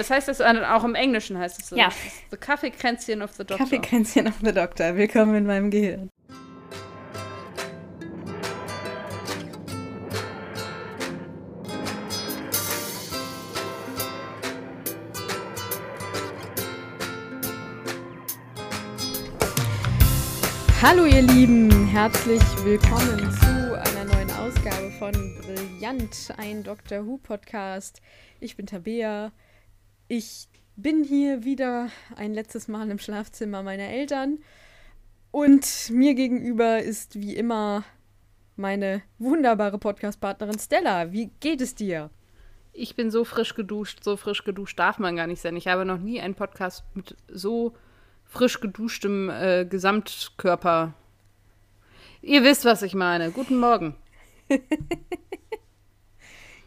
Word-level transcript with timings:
Das 0.00 0.08
heißt 0.08 0.28
das 0.28 0.40
auch 0.40 0.84
im 0.84 0.94
Englischen 0.94 1.36
heißt 1.36 1.60
es 1.60 1.68
so. 1.68 1.76
Ja. 1.76 1.90
The 2.30 2.38
Kaffeekränzchen 2.38 3.20
of 3.20 3.32
the 3.32 3.44
Doctor. 3.44 3.58
Kaffeekränzchen 3.58 4.28
of 4.28 4.36
the 4.42 4.50
Doctor. 4.50 4.96
Willkommen 4.96 5.34
in 5.34 5.46
meinem 5.46 5.70
Gehirn. 5.70 6.08
Hallo 20.80 21.04
ihr 21.04 21.20
Lieben, 21.20 21.88
herzlich 21.88 22.40
willkommen 22.64 23.30
zu 23.32 23.78
einer 23.78 24.06
neuen 24.06 24.30
Ausgabe 24.30 24.90
von 24.98 25.12
Brillant, 25.42 26.32
ein 26.38 26.62
Doctor 26.62 27.04
Who 27.04 27.18
Podcast. 27.18 28.00
Ich 28.40 28.56
bin 28.56 28.64
Tabea. 28.64 29.30
Ich 30.12 30.48
bin 30.74 31.04
hier 31.04 31.44
wieder 31.44 31.88
ein 32.16 32.34
letztes 32.34 32.66
Mal 32.66 32.90
im 32.90 32.98
Schlafzimmer 32.98 33.62
meiner 33.62 33.84
Eltern 33.90 34.38
und 35.30 35.88
mir 35.90 36.14
gegenüber 36.14 36.82
ist 36.82 37.14
wie 37.14 37.36
immer 37.36 37.84
meine 38.56 39.02
wunderbare 39.20 39.78
Podcast-Partnerin 39.78 40.58
Stella. 40.58 41.12
Wie 41.12 41.30
geht 41.38 41.60
es 41.60 41.76
dir? 41.76 42.10
Ich 42.72 42.96
bin 42.96 43.12
so 43.12 43.24
frisch 43.24 43.54
geduscht, 43.54 44.02
so 44.02 44.16
frisch 44.16 44.42
geduscht 44.42 44.80
darf 44.80 44.98
man 44.98 45.14
gar 45.14 45.28
nicht 45.28 45.42
sein. 45.42 45.54
Ich 45.54 45.68
habe 45.68 45.84
noch 45.84 45.98
nie 45.98 46.20
einen 46.20 46.34
Podcast 46.34 46.82
mit 46.94 47.14
so 47.28 47.76
frisch 48.24 48.58
geduschtem 48.58 49.30
äh, 49.30 49.64
Gesamtkörper. 49.64 50.92
Ihr 52.20 52.42
wisst, 52.42 52.64
was 52.64 52.82
ich 52.82 52.94
meine. 52.94 53.30
Guten 53.30 53.60
Morgen. 53.60 53.94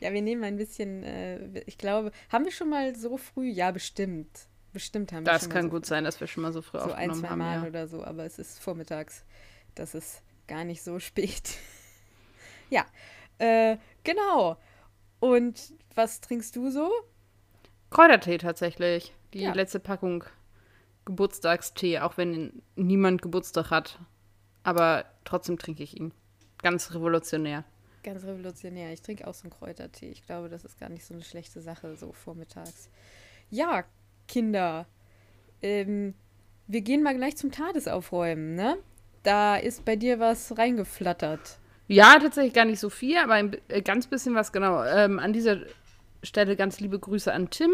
ja, 0.03 0.11
wir 0.13 0.21
nehmen 0.21 0.43
ein 0.43 0.57
bisschen, 0.57 1.01
äh, 1.03 1.61
ich 1.65 1.77
glaube, 1.77 2.11
haben 2.29 2.43
wir 2.43 2.51
schon 2.51 2.69
mal 2.69 2.93
so 2.95 3.17
früh? 3.17 3.47
Ja, 3.49 3.71
bestimmt. 3.71 4.27
Bestimmt 4.73 5.13
haben 5.13 5.25
wir 5.25 5.31
Das 5.31 5.43
schon 5.43 5.51
kann 5.51 5.65
mal 5.65 5.71
so 5.71 5.75
gut 5.77 5.85
sein, 5.85 6.03
dass 6.03 6.19
wir 6.19 6.27
schon 6.27 6.43
mal 6.43 6.51
so 6.51 6.61
früh 6.61 6.77
so 6.79 6.85
ein, 6.85 7.09
aufgenommen 7.11 7.19
zwei 7.21 7.27
haben. 7.29 7.37
Mal 7.39 7.61
Ja. 7.63 7.67
oder 7.67 7.87
so, 7.87 8.03
aber 8.03 8.25
es 8.25 8.37
ist 8.39 8.59
vormittags. 8.59 9.23
Das 9.75 9.95
ist 9.95 10.21
gar 10.47 10.63
nicht 10.65 10.81
so 10.83 10.99
spät. 10.99 11.57
ja, 12.69 12.85
äh, 13.37 13.77
genau. 14.03 14.57
Und 15.19 15.73
was 15.95 16.19
trinkst 16.21 16.55
du 16.55 16.69
so? 16.69 16.91
Kräutertee 17.91 18.37
tatsächlich. 18.39 19.13
Die 19.33 19.41
Ja. 19.43 19.53
letzte 19.53 19.79
Packung 19.79 20.23
Geburtstagstee, 21.05 21.99
auch 21.99 22.17
wenn 22.17 22.61
niemand 22.75 23.21
Geburtstag 23.21 23.69
hat. 23.69 23.99
Aber 24.63 25.05
trotzdem 25.25 25.57
trinke 25.57 25.83
ich 25.83 25.97
ihn. 25.97 26.13
Ganz 26.61 26.93
revolutionär. 26.93 27.63
Ganz 28.03 28.23
revolutionär. 28.25 28.91
Ich 28.91 29.01
trinke 29.01 29.27
auch 29.27 29.33
so 29.33 29.43
einen 29.43 29.53
Kräutertee. 29.53 30.09
Ich 30.09 30.25
glaube, 30.25 30.49
das 30.49 30.65
ist 30.65 30.79
gar 30.79 30.89
nicht 30.89 31.05
so 31.05 31.13
eine 31.13 31.23
schlechte 31.23 31.61
Sache, 31.61 31.95
so 31.95 32.11
vormittags. 32.11 32.89
Ja, 33.49 33.85
Kinder. 34.27 34.85
Ähm, 35.61 36.13
wir 36.67 36.81
gehen 36.81 37.01
mal 37.01 37.15
gleich 37.15 37.37
zum 37.37 37.51
Tadesaufräumen, 37.51 38.55
ne? 38.55 38.77
Da 39.23 39.55
ist 39.55 39.85
bei 39.85 39.95
dir 39.95 40.19
was 40.19 40.57
reingeflattert. 40.57 41.59
Ja, 41.87 42.17
tatsächlich 42.19 42.53
gar 42.53 42.65
nicht 42.65 42.79
so 42.79 42.89
viel, 42.89 43.17
aber 43.17 43.33
ein 43.33 43.55
äh, 43.69 43.81
ganz 43.81 44.07
bisschen 44.07 44.35
was 44.35 44.51
genau. 44.51 44.83
Ähm, 44.83 45.19
an 45.19 45.31
dieser 45.31 45.59
Stelle 46.23 46.55
ganz 46.55 46.79
liebe 46.79 46.99
Grüße 46.99 47.31
an 47.31 47.49
Tim, 47.49 47.71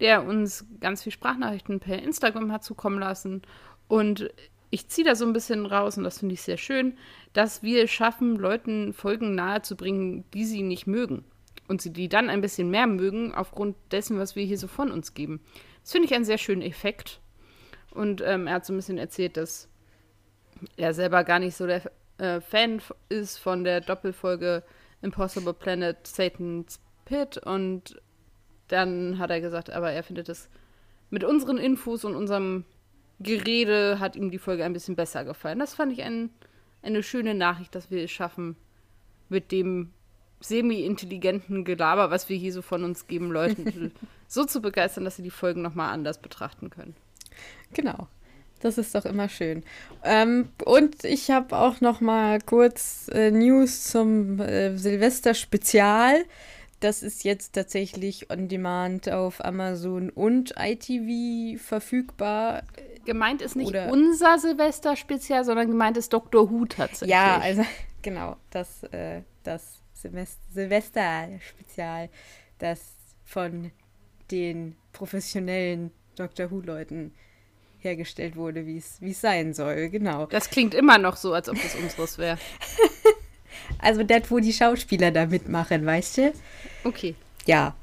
der 0.00 0.24
uns 0.24 0.64
ganz 0.80 1.02
viel 1.02 1.12
Sprachnachrichten 1.12 1.80
per 1.80 2.02
Instagram 2.02 2.52
hat 2.52 2.64
zukommen 2.64 2.98
lassen. 2.98 3.42
Und 3.88 4.30
ich 4.70 4.88
ziehe 4.88 5.04
da 5.04 5.14
so 5.14 5.26
ein 5.26 5.32
bisschen 5.32 5.66
raus, 5.66 5.98
und 5.98 6.04
das 6.04 6.20
finde 6.20 6.34
ich 6.34 6.42
sehr 6.42 6.56
schön, 6.56 6.96
dass 7.32 7.62
wir 7.62 7.84
es 7.84 7.90
schaffen, 7.90 8.36
Leuten 8.36 8.92
Folgen 8.92 9.34
nahezubringen, 9.34 10.24
die 10.32 10.44
sie 10.44 10.62
nicht 10.62 10.86
mögen. 10.86 11.24
Und 11.68 11.82
sie 11.82 11.92
die 11.92 12.08
dann 12.08 12.30
ein 12.30 12.40
bisschen 12.40 12.70
mehr 12.70 12.86
mögen, 12.86 13.34
aufgrund 13.34 13.76
dessen, 13.92 14.18
was 14.18 14.34
wir 14.36 14.44
hier 14.44 14.58
so 14.58 14.68
von 14.68 14.90
uns 14.90 15.14
geben. 15.14 15.40
Das 15.82 15.92
finde 15.92 16.06
ich 16.06 16.14
einen 16.14 16.24
sehr 16.24 16.38
schönen 16.38 16.62
Effekt. 16.62 17.20
Und 17.92 18.22
ähm, 18.24 18.46
er 18.46 18.54
hat 18.54 18.66
so 18.66 18.72
ein 18.72 18.76
bisschen 18.76 18.98
erzählt, 18.98 19.36
dass 19.36 19.68
er 20.76 20.94
selber 20.94 21.24
gar 21.24 21.38
nicht 21.38 21.56
so 21.56 21.66
der 21.66 21.90
äh, 22.18 22.40
Fan 22.40 22.80
ist 23.08 23.38
von 23.38 23.64
der 23.64 23.80
Doppelfolge 23.80 24.62
Impossible 25.02 25.54
Planet 25.54 26.06
Satan's 26.06 26.80
Pit 27.04 27.38
und 27.38 28.00
dann 28.68 29.18
hat 29.18 29.30
er 29.30 29.40
gesagt, 29.40 29.70
aber 29.70 29.90
er 29.90 30.02
findet 30.02 30.28
es 30.28 30.48
mit 31.08 31.24
unseren 31.24 31.58
Infos 31.58 32.04
und 32.04 32.14
unserem 32.14 32.64
Gerede 33.20 34.00
hat 34.00 34.16
ihm 34.16 34.30
die 34.30 34.38
Folge 34.38 34.64
ein 34.64 34.72
bisschen 34.72 34.96
besser 34.96 35.24
gefallen. 35.24 35.58
Das 35.58 35.74
fand 35.74 35.92
ich 35.92 36.02
ein, 36.02 36.30
eine 36.82 37.02
schöne 37.02 37.34
Nachricht, 37.34 37.74
dass 37.74 37.90
wir 37.90 38.02
es 38.02 38.10
schaffen, 38.10 38.56
mit 39.28 39.52
dem 39.52 39.90
semi-intelligenten 40.40 41.64
Gelaber, 41.64 42.10
was 42.10 42.28
wir 42.28 42.36
hier 42.36 42.52
so 42.52 42.62
von 42.62 42.82
uns 42.82 43.06
geben, 43.06 43.30
Leuten 43.30 43.92
so 44.26 44.44
zu 44.44 44.60
begeistern, 44.60 45.04
dass 45.04 45.16
sie 45.16 45.22
die 45.22 45.30
Folgen 45.30 45.62
nochmal 45.62 45.92
anders 45.92 46.18
betrachten 46.18 46.70
können. 46.70 46.94
Genau. 47.74 48.08
Das 48.60 48.76
ist 48.76 48.94
doch 48.94 49.06
immer 49.06 49.28
schön. 49.28 49.64
Ähm, 50.04 50.50
und 50.64 51.04
ich 51.04 51.30
habe 51.30 51.56
auch 51.56 51.80
noch 51.80 52.00
mal 52.02 52.40
kurz 52.40 53.08
äh, 53.12 53.30
News 53.30 53.84
zum 53.84 54.38
äh, 54.38 54.76
Silvester-Spezial. 54.76 56.24
Das 56.80 57.02
ist 57.02 57.24
jetzt 57.24 57.52
tatsächlich 57.54 58.30
on 58.30 58.48
demand 58.48 59.10
auf 59.10 59.44
Amazon 59.44 60.08
und 60.10 60.54
ITV 60.58 61.60
verfügbar. 61.62 62.62
Gemeint 63.04 63.42
ist 63.42 63.54
nicht 63.56 63.68
Oder- 63.68 63.90
unser 63.92 64.38
Silvester-Spezial, 64.38 65.44
sondern 65.44 65.68
gemeint 65.68 65.96
ist 65.98 66.12
Dr. 66.12 66.50
Who 66.50 66.64
tatsächlich. 66.64 67.10
Ja, 67.10 67.38
also 67.38 67.64
genau, 68.02 68.36
das, 68.50 68.82
äh, 68.84 69.22
das 69.42 69.78
Silvest- 69.94 70.40
Silvester-Spezial, 70.54 72.08
das 72.58 72.80
von 73.24 73.70
den 74.30 74.76
professionellen 74.92 75.90
Doctor 76.16 76.50
Who-Leuten 76.50 77.12
hergestellt 77.78 78.36
wurde, 78.36 78.66
wie 78.66 78.76
es 78.78 79.00
wie 79.00 79.10
es 79.10 79.20
sein 79.20 79.54
soll. 79.54 79.88
Genau. 79.88 80.26
Das 80.26 80.50
klingt 80.50 80.74
immer 80.74 80.98
noch 80.98 81.16
so, 81.16 81.32
als 81.32 81.48
ob 81.48 81.60
das 81.62 81.74
unseres 81.74 82.16
wäre. 82.18 82.38
Also 83.78 84.02
das, 84.02 84.30
wo 84.30 84.40
die 84.40 84.52
Schauspieler 84.52 85.10
da 85.10 85.26
mitmachen, 85.26 85.86
weißt 85.86 86.18
du? 86.18 86.32
Okay. 86.84 87.14
Ja. 87.46 87.74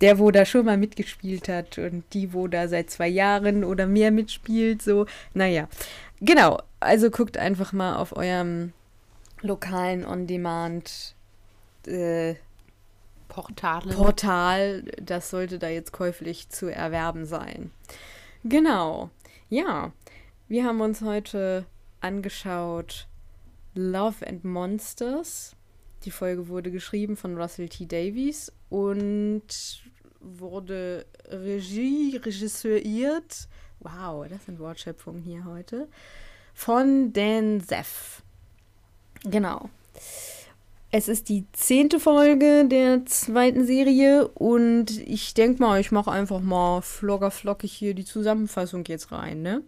Der, 0.00 0.18
wo 0.18 0.30
da 0.30 0.44
schon 0.44 0.64
mal 0.64 0.76
mitgespielt 0.76 1.48
hat 1.48 1.78
und 1.78 2.04
die, 2.12 2.32
wo 2.32 2.48
da 2.48 2.66
seit 2.66 2.90
zwei 2.90 3.08
Jahren 3.08 3.62
oder 3.62 3.86
mehr 3.86 4.10
mitspielt, 4.10 4.82
so. 4.82 5.06
Naja. 5.32 5.68
Genau. 6.20 6.58
Also 6.80 7.10
guckt 7.10 7.38
einfach 7.38 7.72
mal 7.72 7.96
auf 7.96 8.16
eurem 8.16 8.72
lokalen 9.42 10.04
On-Demand 10.04 11.14
äh, 11.86 12.34
Portale. 13.28 13.94
Portal. 13.94 14.84
Das 15.00 15.30
sollte 15.30 15.58
da 15.58 15.68
jetzt 15.68 15.92
käuflich 15.92 16.48
zu 16.48 16.66
erwerben 16.66 17.24
sein. 17.24 17.70
Genau. 18.44 19.10
Ja. 19.48 19.92
Wir 20.48 20.64
haben 20.64 20.80
uns 20.80 21.00
heute 21.00 21.64
angeschaut 22.00 23.06
Love 23.74 24.26
and 24.26 24.44
Monsters. 24.44 25.56
Die 26.04 26.10
Folge 26.10 26.48
wurde 26.48 26.70
geschrieben 26.70 27.16
von 27.16 27.36
Russell 27.36 27.68
T. 27.68 27.86
Davies 27.86 28.52
und 28.68 29.82
wurde 30.20 31.06
Regie, 31.28 32.16
regisseuriert. 32.16 33.48
Wow, 33.80 34.26
das 34.28 34.44
sind 34.46 34.58
Wortschöpfungen 34.58 35.22
hier 35.22 35.44
heute. 35.44 35.88
Von 36.54 37.12
Dan 37.12 37.60
Zeff. 37.60 38.22
Genau. 39.24 39.70
Es 40.90 41.08
ist 41.08 41.28
die 41.28 41.46
zehnte 41.52 41.98
Folge 41.98 42.66
der 42.68 43.06
zweiten 43.06 43.64
Serie 43.64 44.28
und 44.28 44.90
ich 45.08 45.32
denke 45.32 45.62
mal, 45.62 45.80
ich 45.80 45.90
mache 45.90 46.10
einfach 46.10 46.40
mal 46.40 46.82
flogger 46.82 47.30
flockig 47.30 47.72
hier 47.72 47.94
die 47.94 48.04
Zusammenfassung 48.04 48.84
jetzt 48.84 49.10
rein, 49.10 49.40
ne? 49.40 49.62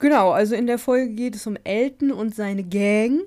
Genau, 0.00 0.30
also 0.30 0.54
in 0.54 0.66
der 0.66 0.78
Folge 0.78 1.14
geht 1.14 1.36
es 1.36 1.46
um 1.46 1.56
Elton 1.62 2.10
und 2.10 2.34
seine 2.34 2.64
Gang. 2.64 3.20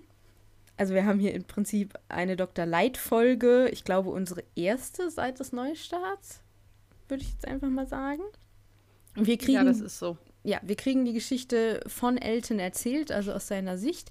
Also 0.82 0.96
wir 0.96 1.06
haben 1.06 1.20
hier 1.20 1.36
im 1.36 1.44
Prinzip 1.44 1.94
eine 2.10 2.36
Dr. 2.36 2.66
Light-Folge. 2.66 3.70
Ich 3.72 3.84
glaube, 3.84 4.10
unsere 4.10 4.44
erste 4.56 5.12
seit 5.12 5.40
des 5.40 5.52
Neustarts, 5.52 6.42
würde 7.08 7.22
ich 7.22 7.30
jetzt 7.34 7.48
einfach 7.48 7.70
mal 7.70 7.86
sagen. 7.86 8.24
Wir 9.14 9.38
kriegen 9.38 9.52
ja, 9.52 9.64
das 9.64 9.80
ist 9.80 10.00
so. 10.00 10.18
ja, 10.42 10.60
wir 10.64 10.76
kriegen 10.76 11.06
die 11.06 11.14
Geschichte 11.14 11.82
von 11.86 12.18
Elton 12.18 12.58
erzählt, 12.58 13.12
also 13.12 13.32
aus 13.32 13.48
seiner 13.48 13.78
Sicht. 13.78 14.10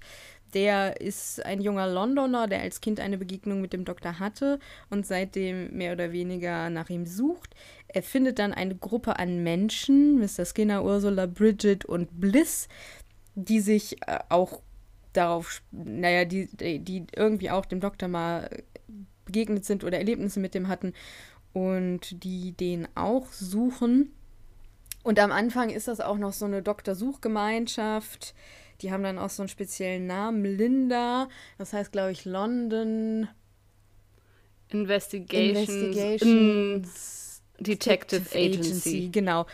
Der 0.53 1.01
ist 1.01 1.45
ein 1.45 1.59
junger 1.59 1.91
Londoner, 1.91 2.47
der 2.47 2.61
als 2.61 2.79
Kind 2.79 3.01
eine 3.01 3.17
Begegnung 3.17 3.59
mit 3.59 3.73
dem 3.73 3.83
Doktor 3.83 4.19
hatte 4.19 4.57
und 4.89 5.05
seitdem 5.05 5.75
mehr 5.75 5.91
oder 5.91 6.13
weniger 6.13 6.69
nach 6.69 6.89
ihm 6.89 7.05
sucht. 7.05 7.53
Er 7.89 8.01
findet 8.01 8.39
dann 8.39 8.53
eine 8.53 8.77
Gruppe 8.77 9.19
an 9.19 9.43
Menschen, 9.43 10.19
Mr. 10.19 10.45
Skinner, 10.45 10.85
Ursula, 10.85 11.25
Bridget 11.25 11.83
und 11.83 12.21
Bliss, 12.21 12.69
die 13.35 13.59
sich 13.59 14.01
äh, 14.07 14.19
auch 14.29 14.61
darauf, 15.13 15.61
naja, 15.71 16.25
die, 16.25 16.47
die 16.79 17.05
irgendwie 17.15 17.49
auch 17.49 17.65
dem 17.65 17.79
Doktor 17.79 18.07
mal 18.07 18.49
begegnet 19.25 19.65
sind 19.65 19.83
oder 19.83 19.97
Erlebnisse 19.97 20.39
mit 20.39 20.53
dem 20.53 20.67
hatten 20.67 20.93
und 21.53 22.23
die 22.23 22.53
den 22.53 22.87
auch 22.95 23.31
suchen. 23.31 24.13
Und 25.03 25.19
am 25.19 25.31
Anfang 25.31 25.69
ist 25.69 25.87
das 25.87 25.99
auch 25.99 26.17
noch 26.17 26.33
so 26.33 26.45
eine 26.45 26.61
Doktorsuchgemeinschaft. 26.61 28.35
Die 28.81 28.91
haben 28.91 29.03
dann 29.03 29.19
auch 29.19 29.29
so 29.29 29.43
einen 29.43 29.49
speziellen 29.49 30.07
Namen, 30.07 30.43
Linda. 30.45 31.27
Das 31.57 31.73
heißt, 31.73 31.91
glaube 31.91 32.11
ich, 32.11 32.25
London 32.25 33.27
Investigations. 34.69 35.69
Investigations. 35.69 37.41
Detective, 37.59 38.25
Agency. 38.33 39.09
Genau. 39.11 39.45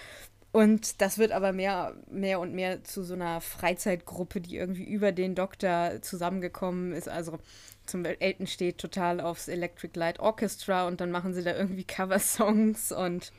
Und 0.58 1.02
das 1.04 1.20
wird 1.20 1.34
aber 1.34 1.54
mehr, 1.54 1.94
mehr 2.10 2.40
und 2.40 2.52
mehr 2.52 2.84
zu 2.84 3.04
so 3.04 3.14
einer 3.14 3.42
Freizeitgruppe, 3.42 4.42
die 4.42 4.58
irgendwie 4.58 4.86
über 4.86 5.12
den 5.12 5.36
Doktor 5.36 6.02
zusammengekommen 6.02 6.94
ist. 6.94 7.08
Also 7.08 7.38
zum 7.86 8.04
Elton 8.06 8.48
steht 8.48 8.80
total 8.80 9.22
aufs 9.22 9.50
Electric 9.50 9.92
Light 10.00 10.18
Orchestra 10.20 10.88
und 10.88 11.00
dann 11.00 11.12
machen 11.12 11.36
sie 11.36 11.44
da 11.44 11.56
irgendwie 11.56 11.84
Coversongs 11.84 12.92
und 12.92 13.32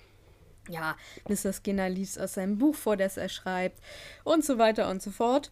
ja, 0.68 0.96
Mr. 1.28 1.52
Skinner 1.52 1.88
liest 1.88 2.20
aus 2.20 2.34
seinem 2.34 2.56
Buch 2.56 2.76
vor, 2.76 2.96
das 2.96 3.16
er 3.16 3.28
schreibt 3.28 3.80
und 4.22 4.44
so 4.44 4.58
weiter 4.58 4.88
und 4.88 5.02
so 5.02 5.10
fort. 5.10 5.50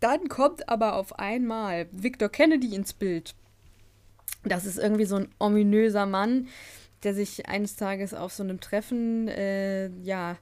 Dann 0.00 0.28
kommt 0.28 0.70
aber 0.70 0.94
auf 0.94 1.18
einmal 1.18 1.88
Victor 1.92 2.30
Kennedy 2.30 2.74
ins 2.74 2.94
Bild. 2.94 3.34
Das 4.44 4.64
ist 4.64 4.78
irgendwie 4.78 5.04
so 5.04 5.16
ein 5.16 5.28
ominöser 5.38 6.06
Mann, 6.06 6.48
der 7.04 7.14
sich 7.14 7.46
eines 7.48 7.76
Tages 7.76 8.14
auf 8.14 8.32
so 8.32 8.42
einem 8.42 8.60
Treffen, 8.60 9.28
äh, 9.28 9.88
ja, 10.02 10.36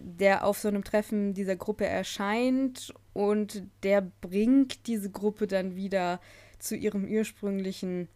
der 0.00 0.44
auf 0.44 0.58
so 0.58 0.68
einem 0.68 0.84
Treffen 0.84 1.34
dieser 1.34 1.56
Gruppe 1.56 1.86
erscheint 1.86 2.92
und 3.12 3.62
der 3.82 4.02
bringt 4.20 4.86
diese 4.86 5.10
Gruppe 5.10 5.46
dann 5.46 5.76
wieder 5.76 6.20
zu 6.58 6.76
ihrem 6.76 7.04
ursprünglichen, 7.04 8.08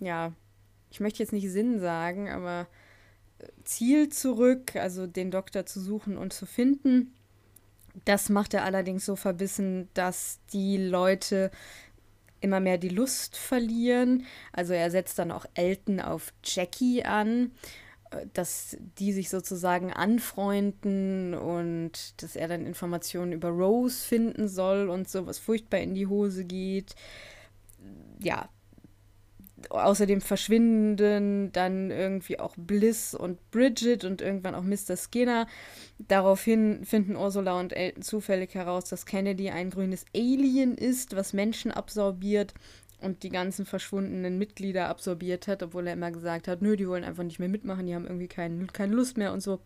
ja, 0.00 0.32
ich 0.90 1.00
möchte 1.00 1.22
jetzt 1.22 1.32
nicht 1.32 1.50
Sinn 1.50 1.80
sagen, 1.80 2.28
aber 2.28 2.66
äh, 3.38 3.46
Ziel 3.64 4.08
zurück, 4.08 4.76
also 4.76 5.06
den 5.06 5.30
Doktor 5.30 5.66
zu 5.66 5.80
suchen 5.80 6.16
und 6.16 6.32
zu 6.32 6.46
finden. 6.46 7.12
Das 8.04 8.28
macht 8.28 8.54
er 8.54 8.64
allerdings 8.64 9.04
so 9.04 9.16
verbissen, 9.16 9.88
dass 9.94 10.40
die 10.52 10.78
Leute 10.78 11.50
immer 12.42 12.60
mehr 12.60 12.78
die 12.78 12.88
Lust 12.88 13.36
verlieren. 13.36 14.24
Also 14.52 14.72
er 14.72 14.90
setzt 14.90 15.18
dann 15.18 15.30
auch 15.30 15.46
Elton 15.54 16.00
auf 16.00 16.32
Jackie 16.44 17.04
an, 17.04 17.52
äh, 18.10 18.26
dass 18.32 18.76
die 18.98 19.12
sich 19.12 19.30
sozusagen 19.30 19.92
anfreunden 19.92 21.34
und 21.34 22.22
dass 22.22 22.36
er 22.36 22.48
dann 22.48 22.66
Informationen 22.66 23.32
über 23.32 23.48
Rose 23.48 24.04
finden 24.04 24.48
soll 24.48 24.88
und 24.88 25.08
so, 25.08 25.26
was 25.26 25.38
furchtbar 25.38 25.80
in 25.80 25.94
die 25.94 26.06
Hose 26.06 26.44
geht. 26.44 26.94
Ja, 28.20 28.48
außerdem 29.70 30.20
verschwinden 30.20 31.52
dann 31.52 31.90
irgendwie 31.90 32.38
auch 32.38 32.54
Bliss 32.56 33.14
und 33.14 33.38
Bridget 33.50 34.04
und 34.04 34.20
irgendwann 34.20 34.54
auch 34.54 34.62
Mr. 34.62 34.96
Skinner. 34.96 35.46
Daraufhin 35.98 36.84
finden 36.84 37.16
Ursula 37.16 37.58
und 37.58 37.72
Elton 37.72 38.02
zufällig 38.02 38.54
heraus, 38.54 38.84
dass 38.84 39.06
Kennedy 39.06 39.50
ein 39.50 39.70
grünes 39.70 40.04
Alien 40.14 40.76
ist, 40.76 41.14
was 41.16 41.32
Menschen 41.32 41.70
absorbiert 41.70 42.54
und 43.00 43.22
die 43.22 43.30
ganzen 43.30 43.66
verschwundenen 43.66 44.38
Mitglieder 44.38 44.88
absorbiert 44.88 45.48
hat, 45.48 45.62
obwohl 45.62 45.86
er 45.86 45.94
immer 45.94 46.10
gesagt 46.10 46.48
hat, 46.48 46.62
nö, 46.62 46.76
die 46.76 46.88
wollen 46.88 47.04
einfach 47.04 47.24
nicht 47.24 47.38
mehr 47.38 47.48
mitmachen, 47.48 47.86
die 47.86 47.94
haben 47.94 48.06
irgendwie 48.06 48.28
kein, 48.28 48.72
keine 48.72 48.94
Lust 48.94 49.18
mehr 49.18 49.32
und 49.32 49.40
so. 49.40 49.60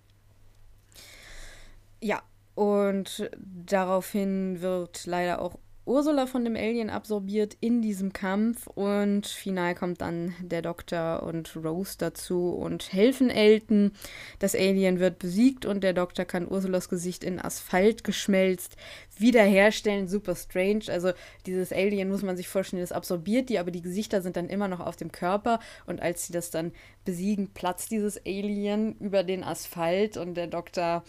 Ja, 2.00 2.22
und 2.54 3.31
daraufhin 3.66 4.62
wird 4.62 5.06
leider 5.06 5.40
auch 5.43 5.58
Ursula 5.86 6.26
von 6.26 6.44
dem 6.44 6.56
Alien 6.56 6.90
absorbiert 6.90 7.56
in 7.60 7.80
diesem 7.80 8.12
Kampf 8.12 8.66
und 8.66 9.24
final 9.24 9.76
kommt 9.76 10.00
dann 10.00 10.34
der 10.40 10.60
Doktor 10.60 11.22
und 11.22 11.54
Rose 11.54 11.94
dazu 11.96 12.50
und 12.50 12.92
helfen 12.92 13.30
Elton. 13.30 13.92
Das 14.40 14.56
Alien 14.56 14.98
wird 14.98 15.20
besiegt 15.20 15.64
und 15.64 15.84
der 15.84 15.92
Doktor 15.92 16.24
kann 16.24 16.48
Ursulas 16.48 16.88
Gesicht 16.88 17.22
in 17.22 17.40
Asphalt 17.40 18.02
geschmelzt 18.02 18.76
wiederherstellen. 19.16 20.08
Super 20.08 20.34
strange. 20.34 20.86
Also 20.88 21.12
dieses 21.46 21.72
Alien 21.72 22.08
muss 22.08 22.24
man 22.24 22.36
sich 22.36 22.48
vorstellen, 22.48 22.82
das 22.82 22.90
absorbiert 22.90 23.48
die, 23.48 23.60
aber 23.60 23.70
die 23.70 23.82
Gesichter 23.82 24.22
sind 24.22 24.36
dann 24.36 24.48
immer 24.48 24.66
noch 24.66 24.80
auf 24.80 24.96
dem 24.96 25.12
Körper 25.12 25.60
und 25.86 26.02
als 26.02 26.26
sie 26.26 26.32
das 26.32 26.50
dann 26.50 26.72
besiegen, 27.04 27.50
platzt 27.54 27.92
dieses 27.92 28.18
Alien 28.26 28.98
über 28.98 29.22
den 29.22 29.44
Asphalt 29.44 30.16
und 30.16 30.34
der 30.34 30.48
Doktor, 30.48 31.04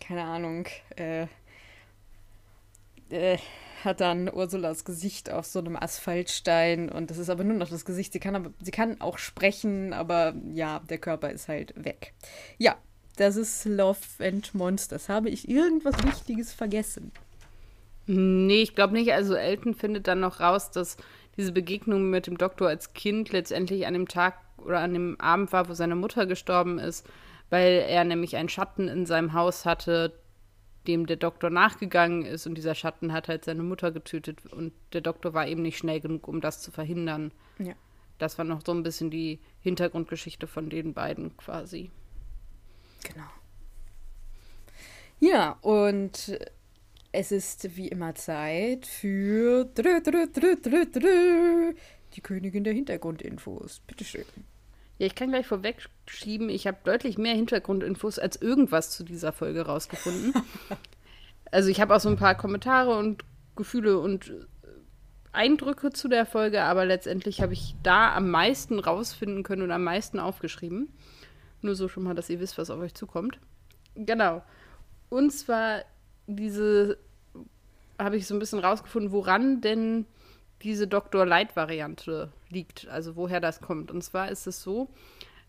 keine 0.00 0.24
Ahnung, 0.24 0.66
äh, 0.96 1.26
äh, 3.10 3.36
hat 3.84 4.00
dann 4.00 4.28
Ursulas 4.28 4.84
Gesicht 4.84 5.30
auf 5.30 5.46
so 5.46 5.58
einem 5.58 5.76
Asphaltstein 5.76 6.88
und 6.88 7.10
das 7.10 7.18
ist 7.18 7.30
aber 7.30 7.44
nur 7.44 7.56
noch 7.56 7.68
das 7.68 7.84
Gesicht. 7.84 8.12
Sie 8.12 8.20
kann, 8.20 8.36
aber, 8.36 8.50
sie 8.60 8.70
kann 8.70 9.00
auch 9.00 9.18
sprechen, 9.18 9.92
aber 9.92 10.34
ja, 10.52 10.80
der 10.88 10.98
Körper 10.98 11.30
ist 11.30 11.48
halt 11.48 11.72
weg. 11.76 12.14
Ja, 12.58 12.76
das 13.16 13.36
ist 13.36 13.64
Love 13.64 13.98
and 14.20 14.54
Monsters. 14.54 15.08
Habe 15.08 15.28
ich 15.28 15.48
irgendwas 15.48 15.94
Wichtiges 16.04 16.52
vergessen? 16.52 17.12
Nee, 18.06 18.62
ich 18.62 18.74
glaube 18.74 18.94
nicht. 18.94 19.12
Also 19.12 19.34
Elton 19.34 19.74
findet 19.74 20.08
dann 20.08 20.20
noch 20.20 20.40
raus, 20.40 20.70
dass 20.70 20.96
diese 21.36 21.52
Begegnung 21.52 22.10
mit 22.10 22.26
dem 22.26 22.38
Doktor 22.38 22.68
als 22.68 22.94
Kind 22.94 23.32
letztendlich 23.32 23.86
an 23.86 23.94
dem 23.94 24.08
Tag 24.08 24.34
oder 24.58 24.80
an 24.80 24.92
dem 24.92 25.20
Abend 25.20 25.52
war, 25.52 25.68
wo 25.68 25.74
seine 25.74 25.96
Mutter 25.96 26.26
gestorben 26.26 26.78
ist, 26.78 27.06
weil 27.50 27.84
er 27.88 28.04
nämlich 28.04 28.36
einen 28.36 28.48
Schatten 28.48 28.88
in 28.88 29.06
seinem 29.06 29.32
Haus 29.32 29.64
hatte, 29.64 30.12
dem 30.86 31.06
der 31.06 31.16
Doktor 31.16 31.50
nachgegangen 31.50 32.24
ist 32.24 32.46
und 32.46 32.56
dieser 32.56 32.74
Schatten 32.74 33.12
hat 33.12 33.28
halt 33.28 33.44
seine 33.44 33.62
Mutter 33.62 33.92
getötet 33.92 34.52
und 34.52 34.72
der 34.92 35.00
Doktor 35.00 35.34
war 35.34 35.46
eben 35.46 35.62
nicht 35.62 35.78
schnell 35.78 36.00
genug, 36.00 36.28
um 36.28 36.40
das 36.40 36.60
zu 36.60 36.70
verhindern. 36.70 37.32
Ja. 37.58 37.74
Das 38.18 38.38
war 38.38 38.44
noch 38.44 38.62
so 38.64 38.72
ein 38.72 38.82
bisschen 38.82 39.10
die 39.10 39.40
Hintergrundgeschichte 39.60 40.46
von 40.46 40.70
den 40.70 40.94
beiden 40.94 41.36
quasi. 41.36 41.90
Genau. 43.04 43.26
Ja, 45.20 45.58
und 45.60 46.38
es 47.12 47.30
ist 47.30 47.76
wie 47.76 47.88
immer 47.88 48.14
Zeit 48.14 48.86
für 48.86 49.64
die 49.64 49.82
Königin 52.22 52.64
der 52.64 52.72
Hintergrundinfos. 52.72 53.80
Bitteschön. 53.86 54.24
Ja, 55.02 55.06
ich 55.06 55.16
kann 55.16 55.30
gleich 55.30 55.48
vorwegschieben, 55.48 56.48
ich 56.48 56.68
habe 56.68 56.78
deutlich 56.84 57.18
mehr 57.18 57.34
Hintergrundinfos 57.34 58.20
als 58.20 58.40
irgendwas 58.40 58.92
zu 58.92 59.02
dieser 59.02 59.32
Folge 59.32 59.62
rausgefunden. 59.62 60.32
also 61.50 61.70
ich 61.70 61.80
habe 61.80 61.96
auch 61.96 61.98
so 61.98 62.08
ein 62.08 62.14
paar 62.14 62.36
Kommentare 62.36 62.96
und 62.96 63.24
Gefühle 63.56 63.98
und 63.98 64.30
äh, 64.30 64.34
Eindrücke 65.32 65.90
zu 65.90 66.06
der 66.06 66.24
Folge, 66.24 66.62
aber 66.62 66.84
letztendlich 66.84 67.42
habe 67.42 67.52
ich 67.52 67.74
da 67.82 68.14
am 68.14 68.30
meisten 68.30 68.78
rausfinden 68.78 69.42
können 69.42 69.62
und 69.62 69.72
am 69.72 69.82
meisten 69.82 70.20
aufgeschrieben. 70.20 70.92
Nur 71.62 71.74
so 71.74 71.88
schon 71.88 72.04
mal, 72.04 72.14
dass 72.14 72.30
ihr 72.30 72.38
wisst, 72.38 72.56
was 72.56 72.70
auf 72.70 72.78
euch 72.78 72.94
zukommt. 72.94 73.40
Genau. 73.96 74.44
Und 75.08 75.32
zwar 75.32 75.82
diese 76.28 76.96
habe 77.98 78.18
ich 78.18 78.28
so 78.28 78.36
ein 78.36 78.38
bisschen 78.38 78.60
rausgefunden, 78.60 79.10
woran 79.10 79.62
denn 79.62 80.06
diese 80.62 80.86
Dr. 80.86 81.26
Light-Variante 81.26 82.32
liegt, 82.48 82.88
also 82.88 83.16
woher 83.16 83.40
das 83.40 83.60
kommt. 83.60 83.90
Und 83.90 84.02
zwar 84.02 84.30
ist 84.30 84.46
es 84.46 84.62
so, 84.62 84.88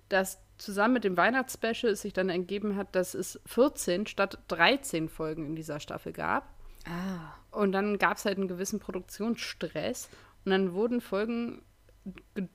dass 0.10 0.40
zusammen 0.58 0.96
mit 0.96 1.04
dem 1.04 1.18
Weihnachtsspecial 1.18 1.92
es 1.92 2.02
sich 2.02 2.14
dann 2.14 2.30
ergeben 2.30 2.76
hat, 2.76 2.96
dass 2.96 3.14
es 3.14 3.40
14 3.46 4.08
statt 4.08 4.40
13 4.48 5.10
Folgen 5.10 5.46
in 5.46 5.56
dieser 5.56 5.80
Staffel 5.80 6.14
gab. 6.14 6.48
Ah. 6.86 7.34
Und 7.52 7.72
dann 7.72 7.98
gab 7.98 8.18
es 8.18 8.26
halt 8.26 8.38
einen 8.38 8.48
gewissen 8.48 8.80
Produktionsstress 8.80 10.10
und 10.46 10.52
dann 10.52 10.74
wurden 10.74 11.02
Folgen 11.02 11.62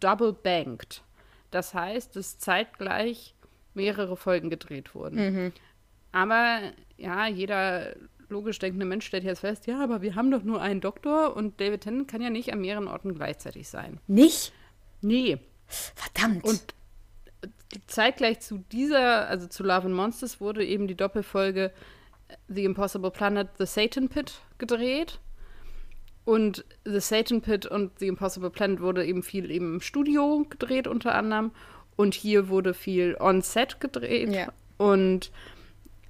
double 0.00 0.32
banked. 0.32 1.02
Das 1.50 1.74
heißt, 1.74 2.16
dass 2.16 2.38
zeitgleich 2.38 3.34
mehrere 3.74 4.16
Folgen 4.16 4.50
gedreht 4.50 4.94
wurden. 4.94 5.16
Mhm. 5.16 5.52
Aber 6.12 6.60
ja, 6.96 7.26
jeder 7.26 7.94
logisch 8.28 8.58
denkende 8.58 8.86
Mensch 8.86 9.06
stellt 9.06 9.24
jetzt 9.24 9.40
fest, 9.40 9.66
ja, 9.66 9.82
aber 9.82 10.02
wir 10.02 10.14
haben 10.14 10.30
doch 10.30 10.42
nur 10.42 10.60
einen 10.60 10.80
Doktor 10.80 11.36
und 11.36 11.60
David 11.60 11.82
Tennant 11.82 12.08
kann 12.08 12.20
ja 12.20 12.30
nicht 12.30 12.52
an 12.52 12.60
mehreren 12.60 12.88
Orten 12.88 13.14
gleichzeitig 13.14 13.68
sein. 13.68 14.00
Nicht? 14.06 14.52
Nee. 15.00 15.38
Verdammt. 15.66 16.44
Und 16.44 16.74
zeitgleich 17.86 18.40
zu 18.40 18.64
dieser, 18.72 19.28
also 19.28 19.46
zu 19.46 19.62
Love 19.62 19.86
and 19.86 19.94
Monsters, 19.94 20.40
wurde 20.40 20.64
eben 20.64 20.86
die 20.86 20.96
Doppelfolge 20.96 21.72
The 22.48 22.64
Impossible 22.64 23.10
Planet, 23.10 23.48
The 23.58 23.66
Satan 23.66 24.08
Pit 24.08 24.40
gedreht. 24.58 25.20
Und 26.24 26.64
The 26.84 27.00
Satan 27.00 27.40
Pit 27.40 27.64
und 27.64 27.98
The 27.98 28.06
Impossible 28.06 28.50
Planet 28.50 28.80
wurde 28.80 29.06
eben 29.06 29.22
viel 29.22 29.50
eben 29.50 29.74
im 29.74 29.80
Studio 29.80 30.44
gedreht, 30.48 30.86
unter 30.86 31.14
anderem. 31.14 31.52
Und 31.96 32.14
hier 32.14 32.48
wurde 32.48 32.74
viel 32.74 33.16
on-set 33.18 33.80
gedreht. 33.80 34.30
Ja. 34.30 34.52
Und 34.76 35.30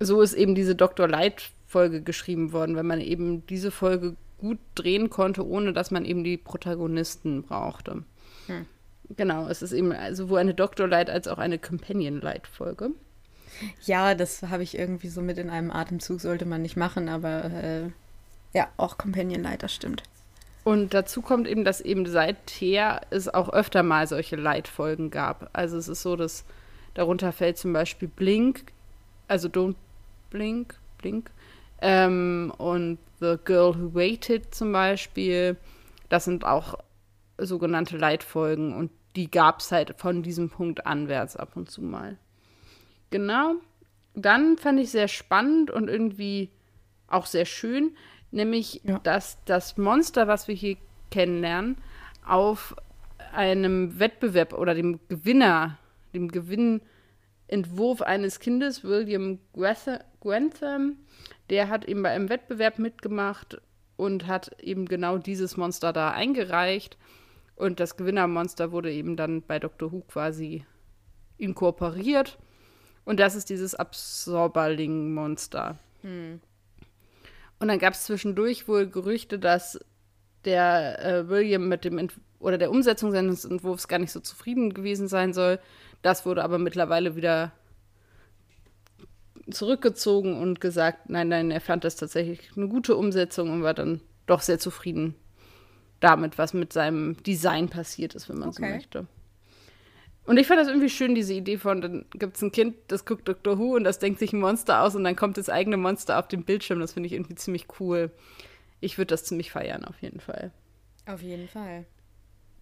so 0.01 0.21
ist 0.21 0.35
eben 0.35 0.55
diese 0.55 0.75
Dr. 0.75 1.09
Light 1.09 1.51
Folge 1.69 2.03
geschrieben 2.03 2.53
worden, 2.53 2.75
weil 2.75 2.83
man 2.83 3.01
eben 3.01 3.47
diese 3.47 3.71
Folge 3.71 4.17
gut 4.39 4.59
drehen 4.75 5.11
konnte, 5.11 5.47
ohne 5.47 5.73
dass 5.73 5.91
man 5.91 6.05
eben 6.05 6.25
die 6.25 6.39
Protagonisten 6.39 7.43
brauchte. 7.43 8.05
Hm. 8.47 8.67
Genau, 9.17 9.47
es 9.49 9.63
ist 9.63 9.73
eben 9.73 9.95
sowohl 10.13 10.39
eine 10.39 10.55
Doctor 10.55 10.89
Light 10.89 11.11
als 11.11 11.29
auch 11.29 11.39
eine 11.39 11.59
Companion 11.59 12.21
Light 12.21 12.47
Folge. 12.47 12.91
Ja, 13.85 14.15
das 14.15 14.43
habe 14.43 14.63
ich 14.63 14.79
irgendwie 14.79 15.09
so 15.09 15.21
mit 15.21 15.39
in 15.39 15.51
einem 15.51 15.71
Atemzug, 15.71 16.21
sollte 16.21 16.47
man 16.47 16.63
nicht 16.63 16.77
machen, 16.77 17.09
aber 17.09 17.45
äh, 17.45 17.83
ja, 18.55 18.69
auch 18.77 18.99
Companion 18.99 19.43
Light, 19.43 19.63
das 19.63 19.75
stimmt. 19.75 20.03
Und 20.65 20.93
dazu 20.93 21.23
kommt 21.23 21.49
eben, 21.49 21.65
dass 21.65 21.81
eben 21.81 22.07
seither 22.07 23.01
es 23.11 23.29
auch 23.29 23.49
öfter 23.49 23.83
mal 23.83 24.07
solche 24.07 24.37
Light-Folgen 24.37 25.11
gab. 25.11 25.51
Also 25.55 25.79
es 25.79 25.89
ist 25.89 26.03
so, 26.03 26.15
dass 26.15 26.45
darunter 26.95 27.33
fällt 27.33 27.57
zum 27.57 27.73
Beispiel 27.73 28.09
Blink, 28.09 28.65
also 29.29 29.49
Don't 29.49 29.77
Blink, 30.31 30.75
Blink, 30.99 31.31
ähm, 31.81 32.53
und 32.59 32.99
The 33.21 33.37
Girl 33.45 33.75
Who 33.75 33.95
Waited 33.95 34.55
zum 34.55 34.73
Beispiel. 34.73 35.57
Das 36.09 36.25
sind 36.25 36.45
auch 36.45 36.75
sogenannte 37.39 37.97
Leitfolgen 37.97 38.75
und 38.75 38.91
die 39.17 39.31
gab 39.31 39.61
es 39.61 39.73
halt 39.73 39.95
von 39.99 40.23
diesem 40.23 40.51
Punkt 40.51 40.87
anwärts 40.87 41.37
ab 41.37 41.57
und 41.57 41.71
zu 41.71 41.83
mal. 41.83 42.19
Genau. 43.11 43.55
Dann 44.15 44.59
fand 44.59 44.81
ich 44.81 44.91
sehr 44.91 45.09
spannend 45.09 45.71
und 45.71 45.89
irgendwie 45.89 46.51
auch 47.07 47.27
sehr 47.27 47.45
schön, 47.45 47.97
nämlich, 48.31 48.83
ja. 48.85 48.99
dass 49.01 49.39
das 49.45 49.77
Monster, 49.77 50.29
was 50.29 50.49
wir 50.49 50.55
hier 50.55 50.77
kennenlernen, 51.11 51.79
auf 52.27 52.75
einem 53.33 53.99
Wettbewerb 53.99 54.53
oder 54.53 54.75
dem 54.75 55.01
Gewinner, 55.09 55.79
dem 56.15 56.31
Gewinnentwurf 56.31 58.03
eines 58.03 58.41
Kindes, 58.41 58.85
William 58.85 59.39
Grantham, 60.21 60.97
der 61.51 61.69
hat 61.69 61.85
eben 61.85 62.03
bei 62.03 62.11
einem 62.11 62.29
Wettbewerb 62.29 62.79
mitgemacht 62.79 63.61
und 63.97 64.27
hat 64.27 64.61
eben 64.61 64.87
genau 64.87 65.19
dieses 65.19 65.57
Monster 65.57 65.93
da 65.93 66.11
eingereicht. 66.11 66.97
Und 67.57 67.81
das 67.81 67.97
Gewinnermonster 67.97 68.71
wurde 68.71 68.93
eben 68.93 69.17
dann 69.17 69.43
bei 69.43 69.59
Dr. 69.59 69.91
Who 69.91 70.03
quasi 70.03 70.65
inkorporiert. 71.39 72.39
Und 73.05 73.19
das 73.19 73.35
ist 73.35 73.51
dieses 73.51 73.75
Absorberling-Monster. 73.75 75.79
Hm. 76.03 76.41
Und 77.59 77.69
dann 77.69 77.79
gab 77.79 77.95
es 77.95 78.05
zwischendurch 78.05 78.69
wohl 78.69 78.89
Gerüchte, 78.89 79.39
dass 79.39 79.81
der 80.45 81.05
äh, 81.05 81.29
William 81.29 81.69
mit 81.69 81.85
dem 81.85 81.99
Ent 81.99 82.15
oder 82.39 82.59
der 82.59 82.71
Umsetzung 82.71 83.11
seines 83.11 83.45
Entwurfs 83.45 83.89
gar 83.89 83.99
nicht 83.99 84.13
so 84.13 84.21
zufrieden 84.21 84.73
gewesen 84.73 85.09
sein 85.09 85.33
soll. 85.33 85.59
Das 86.03 86.25
wurde 86.25 86.45
aber 86.45 86.59
mittlerweile 86.59 87.17
wieder 87.17 87.51
zurückgezogen 89.51 90.41
und 90.41 90.61
gesagt, 90.61 91.11
nein, 91.11 91.29
nein, 91.29 91.51
er 91.51 91.61
fand 91.61 91.85
das 91.85 91.97
tatsächlich 91.97 92.51
eine 92.57 92.69
gute 92.69 92.97
Umsetzung 92.97 93.51
und 93.51 93.63
war 93.63 93.75
dann 93.75 94.01
doch 94.27 94.41
sehr 94.41 94.59
zufrieden 94.59 95.15
damit, 96.01 96.39
was 96.39 96.55
mit 96.55 96.73
seinem 96.73 97.21
Design 97.23 97.69
passiert 97.69 98.15
ist, 98.15 98.29
wenn 98.29 98.39
man 98.39 98.51
okay. 98.51 98.63
so 98.63 98.75
möchte. 98.75 99.07
Und 100.25 100.37
ich 100.37 100.47
fand 100.47 100.61
das 100.61 100.69
irgendwie 100.69 100.91
schön, 100.91 101.15
diese 101.15 101.33
Idee 101.33 101.57
von, 101.57 101.81
dann 101.81 102.05
gibt 102.13 102.37
es 102.37 102.43
ein 102.43 102.53
Kind, 102.53 102.77
das 102.89 103.07
guckt 103.07 103.27
Dr. 103.27 103.59
Who 103.59 103.75
und 103.77 103.85
das 103.85 103.99
denkt 103.99 104.19
sich 104.19 104.35
ein 104.35 104.41
Monster 104.41 104.83
aus 104.83 104.95
und 104.95 105.03
dann 105.05 105.17
kommt 105.17 105.39
das 105.39 105.49
eigene 105.49 105.79
Monster 105.79 106.19
auf 106.19 106.29
dem 106.29 106.45
Bildschirm. 106.45 106.81
Das 106.81 106.93
finde 106.93 107.07
ich 107.07 107.15
irgendwie 107.15 107.35
ziemlich 107.35 107.67
cool. 107.81 108.11
Ich 108.81 108.99
würde 108.99 109.07
das 109.07 109.25
ziemlich 109.25 109.51
feiern, 109.51 109.85
auf 109.87 110.01
jeden 110.03 110.21
Fall. 110.21 110.53
Auf 111.07 111.23
jeden 111.23 111.49
Fall. 111.49 111.87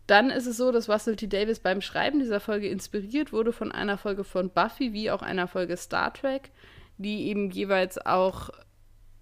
Dann 0.06 0.30
ist 0.30 0.46
es 0.46 0.56
so, 0.56 0.70
dass 0.70 0.88
Russell 0.88 1.16
T. 1.16 1.26
Davis 1.26 1.58
beim 1.58 1.80
Schreiben 1.80 2.20
dieser 2.20 2.38
Folge 2.38 2.68
inspiriert 2.68 3.32
wurde 3.32 3.52
von 3.52 3.72
einer 3.72 3.98
Folge 3.98 4.22
von 4.22 4.50
Buffy 4.50 4.92
wie 4.92 5.10
auch 5.10 5.22
einer 5.22 5.48
Folge 5.48 5.76
Star 5.76 6.14
Trek, 6.14 6.52
die 6.98 7.28
eben 7.28 7.50
jeweils 7.50 7.98
auch 7.98 8.50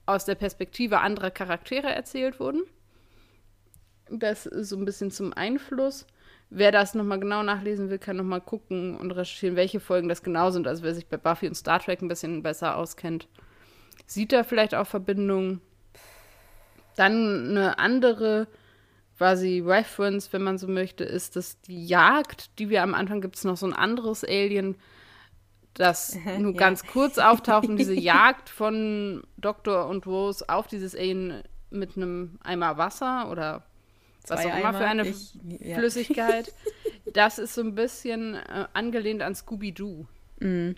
aus 0.07 0.25
der 0.25 0.35
Perspektive 0.35 1.01
anderer 1.01 1.31
Charaktere 1.31 1.89
erzählt 1.89 2.41
wurden. 2.41 2.63
Das 4.11 4.47
ist 4.47 4.69
so 4.69 4.77
ein 4.77 4.85
bisschen 4.85 5.11
zum 5.11 5.33
Einfluss. 5.33 6.07
Wer 6.51 6.73
das 6.73 6.95
nochmal 6.95 7.19
genau 7.19 7.43
nachlesen 7.43 7.91
will, 7.91 7.99
kann 7.99 8.17
nochmal 8.17 8.41
gucken 8.41 8.97
und 8.97 9.11
recherchieren, 9.11 9.57
welche 9.57 9.81
Folgen 9.81 10.09
das 10.09 10.23
genau 10.23 10.51
sind. 10.51 10.67
Also 10.67 10.83
wer 10.83 10.95
sich 10.95 11.07
bei 11.07 11.17
Buffy 11.17 11.49
und 11.49 11.55
Star 11.55 11.81
Trek 11.81 12.03
ein 12.03 12.09
bisschen 12.09 12.43
besser 12.43 12.77
auskennt, 12.77 13.29
sieht 14.07 14.33
da 14.33 14.45
vielleicht 14.45 14.75
auch 14.75 14.87
Verbindungen. 14.87 15.61
Dann 16.97 17.49
eine 17.49 17.79
andere 17.79 18.47
quasi 19.17 19.63
Reference, 19.65 20.33
wenn 20.33 20.43
man 20.43 20.59
so 20.59 20.69
möchte, 20.69 21.05
ist, 21.05 21.37
dass 21.37 21.61
die 21.63 21.87
Jagd, 21.87 22.59
die 22.59 22.69
wir 22.69 22.83
am 22.83 22.95
Anfang 22.95 23.21
gibt 23.21 23.37
es 23.37 23.45
noch 23.45 23.57
so 23.57 23.67
ein 23.67 23.73
anderes 23.73 24.25
Alien, 24.25 24.77
das 25.75 26.17
nur 26.39 26.53
ja. 26.53 26.59
ganz 26.59 26.87
kurz 26.87 27.19
auftaucht 27.19 27.69
und 27.69 27.77
diese 27.77 27.95
Jagd 27.99 28.49
von 28.49 29.23
Doktor 29.37 29.89
und 29.89 30.07
Rose 30.07 30.49
auf 30.49 30.67
dieses 30.67 30.95
Alien 30.95 31.43
mit 31.71 31.97
einem 31.97 32.39
Eimer 32.43 32.79
Wasser 32.79 33.31
oder 33.31 33.65
was 34.27 34.47
auch 34.47 34.57
immer 34.57 34.73
für 34.73 34.87
eine 34.87 35.07
ich, 35.07 35.35
ja. 35.61 35.77
Flüssigkeit, 35.77 36.53
das 37.13 37.39
ist 37.39 37.55
so 37.55 37.61
ein 37.61 37.75
bisschen 37.75 38.35
äh, 38.35 38.67
angelehnt 38.73 39.23
an 39.23 39.35
Scooby-Doo. 39.35 40.07
Mhm. 40.41 40.77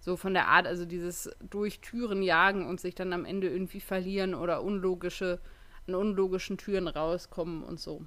So 0.00 0.16
von 0.16 0.34
der 0.34 0.48
Art, 0.48 0.66
also 0.66 0.84
dieses 0.84 1.30
durch 1.48 1.80
Türen 1.80 2.22
jagen 2.22 2.66
und 2.66 2.80
sich 2.80 2.96
dann 2.96 3.12
am 3.12 3.24
Ende 3.24 3.48
irgendwie 3.48 3.80
verlieren 3.80 4.34
oder 4.34 4.64
unlogische, 4.64 5.38
an 5.86 5.94
unlogischen 5.94 6.58
Türen 6.58 6.88
rauskommen 6.88 7.62
und 7.62 7.78
so. 7.78 8.04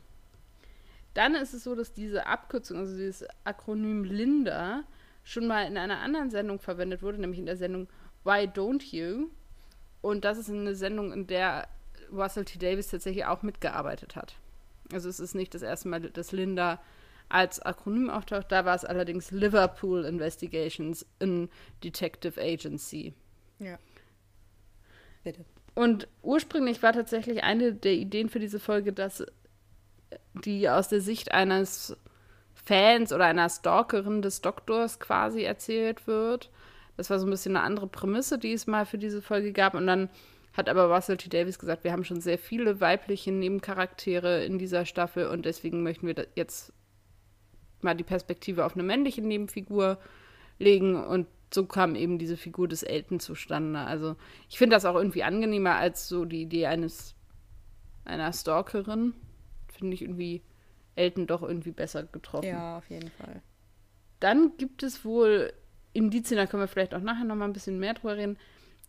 Dann 1.13 1.35
ist 1.35 1.53
es 1.53 1.63
so, 1.63 1.75
dass 1.75 1.93
diese 1.93 2.27
Abkürzung, 2.27 2.79
also 2.79 2.97
dieses 2.97 3.25
Akronym 3.45 4.03
Linda, 4.03 4.83
schon 5.25 5.47
mal 5.47 5.67
in 5.67 5.75
einer 5.75 5.99
anderen 5.99 6.29
Sendung 6.29 6.59
verwendet 6.59 7.01
wurde, 7.01 7.19
nämlich 7.19 7.39
in 7.39 7.47
der 7.47 7.57
Sendung 7.57 7.89
Why 8.23 8.47
Don't 8.47 8.95
You? 8.95 9.29
Und 10.01 10.23
das 10.23 10.37
ist 10.37 10.49
eine 10.49 10.75
Sendung, 10.75 11.11
in 11.11 11.27
der 11.27 11.67
Russell 12.13 12.45
T. 12.45 12.59
Davis 12.59 12.87
tatsächlich 12.87 13.25
auch 13.25 13.41
mitgearbeitet 13.41 14.15
hat. 14.15 14.35
Also 14.93 15.09
es 15.09 15.19
ist 15.19 15.33
nicht 15.33 15.53
das 15.55 15.63
erste 15.63 15.89
Mal, 15.89 15.99
dass 15.99 16.31
Linda 16.31 16.79
als 17.27 17.59
Akronym 17.59 18.11
auftaucht. 18.11 18.51
Da 18.51 18.65
war 18.65 18.75
es 18.75 18.85
allerdings 18.85 19.31
Liverpool 19.31 20.05
Investigations 20.05 21.05
in 21.17 21.49
Detective 21.83 22.39
Agency. 22.39 23.13
Ja. 23.57 23.79
Bitte. 25.23 25.43
Und 25.73 26.07
ursprünglich 26.21 26.83
war 26.83 26.93
tatsächlich 26.93 27.43
eine 27.43 27.73
der 27.73 27.93
Ideen 27.93 28.29
für 28.29 28.39
diese 28.39 28.59
Folge, 28.59 28.93
dass 28.93 29.25
die 30.45 30.69
aus 30.69 30.87
der 30.87 31.01
Sicht 31.01 31.31
eines 31.31 31.97
Fans 32.65 33.13
oder 33.13 33.25
einer 33.25 33.49
Stalkerin 33.49 34.21
des 34.21 34.41
Doktors 34.41 34.99
quasi 34.99 35.43
erzählt 35.43 36.07
wird. 36.07 36.49
Das 36.97 37.09
war 37.09 37.19
so 37.19 37.27
ein 37.27 37.29
bisschen 37.29 37.55
eine 37.55 37.65
andere 37.65 37.87
Prämisse, 37.87 38.39
die 38.39 38.53
es 38.53 38.67
mal 38.67 38.85
für 38.85 38.97
diese 38.97 39.21
Folge 39.21 39.53
gab. 39.53 39.75
Und 39.75 39.85
dann 39.87 40.09
hat 40.53 40.69
aber 40.69 40.85
Russell 40.85 41.17
T. 41.17 41.29
Davis 41.29 41.59
gesagt, 41.59 41.83
wir 41.83 41.91
haben 41.91 42.05
schon 42.05 42.21
sehr 42.21 42.37
viele 42.37 42.79
weibliche 42.79 43.31
Nebencharaktere 43.31 44.45
in 44.45 44.57
dieser 44.57 44.85
Staffel 44.85 45.27
und 45.27 45.45
deswegen 45.45 45.83
möchten 45.83 46.07
wir 46.07 46.27
jetzt 46.35 46.71
mal 47.81 47.93
die 47.93 48.03
Perspektive 48.03 48.65
auf 48.65 48.73
eine 48.73 48.83
männliche 48.83 49.21
Nebenfigur 49.21 49.99
legen 50.57 50.95
und 51.03 51.27
so 51.53 51.65
kam 51.65 51.95
eben 51.95 52.17
diese 52.17 52.37
Figur 52.37 52.67
des 52.67 52.83
Elton 52.83 53.19
zustande. 53.19 53.79
Also 53.79 54.15
ich 54.49 54.57
finde 54.57 54.75
das 54.75 54.85
auch 54.85 54.95
irgendwie 54.95 55.23
angenehmer 55.23 55.75
als 55.75 56.07
so 56.07 56.25
die 56.25 56.41
Idee 56.41 56.67
eines 56.67 57.15
einer 58.05 58.31
Stalkerin. 58.33 59.13
Finde 59.67 59.93
ich 59.93 60.01
irgendwie 60.01 60.41
Elton 60.95 61.27
doch 61.27 61.41
irgendwie 61.41 61.71
besser 61.71 62.03
getroffen. 62.03 62.47
Ja, 62.47 62.77
auf 62.77 62.89
jeden 62.89 63.09
Fall. 63.11 63.41
Dann 64.19 64.57
gibt 64.57 64.83
es 64.83 65.03
wohl 65.05 65.53
Indizien, 65.93 66.37
da 66.37 66.45
können 66.45 66.63
wir 66.63 66.67
vielleicht 66.67 66.93
auch 66.93 67.01
nachher 67.01 67.25
noch 67.25 67.35
mal 67.35 67.45
ein 67.45 67.53
bisschen 67.53 67.79
mehr 67.79 67.93
drüber 67.93 68.17
reden, 68.17 68.37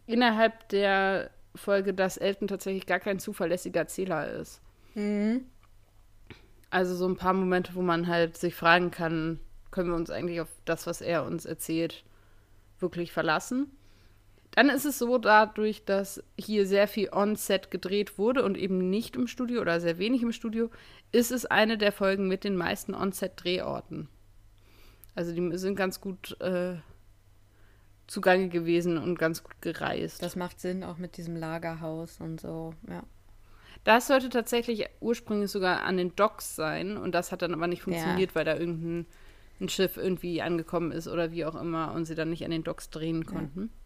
innerhalb 0.07 0.69
der 0.69 1.31
Folge, 1.55 1.95
dass 1.95 2.17
Elton 2.17 2.49
tatsächlich 2.49 2.87
gar 2.87 3.01
kein 3.01 3.19
zuverlässiger 3.19 3.81
Erzähler 3.81 4.31
ist. 4.31 4.61
Mhm. 4.95 5.47
Also 6.71 6.95
so 6.95 7.09
ein 7.09 7.17
paar 7.17 7.33
Momente, 7.33 7.75
wo 7.75 7.83
man 7.83 8.07
halt 8.07 8.37
sich 8.37 8.55
fragen 8.55 8.91
kann, 8.91 9.41
können 9.71 9.91
wir 9.91 9.97
uns 9.97 10.11
eigentlich 10.11 10.41
auf 10.41 10.49
das, 10.65 10.87
was 10.87 11.01
er 11.01 11.25
uns 11.25 11.45
erzählt, 11.45 12.05
wirklich 12.79 13.13
verlassen? 13.13 13.76
Dann 14.57 14.71
ist 14.71 14.87
es 14.87 14.99
so, 14.99 15.19
dadurch, 15.19 15.85
dass 15.85 16.25
hier 16.39 16.67
sehr 16.67 16.89
viel 16.89 17.11
on-set 17.13 17.71
gedreht 17.71 18.17
wurde 18.17 18.43
und 18.43 18.57
eben 18.57 18.89
nicht 18.89 19.15
im 19.15 19.27
Studio 19.27 19.61
oder 19.61 19.81
sehr 19.81 19.99
wenig 19.99 20.23
im 20.23 20.33
Studio, 20.33 20.71
ist 21.13 21.31
es 21.31 21.45
eine 21.45 21.77
der 21.77 21.93
Folgen 21.93 22.27
mit 22.27 22.43
den 22.43 22.57
meisten 22.57 22.95
On-Set-Drehorten. 22.95 24.09
Also 25.15 25.35
die 25.35 25.59
sind 25.59 25.77
ganz 25.77 26.01
gut 26.01 26.41
äh, 26.41 26.77
zugange 28.07 28.49
gewesen 28.49 28.97
und 28.97 29.19
ganz 29.19 29.45
gut 29.45 29.61
gereist. 29.61 30.23
Das 30.23 30.37
macht 30.37 30.59
Sinn, 30.59 30.85
auch 30.85 30.97
mit 30.97 31.19
diesem 31.19 31.37
Lagerhaus 31.37 32.19
und 32.19 32.41
so, 32.41 32.73
ja. 32.89 33.03
Das 33.85 34.07
sollte 34.07 34.31
tatsächlich 34.31 34.87
ursprünglich 35.01 35.51
sogar 35.51 35.83
an 35.83 35.99
den 35.99 36.17
Docks 36.17 36.57
sein 36.57 36.97
und 36.97 37.15
das 37.15 37.31
hat 37.31 37.43
dann 37.43 37.53
aber 37.53 37.67
nicht 37.67 37.83
funktioniert, 37.83 38.31
ja. 38.31 38.35
weil 38.35 38.47
da 38.47 38.57
irgendein 38.57 39.07
ein 39.61 39.69
Schiff 39.69 39.99
irgendwie 39.99 40.41
angekommen 40.41 40.93
ist 40.93 41.09
oder 41.09 41.31
wie 41.31 41.45
auch 41.45 41.55
immer 41.55 41.93
und 41.93 42.07
sie 42.07 42.15
dann 42.15 42.31
nicht 42.31 42.45
an 42.45 42.51
den 42.51 42.65
Docks 42.65 42.89
drehen 42.89 43.27
konnten. 43.27 43.65
Ja. 43.65 43.86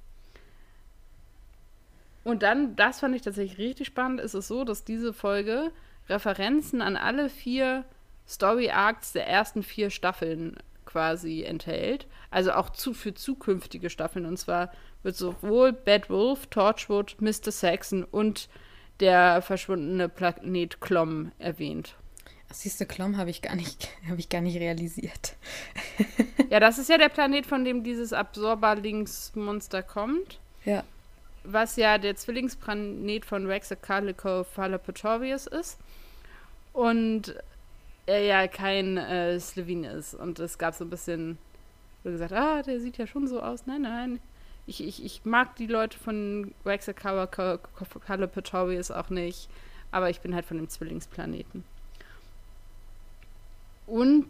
Und 2.30 2.42
dann, 2.42 2.76
das 2.76 3.00
fand 3.00 3.14
ich 3.14 3.22
tatsächlich 3.22 3.58
richtig 3.58 3.88
spannend, 3.88 4.20
ist 4.20 4.34
es 4.34 4.48
so, 4.48 4.64
dass 4.64 4.84
diese 4.84 5.12
Folge 5.12 5.72
Referenzen 6.08 6.82
an 6.82 6.96
alle 6.96 7.28
vier 7.28 7.84
Story 8.26 8.70
Arcs 8.70 9.12
der 9.12 9.26
ersten 9.26 9.62
vier 9.62 9.90
Staffeln 9.90 10.56
quasi 10.84 11.42
enthält. 11.42 12.06
Also 12.30 12.52
auch 12.52 12.70
zu, 12.70 12.94
für 12.94 13.14
zukünftige 13.14 13.90
Staffeln. 13.90 14.26
Und 14.26 14.36
zwar 14.36 14.72
wird 15.02 15.16
sowohl 15.16 15.72
Bad 15.72 16.10
Wolf, 16.10 16.46
Torchwood, 16.46 17.16
Mr. 17.20 17.50
Saxon 17.50 18.04
und 18.04 18.48
der 19.00 19.42
verschwundene 19.42 20.08
Planet 20.08 20.80
Klom 20.80 21.32
erwähnt. 21.38 21.96
siehst 22.52 22.80
du, 22.80 22.86
Klom 22.86 23.16
habe 23.16 23.30
ich, 23.30 23.42
gar 23.42 23.56
nicht, 23.56 23.88
hab 24.08 24.18
ich 24.18 24.28
gar 24.28 24.40
nicht 24.40 24.58
realisiert. 24.58 25.34
ja, 26.50 26.60
das 26.60 26.78
ist 26.78 26.90
ja 26.90 26.98
der 26.98 27.08
Planet, 27.08 27.46
von 27.46 27.64
dem 27.64 27.82
dieses 27.82 28.12
Absorberlingsmonster 28.12 29.82
kommt. 29.82 30.38
Ja. 30.64 30.84
Was 31.44 31.76
ja 31.76 31.98
der 31.98 32.16
Zwillingsplanet 32.16 33.24
von 33.24 33.46
Rex 33.46 33.74
Calico 33.82 34.44
Phalopatorius 34.44 35.46
ist. 35.46 35.78
Und 36.72 37.34
er 38.06 38.22
ja 38.22 38.48
kein 38.48 38.96
äh, 38.96 39.38
Slevin 39.40 39.84
ist. 39.84 40.14
Und 40.14 40.38
es 40.38 40.58
gab 40.58 40.74
so 40.74 40.84
ein 40.84 40.90
bisschen, 40.90 41.38
wo 42.02 42.10
gesagt, 42.10 42.32
ah, 42.32 42.62
der 42.62 42.80
sieht 42.80 42.98
ja 42.98 43.06
schon 43.06 43.26
so 43.26 43.40
aus. 43.40 43.66
Nein, 43.66 43.82
nein. 43.82 44.20
Ich, 44.66 44.82
ich, 44.84 45.04
ich 45.04 45.24
mag 45.24 45.56
die 45.56 45.66
Leute 45.66 45.98
von 45.98 46.54
Waxakawa 46.64 47.26
Calopatorius 47.26 48.90
auch 48.90 49.10
nicht. 49.10 49.48
Aber 49.90 50.10
ich 50.10 50.20
bin 50.20 50.34
halt 50.34 50.46
von 50.46 50.56
dem 50.56 50.68
Zwillingsplaneten. 50.68 51.64
Und 53.86 54.26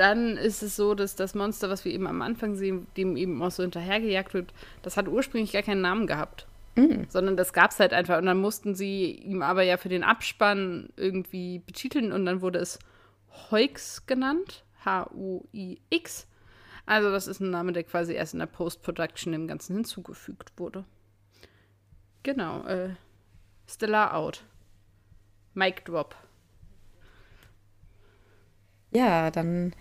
dann 0.00 0.38
ist 0.38 0.62
es 0.62 0.76
so, 0.76 0.94
dass 0.94 1.14
das 1.14 1.34
Monster, 1.34 1.68
was 1.68 1.84
wir 1.84 1.92
eben 1.92 2.06
am 2.06 2.22
Anfang 2.22 2.54
sehen, 2.54 2.86
dem 2.96 3.18
eben 3.18 3.42
auch 3.42 3.50
so 3.50 3.62
hinterhergejagt 3.62 4.32
wird, 4.32 4.54
das 4.80 4.96
hat 4.96 5.08
ursprünglich 5.08 5.52
gar 5.52 5.62
keinen 5.62 5.82
Namen 5.82 6.06
gehabt. 6.06 6.46
Mhm. 6.74 7.04
Sondern 7.10 7.36
das 7.36 7.52
gab 7.52 7.70
es 7.70 7.80
halt 7.80 7.92
einfach. 7.92 8.16
Und 8.16 8.24
dann 8.24 8.40
mussten 8.40 8.74
sie 8.74 9.10
ihm 9.10 9.42
aber 9.42 9.62
ja 9.62 9.76
für 9.76 9.90
den 9.90 10.02
Abspann 10.02 10.88
irgendwie 10.96 11.58
betiteln 11.58 12.12
und 12.12 12.24
dann 12.24 12.40
wurde 12.40 12.60
es 12.60 12.78
Hoix 13.50 14.06
genannt. 14.06 14.64
H-U-I-X. 14.86 16.26
Also, 16.86 17.10
das 17.10 17.26
ist 17.26 17.40
ein 17.40 17.50
Name, 17.50 17.72
der 17.72 17.84
quasi 17.84 18.14
erst 18.14 18.32
in 18.32 18.38
der 18.38 18.46
Post-Production 18.46 19.32
dem 19.32 19.46
Ganzen 19.46 19.74
hinzugefügt 19.74 20.52
wurde. 20.56 20.86
Genau. 22.22 22.64
Äh, 22.64 22.94
Stellar 23.68 24.14
out. 24.14 24.44
Mic 25.52 25.84
drop. 25.84 26.16
Ja, 28.92 29.30
dann 29.30 29.74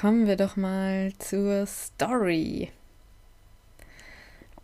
kommen 0.00 0.26
wir 0.26 0.36
doch 0.36 0.56
mal 0.56 1.12
zur 1.18 1.66
Story. 1.66 2.70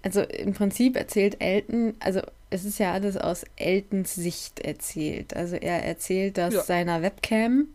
Also 0.03 0.21
im 0.21 0.53
Prinzip 0.53 0.97
erzählt 0.97 1.41
Elton, 1.41 1.95
also 1.99 2.21
es 2.51 2.65
ist 2.65 2.79
ja 2.79 2.93
alles 2.93 3.17
aus 3.17 3.45
Eltons 3.57 4.15
Sicht 4.15 4.61
erzählt. 4.61 5.35
Also 5.35 5.57
er 5.57 5.85
erzählt 5.85 6.39
das 6.39 6.55
ja. 6.55 6.63
seiner 6.63 7.03
Webcam. 7.03 7.67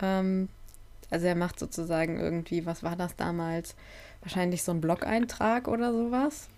Ähm, 0.00 0.48
also 1.10 1.26
er 1.26 1.36
macht 1.36 1.60
sozusagen 1.60 2.18
irgendwie, 2.18 2.66
was 2.66 2.82
war 2.82 2.96
das 2.96 3.14
damals? 3.16 3.76
Wahrscheinlich 4.22 4.62
so 4.62 4.72
ein 4.72 4.80
Blog-Eintrag 4.80 5.68
oder 5.68 5.92
sowas. 5.92 6.48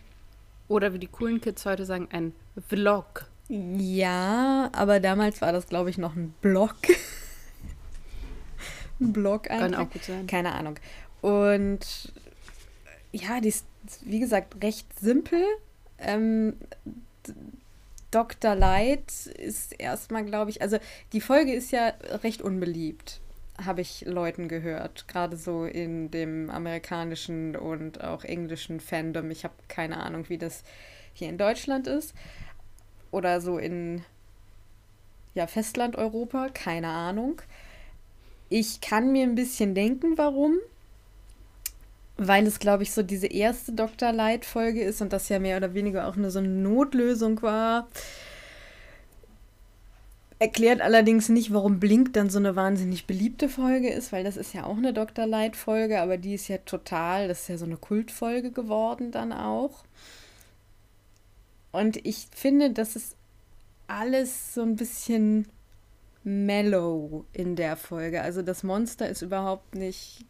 Oder 0.68 0.94
wie 0.94 0.98
die 0.98 1.08
coolen 1.08 1.40
Kids 1.40 1.66
heute 1.66 1.84
sagen, 1.84 2.08
ein 2.12 2.32
Vlog. 2.68 3.26
Ja, 3.48 4.70
aber 4.72 5.00
damals 5.00 5.42
war 5.42 5.52
das, 5.52 5.66
glaube 5.66 5.90
ich, 5.90 5.98
noch 5.98 6.16
ein 6.16 6.34
Blog. 6.40 6.76
ein 9.00 9.12
Blog 9.12 9.44
Kann 9.44 9.74
auch 9.74 9.90
gut 9.90 10.04
sein. 10.04 10.26
Keine 10.26 10.54
Ahnung. 10.54 10.78
Und 11.20 12.12
ja, 13.12 13.40
die 13.40 13.48
ist, 13.48 13.66
wie 14.02 14.20
gesagt, 14.20 14.62
recht 14.62 14.86
simpel. 14.98 15.42
Ähm, 15.98 16.54
Dr. 18.10 18.54
Light 18.54 19.26
ist 19.26 19.78
erstmal, 19.78 20.24
glaube 20.24 20.50
ich, 20.50 20.62
also 20.62 20.78
die 21.12 21.20
Folge 21.20 21.52
ist 21.52 21.70
ja 21.72 21.92
recht 22.22 22.40
unbeliebt, 22.40 23.20
habe 23.62 23.80
ich 23.80 24.04
Leuten 24.06 24.48
gehört, 24.48 25.08
gerade 25.08 25.36
so 25.36 25.64
in 25.64 26.10
dem 26.10 26.50
amerikanischen 26.50 27.56
und 27.56 28.02
auch 28.02 28.24
englischen 28.24 28.80
Fandom. 28.80 29.30
Ich 29.30 29.44
habe 29.44 29.54
keine 29.68 29.98
Ahnung, 29.98 30.28
wie 30.28 30.38
das 30.38 30.62
hier 31.12 31.28
in 31.28 31.38
Deutschland 31.38 31.86
ist 31.86 32.14
oder 33.10 33.40
so 33.40 33.58
in 33.58 34.04
ja, 35.34 35.46
Festland-Europa, 35.46 36.48
keine 36.54 36.88
Ahnung. 36.88 37.42
Ich 38.48 38.80
kann 38.80 39.12
mir 39.12 39.24
ein 39.24 39.34
bisschen 39.34 39.74
denken, 39.74 40.16
warum. 40.16 40.58
Weil 42.16 42.46
es, 42.46 42.58
glaube 42.58 42.82
ich, 42.82 42.92
so 42.92 43.02
diese 43.02 43.26
erste 43.26 43.72
Dr. 43.72 44.12
Light-Folge 44.12 44.82
ist 44.82 45.02
und 45.02 45.12
das 45.12 45.28
ja 45.28 45.38
mehr 45.38 45.58
oder 45.58 45.74
weniger 45.74 46.08
auch 46.08 46.16
nur 46.16 46.30
so 46.30 46.38
eine 46.38 46.48
Notlösung 46.48 47.42
war. 47.42 47.88
Erklärt 50.38 50.80
allerdings 50.80 51.28
nicht, 51.28 51.52
warum 51.52 51.80
Blink 51.80 52.12
dann 52.12 52.30
so 52.30 52.38
eine 52.38 52.56
wahnsinnig 52.56 53.06
beliebte 53.06 53.48
Folge 53.48 53.90
ist, 53.90 54.12
weil 54.12 54.22
das 54.22 54.36
ist 54.36 54.54
ja 54.54 54.64
auch 54.64 54.76
eine 54.76 54.92
Dr. 54.92 55.26
Light-Folge, 55.26 56.00
aber 56.00 56.18
die 56.18 56.34
ist 56.34 56.48
ja 56.48 56.58
total, 56.58 57.28
das 57.28 57.42
ist 57.42 57.48
ja 57.48 57.58
so 57.58 57.64
eine 57.64 57.78
Kultfolge 57.78 58.50
geworden 58.50 59.10
dann 59.10 59.32
auch. 59.32 59.84
Und 61.72 62.04
ich 62.06 62.28
finde, 62.34 62.70
das 62.70 62.96
ist 62.96 63.16
alles 63.86 64.54
so 64.54 64.62
ein 64.62 64.76
bisschen 64.76 65.48
mellow 66.26 67.24
in 67.32 67.54
der 67.54 67.76
Folge. 67.76 68.20
Also 68.20 68.42
das 68.42 68.64
Monster 68.64 69.08
ist 69.08 69.22
überhaupt 69.22 69.76
nicht 69.76 70.26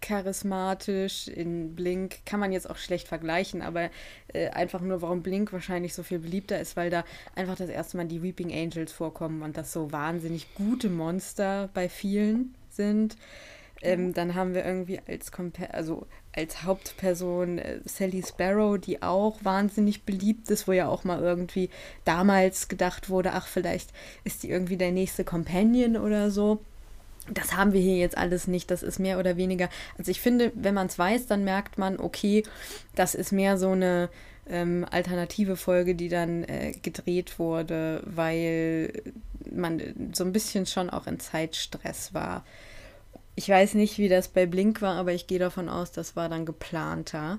charismatisch. 0.00 1.26
In 1.26 1.74
Blink 1.74 2.24
kann 2.24 2.38
man 2.38 2.52
jetzt 2.52 2.70
auch 2.70 2.76
schlecht 2.76 3.08
vergleichen, 3.08 3.60
aber 3.60 3.90
äh, 4.32 4.50
einfach 4.50 4.80
nur, 4.80 5.02
warum 5.02 5.22
Blink 5.22 5.52
wahrscheinlich 5.52 5.92
so 5.92 6.04
viel 6.04 6.20
beliebter 6.20 6.60
ist, 6.60 6.76
weil 6.76 6.88
da 6.88 7.04
einfach 7.34 7.56
das 7.56 7.68
erste 7.68 7.96
Mal 7.96 8.06
die 8.06 8.22
Weeping 8.22 8.52
Angels 8.52 8.92
vorkommen 8.92 9.42
und 9.42 9.56
das 9.56 9.72
so 9.72 9.90
wahnsinnig 9.90 10.54
gute 10.54 10.88
Monster 10.88 11.68
bei 11.74 11.88
vielen 11.88 12.54
sind. 12.70 13.16
Ähm, 13.84 14.14
dann 14.14 14.34
haben 14.34 14.54
wir 14.54 14.64
irgendwie 14.64 15.00
als, 15.06 15.32
Compa 15.32 15.64
also 15.66 16.06
als 16.32 16.62
Hauptperson 16.64 17.58
äh, 17.58 17.80
Sally 17.84 18.22
Sparrow, 18.26 18.78
die 18.78 19.02
auch 19.02 19.38
wahnsinnig 19.42 20.04
beliebt 20.04 20.50
ist, 20.50 20.66
wo 20.66 20.72
ja 20.72 20.88
auch 20.88 21.04
mal 21.04 21.20
irgendwie 21.20 21.70
damals 22.04 22.68
gedacht 22.68 23.10
wurde, 23.10 23.32
ach, 23.32 23.46
vielleicht 23.46 23.90
ist 24.24 24.42
die 24.42 24.50
irgendwie 24.50 24.76
der 24.76 24.92
nächste 24.92 25.24
Companion 25.24 25.96
oder 25.96 26.30
so. 26.30 26.60
Das 27.32 27.56
haben 27.56 27.72
wir 27.72 27.80
hier 27.80 27.96
jetzt 27.96 28.18
alles 28.18 28.46
nicht. 28.46 28.70
Das 28.70 28.82
ist 28.82 28.98
mehr 28.98 29.18
oder 29.18 29.36
weniger. 29.36 29.70
Also 29.96 30.10
ich 30.10 30.20
finde, 30.20 30.52
wenn 30.54 30.74
man 30.74 30.88
es 30.88 30.98
weiß, 30.98 31.26
dann 31.26 31.44
merkt 31.44 31.78
man, 31.78 31.98
okay, 31.98 32.42
das 32.94 33.14
ist 33.14 33.32
mehr 33.32 33.56
so 33.56 33.70
eine 33.70 34.10
ähm, 34.48 34.84
alternative 34.90 35.56
Folge, 35.56 35.94
die 35.94 36.08
dann 36.08 36.44
äh, 36.44 36.72
gedreht 36.82 37.38
wurde, 37.38 38.02
weil 38.04 38.92
man 39.50 39.80
so 40.12 40.24
ein 40.24 40.32
bisschen 40.32 40.66
schon 40.66 40.90
auch 40.90 41.06
in 41.06 41.20
Zeitstress 41.20 42.12
war. 42.12 42.44
Ich 43.36 43.48
weiß 43.48 43.74
nicht, 43.74 43.98
wie 43.98 44.08
das 44.08 44.28
bei 44.28 44.46
Blink 44.46 44.80
war, 44.80 44.96
aber 44.96 45.12
ich 45.12 45.26
gehe 45.26 45.38
davon 45.38 45.68
aus, 45.68 45.92
das 45.92 46.14
war 46.16 46.28
dann 46.28 46.46
geplanter. 46.46 47.38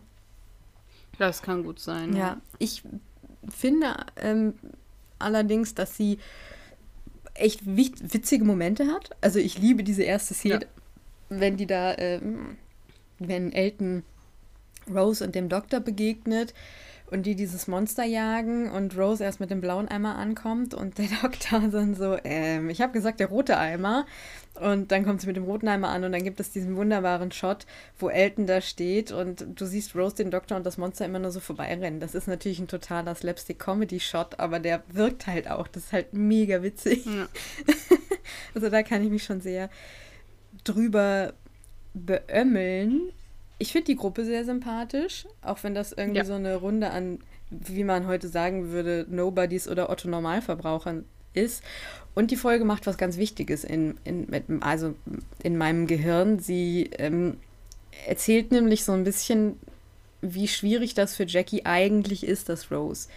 Das 1.17 1.41
kann 1.41 1.63
gut 1.63 1.79
sein. 1.79 2.13
Ja, 2.13 2.19
ja. 2.19 2.41
ich 2.59 2.83
finde 3.49 3.95
ähm, 4.17 4.55
allerdings, 5.19 5.73
dass 5.73 5.95
sie 5.95 6.19
echt 7.33 7.61
witzige 7.65 8.43
Momente 8.43 8.87
hat. 8.87 9.11
Also 9.21 9.39
ich 9.39 9.57
liebe 9.57 9.83
diese 9.83 10.03
erste 10.03 10.33
Szene, 10.33 10.61
ja. 10.61 10.67
wenn 11.29 11.57
die 11.57 11.67
da, 11.67 11.97
ähm, 11.97 12.57
wenn 13.19 13.51
Elton 13.51 14.03
Rose 14.89 15.23
und 15.23 15.35
dem 15.35 15.49
Doktor 15.49 15.79
begegnet 15.79 16.53
und 17.11 17.25
die 17.25 17.35
dieses 17.35 17.67
Monster 17.67 18.03
jagen 18.03 18.71
und 18.71 18.97
Rose 18.97 19.23
erst 19.23 19.39
mit 19.39 19.51
dem 19.51 19.61
blauen 19.61 19.87
Eimer 19.87 20.15
ankommt 20.15 20.73
und 20.73 20.97
der 20.97 21.07
Doktor 21.21 21.59
dann 21.71 21.95
so, 21.95 22.17
ähm, 22.23 22.69
ich 22.69 22.81
habe 22.81 22.93
gesagt, 22.93 23.19
der 23.19 23.27
rote 23.27 23.57
Eimer. 23.57 24.05
Und 24.55 24.93
dann 24.93 25.03
kommt 25.03 25.19
sie 25.19 25.27
mit 25.27 25.35
dem 25.35 25.43
roten 25.43 25.67
Eimer 25.67 25.89
an 25.89 26.05
und 26.05 26.13
dann 26.13 26.23
gibt 26.23 26.39
es 26.39 26.49
diesen 26.49 26.77
wunderbaren 26.77 27.29
Shot, 27.33 27.65
wo 27.99 28.07
Elton 28.07 28.47
da 28.47 28.61
steht 28.61 29.11
und 29.11 29.45
du 29.53 29.65
siehst 29.65 29.95
Rose, 29.97 30.15
den 30.15 30.31
Doktor 30.31 30.55
und 30.55 30.65
das 30.65 30.77
Monster 30.77 31.03
immer 31.03 31.19
nur 31.19 31.31
so 31.31 31.41
vorbeirennen. 31.41 31.99
Das 31.99 32.15
ist 32.15 32.29
natürlich 32.29 32.59
ein 32.59 32.69
totaler 32.69 33.15
Slapstick-Comedy-Shot, 33.15 34.39
aber 34.39 34.59
der 34.59 34.81
wirkt 34.87 35.27
halt 35.27 35.49
auch. 35.49 35.67
Das 35.67 35.83
ist 35.83 35.93
halt 35.93 36.13
mega 36.13 36.63
witzig. 36.63 37.05
Ja. 37.05 37.27
also 38.55 38.69
da 38.69 38.81
kann 38.81 39.03
ich 39.03 39.09
mich 39.09 39.25
schon 39.25 39.41
sehr 39.41 39.69
drüber 40.63 41.33
beömmeln. 41.93 43.11
Ich 43.57 43.71
finde 43.71 43.85
die 43.85 43.95
Gruppe 43.95 44.25
sehr 44.25 44.43
sympathisch, 44.43 45.25
auch 45.41 45.63
wenn 45.63 45.73
das 45.73 45.93
irgendwie 45.93 46.19
ja. 46.19 46.25
so 46.25 46.33
eine 46.33 46.57
Runde 46.57 46.91
an, 46.91 47.19
wie 47.49 47.83
man 47.83 48.07
heute 48.07 48.27
sagen 48.27 48.71
würde, 48.71 49.05
Nobodies 49.09 49.67
oder 49.67 49.89
Otto 49.89 50.09
Normalverbrauchern 50.09 51.05
ist. 51.33 51.63
Und 52.15 52.31
die 52.31 52.35
Folge 52.35 52.65
macht 52.65 52.85
was 52.87 52.97
ganz 52.97 53.17
Wichtiges 53.17 53.63
in, 53.63 53.97
in, 54.03 54.61
also 54.61 54.95
in 55.41 55.57
meinem 55.57 55.87
Gehirn. 55.87 56.39
Sie 56.39 56.89
ähm, 56.97 57.37
erzählt 58.07 58.51
nämlich 58.51 58.83
so 58.83 58.91
ein 58.91 59.03
bisschen, 59.03 59.59
wie 60.21 60.47
schwierig 60.47 60.93
das 60.93 61.15
für 61.15 61.25
Jackie 61.25 61.65
eigentlich 61.65 62.25
ist, 62.25 62.49
dass 62.49 62.71
Rose 62.71 63.07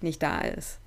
nicht 0.00 0.22
da 0.22 0.40
ist. 0.40 0.78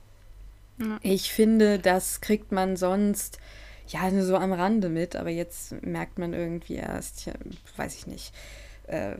Ja. 0.79 0.99
Ich 1.01 1.31
finde, 1.31 1.79
das 1.79 2.21
kriegt 2.21 2.51
man 2.51 2.75
sonst 2.77 3.39
ja 3.87 4.09
nur 4.09 4.23
so 4.23 4.37
am 4.37 4.53
Rande 4.53 4.89
mit, 4.89 5.15
aber 5.15 5.29
jetzt 5.29 5.81
merkt 5.83 6.19
man 6.19 6.33
irgendwie 6.33 6.75
erst, 6.75 7.25
ja, 7.25 7.33
weiß 7.77 7.95
ich 7.95 8.07
nicht 8.07 8.31
äh, 8.91 9.17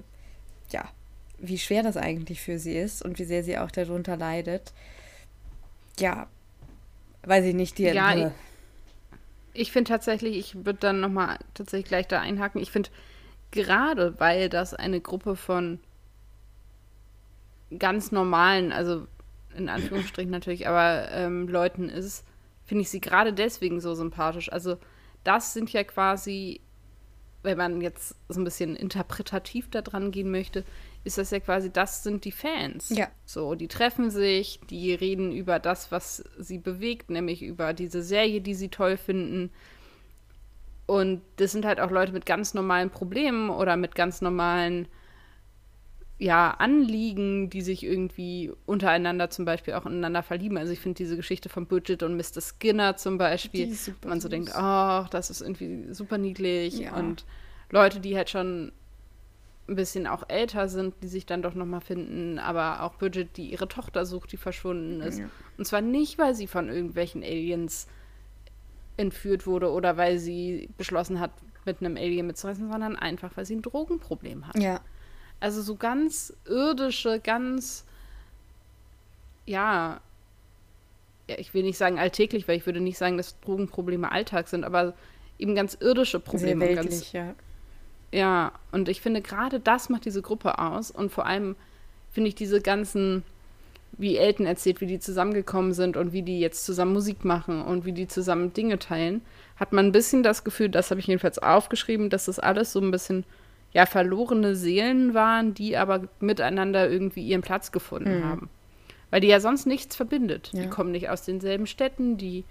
ja, 0.71 0.89
wie 1.37 1.57
schwer 1.57 1.83
das 1.83 1.97
eigentlich 1.97 2.41
für 2.41 2.59
sie 2.59 2.77
ist 2.77 3.03
und 3.03 3.19
wie 3.19 3.25
sehr 3.25 3.43
sie 3.43 3.57
auch 3.57 3.71
darunter 3.71 4.17
leidet. 4.17 4.73
Ja, 5.99 6.27
weiß 7.23 7.45
ich 7.45 7.55
nicht. 7.55 7.77
Die 7.77 7.83
ja, 7.83 8.15
ich, 8.15 8.31
ich 9.53 9.71
finde 9.71 9.89
tatsächlich, 9.89 10.37
ich 10.37 10.55
würde 10.55 10.79
dann 10.79 10.99
nochmal 10.99 11.39
tatsächlich 11.53 11.87
gleich 11.87 12.07
da 12.07 12.19
einhaken. 12.19 12.61
Ich 12.61 12.71
finde, 12.71 12.89
gerade 13.51 14.19
weil 14.19 14.49
das 14.49 14.73
eine 14.73 15.01
Gruppe 15.01 15.35
von 15.35 15.79
ganz 17.77 18.11
normalen, 18.11 18.71
also 18.71 19.07
in 19.55 19.69
Anführungsstrichen 19.69 20.31
natürlich, 20.31 20.67
aber 20.67 21.11
ähm, 21.11 21.47
Leuten 21.47 21.89
ist, 21.89 22.25
finde 22.65 22.83
ich 22.83 22.89
sie 22.89 23.01
gerade 23.01 23.33
deswegen 23.33 23.81
so 23.81 23.93
sympathisch. 23.95 24.51
Also 24.51 24.77
das 25.23 25.53
sind 25.53 25.71
ja 25.73 25.83
quasi 25.83 26.61
wenn 27.43 27.57
man 27.57 27.81
jetzt 27.81 28.15
so 28.29 28.39
ein 28.39 28.43
bisschen 28.43 28.75
interpretativ 28.75 29.69
da 29.69 29.81
dran 29.81 30.11
gehen 30.11 30.29
möchte, 30.29 30.63
ist 31.03 31.17
das 31.17 31.31
ja 31.31 31.39
quasi, 31.39 31.71
das 31.71 32.03
sind 32.03 32.25
die 32.25 32.31
Fans. 32.31 32.89
Ja. 32.89 33.07
So, 33.25 33.55
die 33.55 33.67
treffen 33.67 34.11
sich, 34.11 34.59
die 34.69 34.93
reden 34.93 35.31
über 35.31 35.59
das, 35.59 35.91
was 35.91 36.23
sie 36.37 36.59
bewegt, 36.59 37.09
nämlich 37.09 37.41
über 37.41 37.73
diese 37.73 38.03
Serie, 38.03 38.41
die 38.41 38.53
sie 38.53 38.69
toll 38.69 38.97
finden. 38.97 39.51
Und 40.85 41.21
das 41.37 41.51
sind 41.51 41.65
halt 41.65 41.79
auch 41.79 41.89
Leute 41.89 42.11
mit 42.11 42.25
ganz 42.25 42.53
normalen 42.53 42.89
Problemen 42.89 43.49
oder 43.49 43.77
mit 43.77 43.95
ganz 43.95 44.21
normalen 44.21 44.87
ja, 46.21 46.51
Anliegen, 46.51 47.49
die 47.49 47.63
sich 47.63 47.83
irgendwie 47.83 48.53
untereinander 48.67 49.31
zum 49.31 49.43
Beispiel 49.43 49.73
auch 49.73 49.87
ineinander 49.87 50.21
verlieben. 50.21 50.55
Also 50.55 50.71
ich 50.71 50.79
finde 50.79 50.97
diese 50.97 51.15
Geschichte 51.15 51.49
von 51.49 51.65
Bridget 51.65 52.03
und 52.03 52.15
Mr. 52.15 52.41
Skinner 52.41 52.95
zum 52.95 53.17
Beispiel, 53.17 53.75
man 54.05 54.21
so 54.21 54.29
denkt, 54.29 54.51
ach, 54.53 55.05
oh, 55.05 55.07
das 55.09 55.31
ist 55.31 55.41
irgendwie 55.41 55.91
super 55.91 56.19
niedlich. 56.19 56.77
Ja. 56.77 56.95
Und 56.95 57.25
Leute, 57.71 57.99
die 57.99 58.15
halt 58.15 58.29
schon 58.29 58.71
ein 59.67 59.75
bisschen 59.75 60.05
auch 60.05 60.21
älter 60.27 60.69
sind, 60.69 60.93
die 61.01 61.07
sich 61.07 61.25
dann 61.25 61.41
doch 61.41 61.55
nochmal 61.55 61.81
finden, 61.81 62.37
aber 62.37 62.83
auch 62.83 62.99
Bridget, 62.99 63.35
die 63.35 63.51
ihre 63.51 63.67
Tochter 63.67 64.05
sucht, 64.05 64.31
die 64.31 64.37
verschwunden 64.37 65.01
ist. 65.01 65.17
Ja. 65.17 65.29
Und 65.57 65.65
zwar 65.65 65.81
nicht, 65.81 66.19
weil 66.19 66.35
sie 66.35 66.45
von 66.45 66.69
irgendwelchen 66.69 67.23
Aliens 67.23 67.87
entführt 68.95 69.47
wurde 69.47 69.71
oder 69.71 69.97
weil 69.97 70.19
sie 70.19 70.69
beschlossen 70.77 71.19
hat, 71.19 71.31
mit 71.65 71.79
einem 71.79 71.97
Alien 71.97 72.27
mitzureisen, 72.27 72.71
sondern 72.71 72.95
einfach, 72.95 73.35
weil 73.35 73.45
sie 73.45 73.55
ein 73.55 73.63
Drogenproblem 73.63 74.47
hat. 74.47 74.59
Ja. 74.59 74.81
Also 75.41 75.61
so 75.61 75.75
ganz 75.75 76.33
irdische, 76.45 77.19
ganz, 77.19 77.83
ja, 79.45 79.99
ich 81.25 81.53
will 81.53 81.63
nicht 81.63 81.77
sagen 81.77 81.99
alltäglich, 81.99 82.47
weil 82.47 82.57
ich 82.57 82.65
würde 82.65 82.79
nicht 82.79 82.97
sagen, 82.97 83.17
dass 83.17 83.39
Drogenprobleme 83.41 84.11
Alltag 84.11 84.47
sind, 84.47 84.63
aber 84.63 84.93
eben 85.39 85.55
ganz 85.55 85.75
irdische 85.79 86.19
Probleme. 86.19 86.65
Sehr 86.65 86.75
weltlich, 86.77 87.11
ganz, 87.11 87.11
ja. 87.11 87.35
Ja, 88.13 88.51
und 88.71 88.87
ich 88.87 89.01
finde, 89.01 89.21
gerade 89.21 89.59
das 89.59 89.89
macht 89.89 90.05
diese 90.05 90.21
Gruppe 90.21 90.59
aus. 90.59 90.91
Und 90.91 91.11
vor 91.11 91.25
allem 91.25 91.55
finde 92.11 92.27
ich 92.27 92.35
diese 92.35 92.61
ganzen, 92.61 93.23
wie 93.93 94.17
Elton 94.17 94.45
erzählt, 94.45 94.81
wie 94.81 94.85
die 94.85 94.99
zusammengekommen 94.99 95.73
sind 95.73 95.97
und 95.97 96.13
wie 96.13 96.21
die 96.21 96.39
jetzt 96.39 96.65
zusammen 96.65 96.93
Musik 96.93 97.25
machen 97.25 97.61
und 97.63 97.85
wie 97.85 97.93
die 97.93 98.07
zusammen 98.07 98.53
Dinge 98.53 98.79
teilen, 98.79 99.21
hat 99.55 99.73
man 99.73 99.87
ein 99.87 99.91
bisschen 99.91 100.23
das 100.23 100.43
Gefühl, 100.43 100.69
das 100.69 100.91
habe 100.91 100.99
ich 100.99 101.07
jedenfalls 101.07 101.39
aufgeschrieben, 101.39 102.09
dass 102.09 102.25
das 102.25 102.37
alles 102.37 102.73
so 102.73 102.79
ein 102.79 102.91
bisschen 102.91 103.25
ja 103.73 103.85
verlorene 103.85 104.55
Seelen 104.55 105.13
waren, 105.13 105.53
die 105.53 105.77
aber 105.77 106.07
miteinander 106.19 106.89
irgendwie 106.89 107.25
ihren 107.25 107.41
Platz 107.41 107.71
gefunden 107.71 108.19
mhm. 108.19 108.25
haben. 108.25 108.49
Weil 109.09 109.21
die 109.21 109.27
ja 109.27 109.39
sonst 109.39 109.65
nichts 109.65 109.95
verbindet. 109.95 110.51
Ja. 110.53 110.63
Die 110.63 110.69
kommen 110.69 110.91
nicht 110.91 111.09
aus 111.09 111.23
denselben 111.23 111.67
Städten, 111.67 112.17
die 112.17 112.43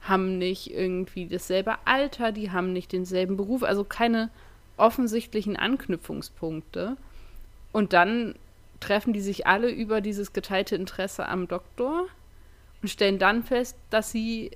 haben 0.00 0.38
nicht 0.38 0.72
irgendwie 0.72 1.26
dasselbe 1.26 1.74
Alter, 1.84 2.32
die 2.32 2.50
haben 2.50 2.72
nicht 2.72 2.92
denselben 2.92 3.36
Beruf, 3.36 3.62
also 3.62 3.84
keine 3.84 4.30
offensichtlichen 4.76 5.56
Anknüpfungspunkte. 5.56 6.96
Und 7.72 7.92
dann 7.92 8.34
treffen 8.80 9.12
die 9.12 9.20
sich 9.20 9.46
alle 9.46 9.70
über 9.70 10.00
dieses 10.00 10.32
geteilte 10.32 10.76
Interesse 10.76 11.28
am 11.28 11.48
Doktor 11.48 12.06
und 12.80 12.88
stellen 12.88 13.18
dann 13.18 13.42
fest, 13.42 13.76
dass 13.90 14.12
sie 14.12 14.52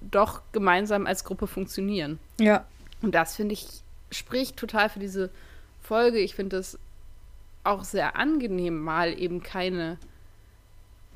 doch 0.00 0.42
gemeinsam 0.52 1.06
als 1.06 1.24
Gruppe 1.24 1.46
funktionieren. 1.46 2.18
Ja. 2.40 2.64
Und 3.02 3.14
das 3.14 3.36
finde 3.36 3.52
ich 3.52 3.66
spricht 4.10 4.56
total 4.56 4.88
für 4.88 4.98
diese 4.98 5.30
Folge. 5.80 6.18
Ich 6.18 6.34
finde 6.34 6.56
es 6.58 6.78
auch 7.64 7.84
sehr 7.84 8.16
angenehm, 8.16 8.78
mal 8.78 9.18
eben 9.18 9.42
keine 9.42 9.98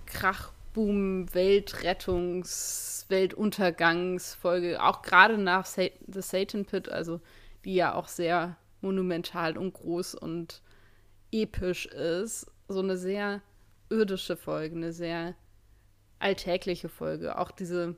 Krachboom, 0.07 1.33
Weltrettungs, 1.35 3.07
Weltuntergangsfolge, 3.09 4.83
auch 4.83 5.02
gerade 5.02 5.38
nach 5.38 5.66
Sa 5.66 5.85
The 6.07 6.22
Satan 6.22 6.64
Pit, 6.64 6.88
also 6.88 7.20
die 7.64 7.74
ja 7.74 7.94
auch 7.94 8.09
sehr 8.09 8.57
monumental 8.80 9.57
und 9.57 9.72
groß 9.72 10.14
und 10.14 10.61
episch 11.33 11.87
ist, 11.87 12.46
so 12.68 12.80
eine 12.80 12.96
sehr 12.96 13.40
irdische 13.88 14.37
Folge, 14.37 14.76
eine 14.76 14.92
sehr 14.92 15.35
alltägliche 16.18 16.88
Folge. 16.88 17.38
Auch 17.38 17.50
diese, 17.50 17.96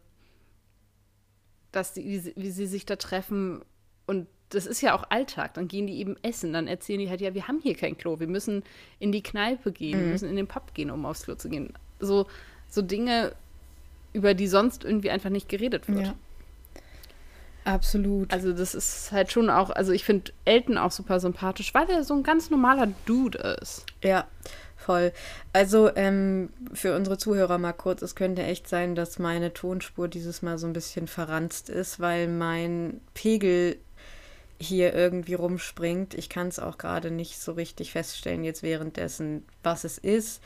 dass 1.72 1.92
die, 1.92 2.32
wie 2.37 2.50
sie 2.50 2.66
sich 2.66 2.87
da 2.87 2.96
treffen 2.96 3.64
und 4.06 4.28
das 4.50 4.66
ist 4.66 4.80
ja 4.80 4.94
auch 4.94 5.04
Alltag. 5.11 5.54
Dann 5.54 5.68
gehen 5.68 5.87
die 5.87 5.98
eben 5.98 6.16
essen. 6.22 6.52
Dann 6.52 6.68
erzählen 6.68 7.00
die 7.00 7.11
halt, 7.11 7.20
ja, 7.20 7.35
wir 7.35 7.48
haben 7.48 7.61
hier 7.61 7.74
kein 7.74 7.96
Klo. 7.98 8.20
Wir 8.20 8.28
müssen 8.28 8.62
in 8.98 9.12
die 9.12 9.22
Kneipe 9.22 9.72
gehen. 9.72 9.98
Mhm. 9.98 10.04
Wir 10.04 10.12
müssen 10.12 10.28
in 10.28 10.37
den 10.37 10.46
Pub 10.46 10.74
gehen, 10.74 10.90
um 10.90 11.04
aufs 11.06 11.24
Klo 11.24 11.35
zu 11.35 11.48
gehen. 11.48 11.72
So, 11.98 12.26
so 12.68 12.82
Dinge, 12.82 13.32
über 14.12 14.35
die 14.35 14.46
sonst 14.46 14.85
irgendwie 14.85 15.11
einfach 15.11 15.30
nicht 15.30 15.48
geredet 15.48 15.88
wird. 15.88 16.06
Ja. 16.06 16.14
Absolut. 17.66 18.32
Also 18.32 18.52
das 18.52 18.76
ist 18.76 19.11
halt 19.11 19.32
schon 19.32 19.50
auch, 19.50 19.70
also 19.70 19.90
ich 19.90 20.04
finde 20.04 20.30
Elton 20.44 20.78
auch 20.78 20.92
super 20.92 21.18
sympathisch, 21.18 21.74
weil 21.74 21.90
er 21.90 22.04
so 22.04 22.14
ein 22.14 22.22
ganz 22.22 22.48
normaler 22.48 22.88
Dude 23.06 23.59
ist. 23.61 23.85
Ja, 24.04 24.28
voll. 24.76 25.12
Also 25.52 25.90
ähm, 25.96 26.50
für 26.72 26.94
unsere 26.94 27.18
Zuhörer 27.18 27.59
mal 27.59 27.72
kurz, 27.72 28.02
es 28.02 28.14
könnte 28.14 28.44
echt 28.44 28.68
sein, 28.68 28.94
dass 28.94 29.18
meine 29.18 29.52
Tonspur 29.52 30.06
dieses 30.06 30.42
Mal 30.42 30.59
so 30.59 30.68
ein 30.68 30.74
bisschen 30.74 31.09
verranzt 31.09 31.68
ist, 31.68 31.98
weil 31.98 32.28
mein 32.28 33.00
Pegel 33.14 33.78
hier 34.60 34.94
irgendwie 34.94 35.34
rumspringt. 35.34 36.14
Ich 36.14 36.28
kann 36.28 36.48
es 36.48 36.58
auch 36.58 36.78
gerade 36.78 37.10
nicht 37.10 37.38
so 37.38 37.52
richtig 37.52 37.92
feststellen 37.92 38.44
jetzt 38.44 38.62
währenddessen, 38.62 39.44
was 39.62 39.84
es 39.84 39.98
ist. 39.98 40.42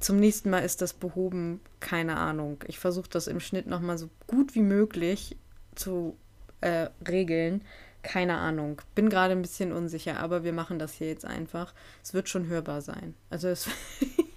Zum 0.00 0.20
nächsten 0.20 0.50
Mal 0.50 0.60
ist 0.60 0.80
das 0.80 0.92
behoben, 0.92 1.60
keine 1.80 2.16
Ahnung. 2.16 2.62
Ich 2.66 2.78
versuche 2.78 3.10
das 3.10 3.26
im 3.26 3.40
Schnitt 3.40 3.66
nochmal 3.66 3.98
so 3.98 4.08
gut 4.26 4.54
wie 4.54 4.62
möglich 4.62 5.36
zu 5.74 6.16
äh, 6.60 6.88
regeln. 7.06 7.62
Keine 8.02 8.38
Ahnung. 8.38 8.80
Bin 8.94 9.10
gerade 9.10 9.32
ein 9.32 9.42
bisschen 9.42 9.72
unsicher, 9.72 10.20
aber 10.20 10.44
wir 10.44 10.52
machen 10.52 10.78
das 10.78 10.94
hier 10.94 11.08
jetzt 11.08 11.24
einfach. 11.24 11.74
Es 12.02 12.14
wird 12.14 12.28
schon 12.28 12.46
hörbar 12.46 12.80
sein. 12.80 13.14
Also 13.28 13.48
es 13.48 13.68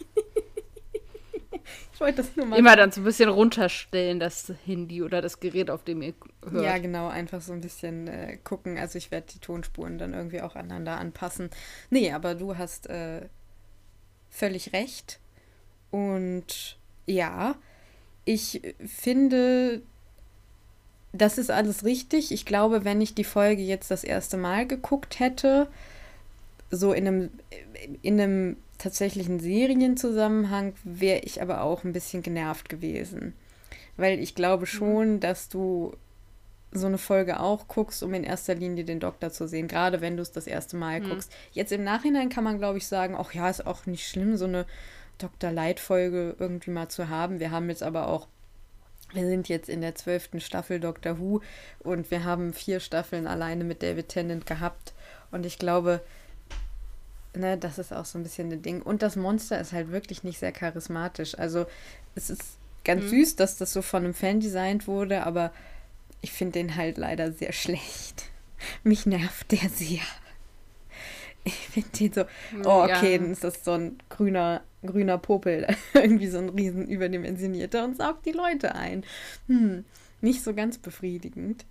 wollte 2.02 2.18
das 2.18 2.36
nur 2.36 2.46
mal. 2.46 2.60
Immer 2.60 2.76
dann 2.76 2.92
so 2.92 3.00
ein 3.02 3.06
bisschen 3.06 3.30
runterstellen, 3.30 4.20
das 4.20 4.52
Handy 4.66 5.02
oder 5.02 5.22
das 5.22 5.40
Gerät, 5.40 5.70
auf 5.70 5.84
dem 5.84 6.02
ihr 6.02 6.14
hört. 6.50 6.66
Ja, 6.66 6.78
genau, 6.78 7.08
einfach 7.08 7.40
so 7.40 7.54
ein 7.54 7.62
bisschen 7.62 8.08
äh, 8.08 8.38
gucken. 8.44 8.78
Also 8.78 8.98
ich 8.98 9.12
werde 9.12 9.28
die 9.34 9.40
Tonspuren 9.40 9.98
dann 9.98 10.14
irgendwie 10.14 10.42
auch 10.42 10.56
aneinander 10.56 10.98
anpassen. 10.98 11.50
Nee, 11.90 12.12
aber 12.12 12.36
du 12.36 12.58
hast 12.58 12.90
äh, 12.90 13.22
völlig 14.30 14.74
recht. 14.74 15.20
Und 15.92 16.78
ja, 17.06 17.56
ich 18.26 18.62
finde, 18.86 19.82
das 21.14 21.38
ist 21.38 21.52
alles 21.52 21.84
richtig. 21.84 22.32
Ich 22.32 22.46
glaube, 22.46 22.86
wenn 22.86 23.02
ich 23.02 23.14
die 23.14 23.24
Folge 23.24 23.62
jetzt 23.62 23.92
das 23.92 24.04
erste 24.04 24.38
Mal 24.38 24.68
geguckt 24.68 25.20
hätte, 25.20 25.68
so 26.70 26.94
in 26.94 27.08
einem, 27.08 27.30
in 28.02 28.20
einem 28.20 28.58
tatsächlichen 28.82 29.40
Serienzusammenhang 29.40 30.74
wäre 30.84 31.20
ich 31.20 31.42
aber 31.42 31.62
auch 31.62 31.84
ein 31.84 31.94
bisschen 31.94 32.24
genervt 32.24 32.68
gewesen. 32.68 33.34
Weil 33.96 34.20
ich 34.20 34.36
glaube 34.36 34.64
mhm. 34.64 34.68
schon, 34.68 35.20
dass 35.20 35.50
du 35.50 35.96
so 36.72 36.88
eine 36.88 36.98
Folge 36.98 37.40
auch 37.40 37.68
guckst, 37.68 38.02
um 38.02 38.14
in 38.14 38.24
erster 38.24 38.56
Linie 38.56 38.86
den 38.86 39.00
Doktor 39.00 39.30
zu 39.32 39.48
sehen, 39.48 39.68
gerade 39.68 40.02
wenn 40.02 40.16
du 40.16 40.22
es 40.22 40.32
das 40.32 40.48
erste 40.48 40.78
Mal 40.78 41.02
mhm. 41.02 41.10
guckst. 41.10 41.32
Jetzt 41.52 41.72
im 41.72 41.84
Nachhinein 41.84 42.30
kann 42.30 42.44
man, 42.44 42.58
glaube 42.58 42.78
ich, 42.78 42.88
sagen, 42.88 43.16
ach 43.18 43.34
ja, 43.34 43.50
ist 43.50 43.68
auch 43.68 43.86
nicht 43.86 44.08
schlimm, 44.08 44.38
so 44.38 44.46
eine 44.46 44.66
Dr. 45.18 45.52
Light-Folge 45.52 46.36
irgendwie 46.40 46.72
mal 46.72 46.90
zu 46.90 47.10
haben. 47.10 47.40
Wir 47.40 47.52
haben 47.52 47.70
jetzt 47.70 47.84
aber 47.84 48.08
auch, 48.08 48.28
wir 49.14 49.28
sind 49.28 49.50
jetzt 49.50 49.70
in 49.70 49.82
der 49.82 49.96
zwölften 49.96 50.40
Staffel 50.40 50.80
Doctor 50.80 51.20
Who 51.20 51.42
und 51.80 52.10
wir 52.10 52.24
haben 52.24 52.54
vier 52.54 52.80
Staffeln 52.80 53.28
alleine 53.28 53.64
mit 53.64 53.84
David 53.84 54.10
Tennant 54.10 54.46
gehabt. 54.46 54.94
Und 55.30 55.46
ich 55.46 55.60
glaube, 55.60 56.02
ne, 57.36 57.58
das 57.58 57.78
ist 57.80 57.94
auch 57.94 58.06
so 58.06 58.20
ein 58.20 58.24
bisschen 58.24 58.52
ein 58.52 58.62
Ding. 58.62 58.82
Und 58.82 59.02
das 59.02 59.16
Monster 59.16 59.60
ist 59.60 59.74
halt 59.74 59.92
wirklich 59.92 60.24
nicht 60.24 60.40
sehr 60.40 60.52
charismatisch. 60.52 61.38
Also 61.38 61.66
es 62.16 62.30
ist 62.30 62.44
ganz 62.84 63.06
mhm. 63.06 63.10
süß, 63.10 63.36
dass 63.36 63.58
das 63.58 63.74
so 63.74 63.82
von 63.82 64.04
einem 64.04 64.14
Fan 64.14 64.40
designt 64.40 64.88
wurde, 64.88 65.24
aber 65.26 65.52
ich 66.22 66.32
finde 66.32 66.54
den 66.54 66.76
halt 66.76 66.98
leider 66.98 67.32
sehr 67.32 67.52
schlecht. 67.54 68.26
Mich 68.84 69.06
nervt 69.06 69.52
der 69.52 69.70
sehr. 69.70 70.02
Ich 71.44 71.54
finde 71.54 71.90
den 71.98 72.14
so, 72.14 72.22
oh, 72.66 72.84
okay, 72.84 73.14
ja. 73.14 73.18
dann 73.18 73.32
ist 73.32 73.44
das 73.44 73.64
so 73.64 73.72
ein 73.72 73.98
grüner, 74.10 74.62
grüner 74.86 75.18
Popel, 75.18 75.66
irgendwie 75.96 76.28
so 76.28 76.38
ein 76.38 76.50
riesen 76.50 76.88
überdimensionierter 76.88 77.84
und 77.84 77.98
saugt 77.98 78.28
die 78.28 78.32
Leute 78.32 78.76
ein. 78.76 79.04
Hm, 79.48 79.84
nicht 80.22 80.44
so 80.44 80.54
ganz 80.54 80.78
befriedigend. 80.78 81.66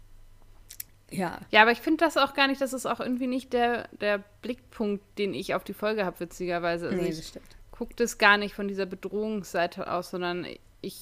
Ja. 1.11 1.41
Ja, 1.51 1.63
aber 1.63 1.73
ich 1.73 1.81
finde 1.81 2.05
das 2.05 2.17
auch 2.17 2.35
gar 2.35 2.47
nicht, 2.47 2.61
das 2.61 2.73
ist 2.73 2.87
auch 2.87 3.01
irgendwie 3.01 3.27
nicht 3.27 3.53
der, 3.53 3.89
der 4.01 4.23
Blickpunkt, 4.43 5.03
den 5.19 5.35
ich 5.35 5.55
auf 5.55 5.65
die 5.65 5.75
Folge 5.75 6.05
habe, 6.05 6.21
witzigerweise. 6.21 6.89
Also 6.89 7.03
nee, 7.03 7.11
das 7.11 7.29
stimmt. 7.29 7.57
Guckt 7.73 8.01
es 8.01 8.19
gar 8.19 8.37
nicht 8.37 8.55
von 8.55 8.69
dieser 8.69 8.87
Bedrohungsseite 8.87 9.91
aus, 9.91 10.11
sondern 10.11 10.47
ich. 10.81 11.01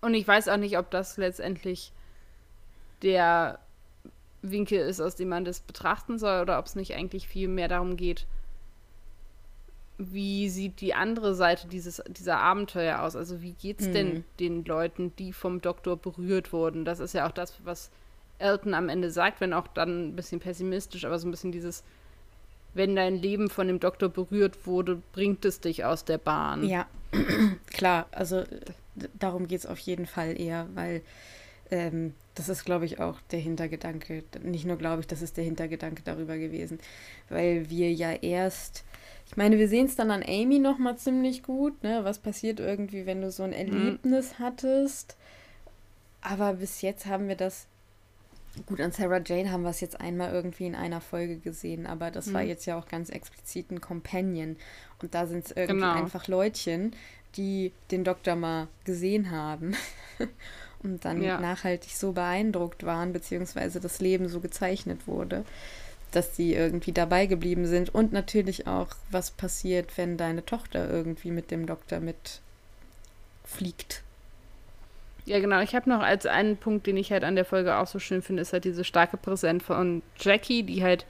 Und 0.00 0.14
ich 0.14 0.26
weiß 0.26 0.48
auch 0.48 0.56
nicht, 0.56 0.78
ob 0.78 0.90
das 0.90 1.16
letztendlich 1.16 1.92
der 3.02 3.58
Winkel 4.42 4.80
ist, 4.80 5.00
aus 5.00 5.14
dem 5.14 5.28
man 5.28 5.44
das 5.44 5.60
betrachten 5.60 6.18
soll, 6.18 6.42
oder 6.42 6.58
ob 6.58 6.66
es 6.66 6.74
nicht 6.74 6.94
eigentlich 6.94 7.28
viel 7.28 7.48
mehr 7.48 7.68
darum 7.68 7.96
geht, 7.96 8.26
wie 9.98 10.48
sieht 10.48 10.80
die 10.80 10.94
andere 10.94 11.34
Seite 11.34 11.68
dieses, 11.68 12.02
dieser 12.08 12.38
Abenteuer 12.38 13.00
aus? 13.02 13.14
Also 13.14 13.42
wie 13.42 13.52
geht 13.52 13.80
es 13.80 13.88
mhm. 13.88 13.92
denn 13.92 14.24
den 14.40 14.64
Leuten, 14.64 15.14
die 15.16 15.32
vom 15.32 15.60
Doktor 15.60 15.96
berührt 15.96 16.52
wurden? 16.52 16.84
Das 16.84 16.98
ist 16.98 17.12
ja 17.12 17.28
auch 17.28 17.32
das, 17.32 17.54
was 17.64 17.90
Elton 18.42 18.74
am 18.74 18.88
Ende 18.88 19.10
sagt, 19.10 19.40
wenn 19.40 19.52
auch 19.52 19.68
dann 19.68 20.08
ein 20.08 20.16
bisschen 20.16 20.40
pessimistisch, 20.40 21.04
aber 21.04 21.18
so 21.18 21.26
ein 21.26 21.30
bisschen 21.30 21.52
dieses, 21.52 21.84
wenn 22.74 22.96
dein 22.96 23.16
Leben 23.16 23.50
von 23.50 23.66
dem 23.66 23.80
Doktor 23.80 24.08
berührt 24.08 24.66
wurde, 24.66 25.00
bringt 25.12 25.44
es 25.44 25.60
dich 25.60 25.84
aus 25.84 26.04
der 26.04 26.18
Bahn. 26.18 26.64
Ja, 26.64 26.86
klar, 27.72 28.06
also 28.12 28.44
darum 29.18 29.48
geht 29.48 29.60
es 29.60 29.66
auf 29.66 29.78
jeden 29.78 30.06
Fall 30.06 30.38
eher, 30.40 30.66
weil 30.74 31.02
ähm, 31.70 32.14
das 32.34 32.48
ist, 32.48 32.64
glaube 32.64 32.84
ich, 32.84 33.00
auch 33.00 33.20
der 33.30 33.40
Hintergedanke. 33.40 34.24
Nicht 34.42 34.64
nur 34.64 34.76
glaube 34.76 35.00
ich, 35.00 35.06
das 35.06 35.22
ist 35.22 35.36
der 35.36 35.44
Hintergedanke 35.44 36.02
darüber 36.04 36.36
gewesen, 36.38 36.78
weil 37.28 37.68
wir 37.70 37.92
ja 37.92 38.12
erst 38.12 38.84
Ich 39.26 39.36
meine, 39.36 39.58
wir 39.58 39.68
sehen 39.68 39.86
es 39.86 39.96
dann 39.96 40.10
an 40.10 40.22
Amy 40.22 40.58
nochmal 40.58 40.96
ziemlich 40.96 41.42
gut, 41.42 41.82
ne? 41.82 42.04
Was 42.04 42.18
passiert 42.18 42.60
irgendwie, 42.60 43.06
wenn 43.06 43.22
du 43.22 43.30
so 43.30 43.42
ein 43.42 43.50
mhm. 43.50 43.56
Erlebnis 43.56 44.34
mhm. 44.38 44.44
hattest. 44.44 45.16
Aber 46.20 46.54
bis 46.54 46.82
jetzt 46.82 47.06
haben 47.06 47.28
wir 47.28 47.36
das. 47.36 47.66
Gut, 48.66 48.80
an 48.80 48.92
Sarah 48.92 49.20
Jane 49.24 49.50
haben 49.50 49.62
wir 49.62 49.70
es 49.70 49.80
jetzt 49.80 50.00
einmal 50.00 50.32
irgendwie 50.32 50.66
in 50.66 50.74
einer 50.74 51.00
Folge 51.00 51.38
gesehen, 51.38 51.86
aber 51.86 52.10
das 52.10 52.26
mhm. 52.26 52.34
war 52.34 52.42
jetzt 52.42 52.66
ja 52.66 52.78
auch 52.78 52.86
ganz 52.86 53.08
explizit 53.08 53.70
ein 53.70 53.80
Companion. 53.80 54.56
Und 55.00 55.14
da 55.14 55.26
sind 55.26 55.46
es 55.46 55.52
irgendwie 55.52 55.80
genau. 55.80 55.94
einfach 55.94 56.28
Leutchen, 56.28 56.94
die 57.36 57.72
den 57.90 58.04
Doktor 58.04 58.36
mal 58.36 58.68
gesehen 58.84 59.30
haben 59.30 59.74
und 60.82 61.04
dann 61.04 61.22
ja. 61.22 61.40
nachhaltig 61.40 61.96
so 61.96 62.12
beeindruckt 62.12 62.84
waren, 62.84 63.14
beziehungsweise 63.14 63.80
das 63.80 64.00
Leben 64.00 64.28
so 64.28 64.40
gezeichnet 64.40 65.06
wurde 65.06 65.44
dass 66.12 66.36
sie 66.36 66.54
irgendwie 66.54 66.92
dabei 66.92 67.26
geblieben 67.26 67.66
sind 67.66 67.94
und 67.94 68.12
natürlich 68.12 68.66
auch, 68.66 68.88
was 69.10 69.30
passiert, 69.30 69.96
wenn 69.96 70.16
deine 70.16 70.44
Tochter 70.44 70.88
irgendwie 70.88 71.30
mit 71.30 71.50
dem 71.50 71.66
Doktor 71.66 72.00
mitfliegt. 72.00 74.02
Ja, 75.24 75.38
genau. 75.38 75.60
Ich 75.60 75.74
habe 75.74 75.88
noch 75.88 76.00
als 76.00 76.26
einen 76.26 76.56
Punkt, 76.56 76.86
den 76.86 76.96
ich 76.96 77.12
halt 77.12 77.24
an 77.24 77.36
der 77.36 77.44
Folge 77.44 77.76
auch 77.76 77.86
so 77.86 77.98
schön 77.98 78.22
finde, 78.22 78.42
ist 78.42 78.52
halt 78.52 78.64
diese 78.64 78.84
starke 78.84 79.16
Präsenz 79.16 79.62
von 79.62 80.02
Jackie, 80.18 80.62
die 80.62 80.82
halt 80.82 81.06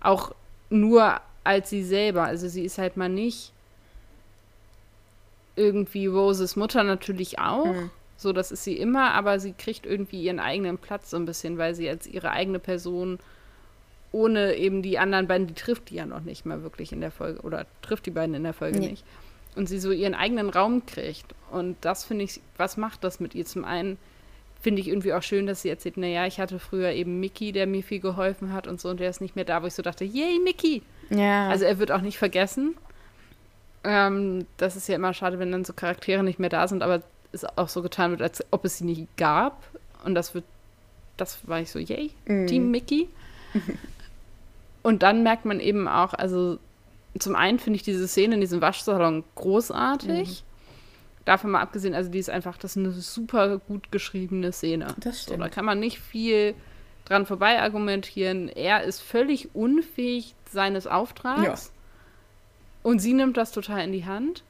auch 0.00 0.34
nur 0.70 1.20
als 1.44 1.70
sie 1.70 1.84
selber, 1.84 2.24
also 2.24 2.48
sie 2.48 2.64
ist 2.64 2.78
halt 2.78 2.96
mal 2.96 3.08
nicht 3.08 3.52
irgendwie 5.56 6.06
Roses 6.06 6.56
Mutter 6.56 6.82
natürlich 6.82 7.38
auch, 7.38 7.66
mhm. 7.66 7.90
so 8.16 8.32
das 8.32 8.50
ist 8.50 8.64
sie 8.64 8.76
immer, 8.76 9.12
aber 9.12 9.38
sie 9.38 9.52
kriegt 9.52 9.86
irgendwie 9.86 10.22
ihren 10.22 10.40
eigenen 10.40 10.78
Platz 10.78 11.10
so 11.10 11.16
ein 11.16 11.26
bisschen, 11.26 11.58
weil 11.58 11.74
sie 11.74 11.88
als 11.88 12.06
ihre 12.06 12.30
eigene 12.30 12.58
Person 12.58 13.18
ohne 14.10 14.54
eben 14.54 14.82
die 14.82 14.98
anderen 14.98 15.26
beiden, 15.26 15.46
die 15.46 15.54
trifft 15.54 15.90
die 15.90 15.96
ja 15.96 16.06
noch 16.06 16.20
nicht 16.20 16.46
mal 16.46 16.62
wirklich 16.62 16.92
in 16.92 17.00
der 17.00 17.10
Folge 17.10 17.40
oder 17.42 17.66
trifft 17.82 18.06
die 18.06 18.10
beiden 18.10 18.34
in 18.34 18.44
der 18.44 18.54
Folge 18.54 18.78
nee. 18.78 18.90
nicht. 18.90 19.04
Und 19.56 19.68
sie 19.68 19.78
so 19.78 19.90
ihren 19.90 20.14
eigenen 20.14 20.50
Raum 20.50 20.84
kriegt. 20.86 21.26
Und 21.50 21.76
das 21.82 22.04
finde 22.04 22.24
ich, 22.24 22.40
was 22.56 22.76
macht 22.76 23.04
das 23.04 23.20
mit 23.20 23.34
ihr? 23.34 23.44
Zum 23.44 23.64
einen 23.64 23.98
finde 24.60 24.80
ich 24.80 24.88
irgendwie 24.88 25.12
auch 25.12 25.22
schön, 25.22 25.46
dass 25.46 25.62
sie 25.62 25.68
erzählt, 25.68 25.98
naja, 25.98 26.26
ich 26.26 26.40
hatte 26.40 26.58
früher 26.58 26.90
eben 26.90 27.20
Mickey, 27.20 27.52
der 27.52 27.66
mir 27.66 27.82
viel 27.82 28.00
geholfen 28.00 28.52
hat 28.52 28.66
und 28.66 28.80
so, 28.80 28.88
und 28.88 28.98
der 28.98 29.10
ist 29.10 29.20
nicht 29.20 29.36
mehr 29.36 29.44
da, 29.44 29.62
wo 29.62 29.66
ich 29.66 29.74
so 29.74 29.82
dachte, 29.82 30.04
yay, 30.04 30.40
Mickey! 30.42 30.82
Ja. 31.10 31.48
Also 31.50 31.66
er 31.66 31.78
wird 31.78 31.92
auch 31.92 32.00
nicht 32.00 32.16
vergessen. 32.16 32.74
Ähm, 33.84 34.46
das 34.56 34.74
ist 34.74 34.88
ja 34.88 34.94
immer 34.94 35.12
schade, 35.12 35.38
wenn 35.38 35.52
dann 35.52 35.64
so 35.64 35.74
Charaktere 35.74 36.24
nicht 36.24 36.38
mehr 36.38 36.48
da 36.48 36.66
sind, 36.66 36.82
aber 36.82 37.02
es 37.32 37.44
auch 37.44 37.68
so 37.68 37.82
getan 37.82 38.12
wird, 38.12 38.22
als 38.22 38.42
ob 38.50 38.64
es 38.64 38.78
sie 38.78 38.84
nicht 38.84 39.16
gab. 39.18 39.62
Und 40.04 40.14
das 40.14 40.34
wird, 40.34 40.44
das 41.18 41.46
war 41.46 41.60
ich 41.60 41.70
so, 41.70 41.78
yay, 41.78 42.10
mm. 42.26 42.46
Team 42.46 42.70
Mickey. 42.70 43.08
Und 44.82 45.02
dann 45.02 45.22
merkt 45.22 45.44
man 45.44 45.60
eben 45.60 45.88
auch, 45.88 46.14
also 46.14 46.58
zum 47.18 47.36
einen 47.36 47.58
finde 47.58 47.76
ich 47.76 47.82
diese 47.82 48.08
Szene 48.08 48.34
in 48.34 48.40
diesem 48.40 48.60
Waschsalon 48.60 49.24
großartig. 49.34 50.28
Mhm. 50.28 50.54
Davon 51.24 51.52
mal 51.52 51.60
abgesehen, 51.60 51.94
also 51.94 52.10
die 52.10 52.18
ist 52.18 52.28
einfach, 52.28 52.58
das 52.58 52.72
ist 52.72 52.78
eine 52.78 52.90
super 52.92 53.58
gut 53.58 53.90
geschriebene 53.90 54.52
Szene. 54.52 54.94
Das 54.98 55.22
stimmt. 55.22 55.38
So, 55.38 55.44
da 55.44 55.48
kann 55.48 55.64
man 55.64 55.80
nicht 55.80 55.98
viel 55.98 56.54
dran 57.06 57.24
vorbei 57.24 57.62
argumentieren. 57.62 58.48
Er 58.48 58.82
ist 58.82 59.00
völlig 59.00 59.54
unfähig 59.54 60.34
seines 60.50 60.86
Auftrags. 60.86 61.66
Ja. 61.66 61.72
Und 62.82 62.98
sie 62.98 63.14
nimmt 63.14 63.36
das 63.36 63.52
total 63.52 63.84
in 63.84 63.92
die 63.92 64.04
Hand. 64.04 64.42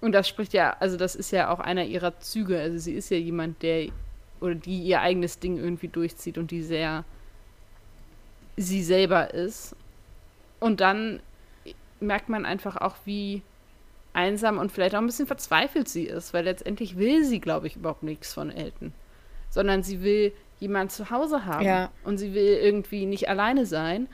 Und 0.00 0.12
das 0.12 0.28
spricht 0.28 0.52
ja, 0.52 0.76
also 0.80 0.96
das 0.96 1.14
ist 1.14 1.30
ja 1.30 1.50
auch 1.50 1.60
einer 1.60 1.84
ihrer 1.84 2.18
Züge. 2.18 2.58
Also 2.58 2.78
sie 2.78 2.94
ist 2.94 3.10
ja 3.10 3.16
jemand, 3.16 3.62
der 3.62 3.88
oder 4.40 4.54
die 4.54 4.82
ihr 4.82 5.00
eigenes 5.00 5.38
Ding 5.38 5.56
irgendwie 5.56 5.88
durchzieht 5.88 6.36
und 6.38 6.50
die 6.50 6.62
sehr 6.62 7.04
sie 8.56 8.82
selber 8.82 9.32
ist. 9.32 9.74
Und 10.60 10.80
dann 10.80 11.20
merkt 12.06 12.28
man 12.28 12.44
einfach 12.44 12.76
auch, 12.76 12.96
wie 13.04 13.42
einsam 14.12 14.58
und 14.58 14.70
vielleicht 14.70 14.94
auch 14.94 15.00
ein 15.00 15.06
bisschen 15.06 15.26
verzweifelt 15.26 15.88
sie 15.88 16.04
ist, 16.04 16.32
weil 16.32 16.44
letztendlich 16.44 16.96
will 16.96 17.24
sie, 17.24 17.40
glaube 17.40 17.66
ich, 17.66 17.76
überhaupt 17.76 18.02
nichts 18.02 18.32
von 18.32 18.50
Elton. 18.50 18.92
Sondern 19.50 19.82
sie 19.82 20.02
will 20.02 20.32
jemand 20.60 20.92
zu 20.92 21.10
Hause 21.10 21.44
haben. 21.44 21.64
Ja. 21.64 21.90
Und 22.04 22.18
sie 22.18 22.32
will 22.32 22.58
irgendwie 22.62 23.06
nicht 23.06 23.28
alleine 23.28 23.66
sein. 23.66 24.08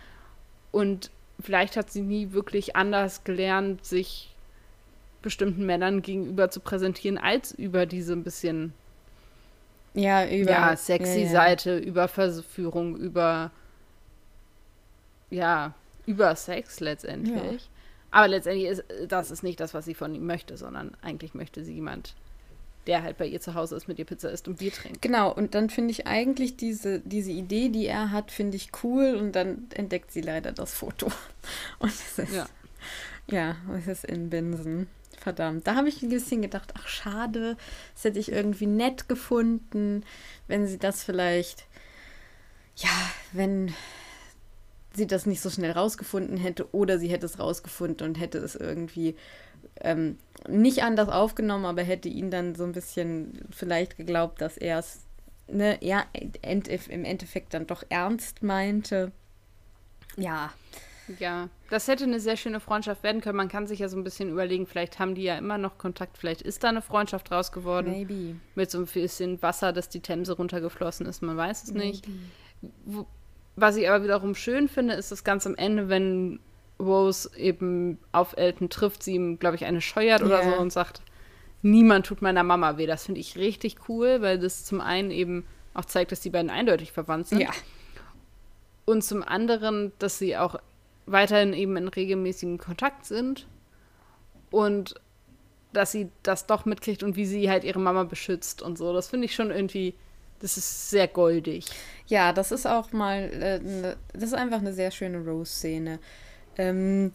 Und 0.72 1.10
vielleicht 1.38 1.76
hat 1.76 1.90
sie 1.90 2.02
nie 2.02 2.32
wirklich 2.32 2.76
anders 2.76 3.24
gelernt, 3.24 3.84
sich 3.84 4.34
bestimmten 5.22 5.66
Männern 5.66 6.02
gegenüber 6.02 6.50
zu 6.50 6.60
präsentieren, 6.60 7.18
als 7.18 7.52
über 7.52 7.84
diese 7.84 8.14
ein 8.14 8.24
bisschen 8.24 8.72
ja, 9.92 10.26
über, 10.26 10.50
ja, 10.50 10.76
sexy 10.76 11.24
ja. 11.24 11.30
Seite, 11.30 11.76
über 11.78 12.08
Verführung, 12.08 12.96
über 12.96 13.50
ja, 15.30 15.74
über 16.06 16.34
Sex 16.36 16.80
letztendlich. 16.80 17.68
Aber 18.10 18.28
letztendlich 18.28 18.66
ist 18.66 18.84
das 19.08 19.30
ist 19.30 19.42
nicht 19.42 19.60
das, 19.60 19.74
was 19.74 19.84
sie 19.84 19.94
von 19.94 20.14
ihm 20.14 20.26
möchte, 20.26 20.56
sondern 20.56 20.96
eigentlich 21.02 21.34
möchte 21.34 21.64
sie 21.64 21.74
jemand, 21.74 22.14
der 22.86 23.02
halt 23.02 23.18
bei 23.18 23.26
ihr 23.26 23.40
zu 23.40 23.54
Hause 23.54 23.76
ist, 23.76 23.88
mit 23.88 23.98
ihr 23.98 24.04
Pizza 24.04 24.30
isst 24.30 24.48
und 24.48 24.58
Bier 24.58 24.72
trinkt. 24.72 25.02
Genau, 25.02 25.32
und 25.32 25.54
dann 25.54 25.70
finde 25.70 25.92
ich 25.92 26.06
eigentlich 26.06 26.56
diese, 26.56 27.00
diese 27.00 27.30
Idee, 27.30 27.68
die 27.68 27.86
er 27.86 28.10
hat, 28.10 28.30
finde 28.30 28.56
ich 28.56 28.70
cool 28.82 29.14
und 29.14 29.32
dann 29.32 29.68
entdeckt 29.74 30.12
sie 30.12 30.22
leider 30.22 30.52
das 30.52 30.74
Foto. 30.74 31.06
Und 31.78 31.88
es 31.90 32.18
ist, 32.18 32.34
ja, 32.34 32.46
ja 33.30 33.56
es 33.78 33.86
ist 33.86 34.04
in 34.04 34.30
Binsen. 34.30 34.88
Verdammt, 35.18 35.66
da 35.66 35.74
habe 35.74 35.90
ich 35.90 36.02
ein 36.02 36.08
bisschen 36.08 36.40
gedacht, 36.40 36.72
ach 36.78 36.88
schade, 36.88 37.58
das 37.94 38.04
hätte 38.04 38.18
ich 38.18 38.32
irgendwie 38.32 38.66
nett 38.66 39.06
gefunden, 39.06 40.02
wenn 40.48 40.66
sie 40.66 40.78
das 40.78 41.04
vielleicht, 41.04 41.66
ja, 42.76 42.88
wenn, 43.32 43.74
sie 44.94 45.06
das 45.06 45.26
nicht 45.26 45.40
so 45.40 45.50
schnell 45.50 45.72
rausgefunden 45.72 46.36
hätte 46.36 46.74
oder 46.74 46.98
sie 46.98 47.08
hätte 47.08 47.26
es 47.26 47.38
rausgefunden 47.38 48.06
und 48.06 48.18
hätte 48.18 48.38
es 48.38 48.56
irgendwie 48.56 49.14
ähm, 49.80 50.18
nicht 50.48 50.82
anders 50.82 51.08
aufgenommen, 51.08 51.64
aber 51.64 51.82
hätte 51.82 52.08
ihn 52.08 52.30
dann 52.30 52.54
so 52.54 52.64
ein 52.64 52.72
bisschen 52.72 53.46
vielleicht 53.50 53.96
geglaubt, 53.96 54.40
dass 54.40 54.56
er 54.56 54.78
es 54.78 55.00
ne, 55.48 55.78
er 55.82 56.06
im 56.12 57.04
Endeffekt 57.04 57.54
dann 57.54 57.66
doch 57.66 57.82
ernst 57.88 58.42
meinte. 58.42 59.12
Ja. 60.16 60.52
Ja, 61.18 61.48
das 61.70 61.88
hätte 61.88 62.04
eine 62.04 62.20
sehr 62.20 62.36
schöne 62.36 62.60
Freundschaft 62.60 63.02
werden 63.02 63.20
können. 63.20 63.36
Man 63.36 63.48
kann 63.48 63.66
sich 63.66 63.80
ja 63.80 63.88
so 63.88 63.96
ein 63.96 64.04
bisschen 64.04 64.30
überlegen, 64.30 64.68
vielleicht 64.68 65.00
haben 65.00 65.16
die 65.16 65.24
ja 65.24 65.36
immer 65.36 65.58
noch 65.58 65.76
Kontakt, 65.76 66.18
vielleicht 66.18 66.42
ist 66.42 66.62
da 66.62 66.68
eine 66.68 66.82
Freundschaft 66.82 67.32
raus 67.32 67.50
geworden. 67.50 67.90
Maybe. 67.90 68.36
Mit 68.54 68.70
so 68.70 68.78
ein 68.78 68.86
bisschen 68.86 69.42
Wasser, 69.42 69.72
dass 69.72 69.88
die 69.88 70.00
Themse 70.00 70.36
runtergeflossen 70.36 71.06
ist, 71.06 71.20
man 71.20 71.36
weiß 71.36 71.64
es 71.64 71.72
Maybe. 71.72 71.86
nicht. 71.86 72.08
Wo, 72.84 73.06
was 73.60 73.76
ich 73.76 73.88
aber 73.88 74.04
wiederum 74.04 74.34
schön 74.34 74.68
finde, 74.68 74.94
ist 74.94 75.12
das 75.12 75.24
ganz 75.24 75.46
am 75.46 75.54
Ende, 75.54 75.88
wenn 75.88 76.40
Rose 76.78 77.30
eben 77.36 77.98
auf 78.12 78.36
Elton 78.36 78.70
trifft, 78.70 79.02
sie 79.02 79.14
ihm, 79.14 79.38
glaube 79.38 79.56
ich, 79.56 79.64
eine 79.64 79.80
scheuert 79.80 80.22
oder 80.22 80.42
yeah. 80.42 80.52
so 80.52 80.60
und 80.60 80.72
sagt, 80.72 81.02
niemand 81.62 82.06
tut 82.06 82.22
meiner 82.22 82.42
Mama 82.42 82.78
weh. 82.78 82.86
Das 82.86 83.06
finde 83.06 83.20
ich 83.20 83.36
richtig 83.36 83.88
cool, 83.88 84.22
weil 84.22 84.38
das 84.38 84.64
zum 84.64 84.80
einen 84.80 85.10
eben 85.10 85.44
auch 85.74 85.84
zeigt, 85.84 86.12
dass 86.12 86.20
die 86.20 86.30
beiden 86.30 86.50
eindeutig 86.50 86.92
verwandt 86.92 87.28
sind. 87.28 87.40
Ja. 87.40 87.50
Und 88.86 89.04
zum 89.04 89.22
anderen, 89.22 89.92
dass 89.98 90.18
sie 90.18 90.36
auch 90.36 90.56
weiterhin 91.06 91.52
eben 91.52 91.76
in 91.76 91.88
regelmäßigem 91.88 92.58
Kontakt 92.58 93.04
sind 93.04 93.46
und 94.50 94.94
dass 95.72 95.92
sie 95.92 96.10
das 96.22 96.46
doch 96.46 96.64
mitkriegt 96.64 97.02
und 97.02 97.16
wie 97.16 97.26
sie 97.26 97.50
halt 97.50 97.62
ihre 97.64 97.78
Mama 97.78 98.04
beschützt 98.04 98.62
und 98.62 98.76
so. 98.76 98.92
Das 98.92 99.08
finde 99.08 99.26
ich 99.26 99.34
schon 99.34 99.50
irgendwie 99.50 99.94
das 100.40 100.56
ist 100.56 100.90
sehr 100.90 101.08
goldig. 101.08 101.66
Ja, 102.06 102.32
das 102.32 102.50
ist 102.50 102.66
auch 102.66 102.92
mal, 102.92 103.30
äh, 103.32 103.58
ne, 103.60 103.96
das 104.12 104.24
ist 104.24 104.34
einfach 104.34 104.58
eine 104.58 104.72
sehr 104.72 104.90
schöne 104.90 105.18
Rose-Szene. 105.18 105.98
Ähm, 106.56 107.12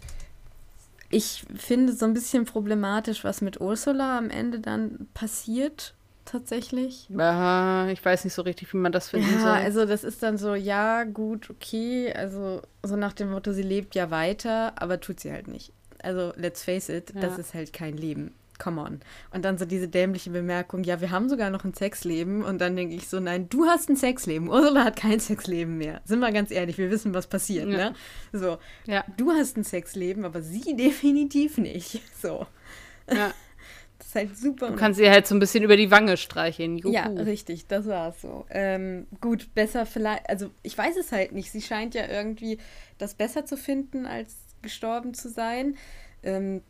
ich 1.10 1.46
finde 1.56 1.94
so 1.94 2.06
ein 2.06 2.14
bisschen 2.14 2.46
problematisch, 2.46 3.24
was 3.24 3.42
mit 3.42 3.60
Ursula 3.60 4.18
am 4.18 4.30
Ende 4.30 4.60
dann 4.60 5.08
passiert, 5.14 5.94
tatsächlich. 6.24 7.08
Ja, 7.10 7.88
ich 7.90 8.04
weiß 8.04 8.24
nicht 8.24 8.34
so 8.34 8.42
richtig, 8.42 8.74
wie 8.74 8.78
man 8.78 8.92
das 8.92 9.10
finden 9.10 9.34
ja, 9.34 9.40
soll. 9.40 9.50
also 9.50 9.86
das 9.86 10.04
ist 10.04 10.24
dann 10.24 10.38
so, 10.38 10.56
ja, 10.56 11.04
gut, 11.04 11.50
okay, 11.50 12.14
also 12.14 12.62
so 12.84 12.96
nach 12.96 13.14
dem 13.14 13.32
Motto, 13.32 13.54
sie 13.54 13.64
lebt 13.64 13.96
ja 13.96 14.12
weiter, 14.12 14.74
aber 14.82 15.00
tut 15.00 15.20
sie 15.20 15.32
halt 15.32 15.48
nicht. 15.48 15.72
Also, 16.02 16.34
let's 16.36 16.64
face 16.64 16.90
it, 16.90 17.14
ja. 17.16 17.22
das 17.22 17.38
ist 17.38 17.54
halt 17.54 17.74
kein 17.74 17.98
Leben 17.98 18.34
come 18.58 18.82
on. 18.82 19.00
Und 19.32 19.46
dann 19.46 19.58
so 19.58 19.66
diese 19.66 19.88
dämliche 19.88 20.30
Bemerkung, 20.30 20.84
ja, 20.84 21.02
wir 21.02 21.12
haben 21.12 21.30
sogar 21.30 21.50
noch 21.50 21.64
ein 21.64 21.74
Sexleben. 21.74 22.44
Und 22.44 22.60
dann 22.60 22.76
denke 22.76 22.96
ich 22.96 23.08
so, 23.08 23.20
nein, 23.20 23.50
du 23.50 23.66
hast 23.66 23.90
ein 23.90 23.96
Sexleben. 23.96 24.50
Ursula 24.50 24.84
hat 24.84 24.96
kein 24.96 25.20
Sexleben 25.20 25.78
mehr. 25.78 26.02
Sind 26.06 26.20
wir 26.20 26.32
ganz 26.32 26.52
ehrlich, 26.52 26.78
wir 26.78 26.92
wissen, 26.92 27.14
was 27.14 27.28
passiert, 27.28 27.70
ja. 27.70 27.78
ne? 27.78 27.94
So, 28.32 28.58
ja. 28.86 29.04
du 29.18 29.32
hast 29.32 29.58
ein 29.58 29.64
Sexleben, 29.64 30.26
aber 30.26 30.42
sie 30.42 30.76
definitiv 30.78 31.58
nicht. 31.58 32.02
So. 32.22 32.48
Ja. 33.12 33.34
Das 33.98 34.08
ist 34.08 34.16
halt 34.16 34.38
super. 34.38 34.72
Du 34.72 34.76
kannst 34.76 35.00
sie 35.00 35.10
halt 35.10 35.26
so 35.26 35.36
ein 35.36 35.40
bisschen 35.40 35.64
über 35.64 35.78
die 35.78 35.90
Wange 35.90 36.18
streicheln. 36.18 36.78
Juhu. 36.78 36.92
Ja, 36.92 37.06
richtig, 37.06 37.68
das 37.68 37.88
war 37.88 38.10
es 38.10 38.22
so. 38.22 38.46
Ähm, 38.50 39.08
gut, 39.22 39.56
besser 39.56 39.86
vielleicht, 39.86 40.30
also 40.30 40.50
ich 40.64 40.78
weiß 40.78 40.98
es 40.98 41.14
halt 41.14 41.32
nicht. 41.32 41.50
Sie 41.50 41.62
scheint 41.62 41.96
ja 41.96 42.06
irgendwie 42.06 42.60
das 42.98 43.14
besser 43.14 43.46
zu 43.46 43.56
finden, 43.56 44.06
als 44.06 44.36
gestorben 44.62 45.14
zu 45.14 45.30
sein. 45.30 45.78
Ähm, 46.24 46.62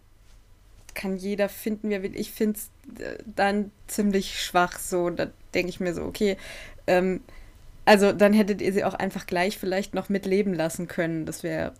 kann 0.95 1.17
jeder 1.17 1.49
finden, 1.49 1.89
wer 1.89 2.01
will. 2.01 2.15
Ich 2.15 2.31
finde 2.31 2.59
es 2.59 3.01
äh, 3.01 3.17
dann 3.25 3.71
ziemlich 3.87 4.41
schwach 4.41 4.79
so. 4.79 5.09
Da 5.09 5.27
denke 5.53 5.69
ich 5.69 5.79
mir 5.79 5.93
so, 5.93 6.03
okay, 6.03 6.37
ähm, 6.87 7.21
also 7.85 8.11
dann 8.11 8.33
hättet 8.33 8.61
ihr 8.61 8.73
sie 8.73 8.83
auch 8.83 8.95
einfach 8.95 9.27
gleich 9.27 9.59
vielleicht 9.59 9.93
noch 9.93 10.09
mitleben 10.09 10.53
lassen 10.53 10.87
können. 10.87 11.25
Das 11.25 11.43
wäre 11.43 11.73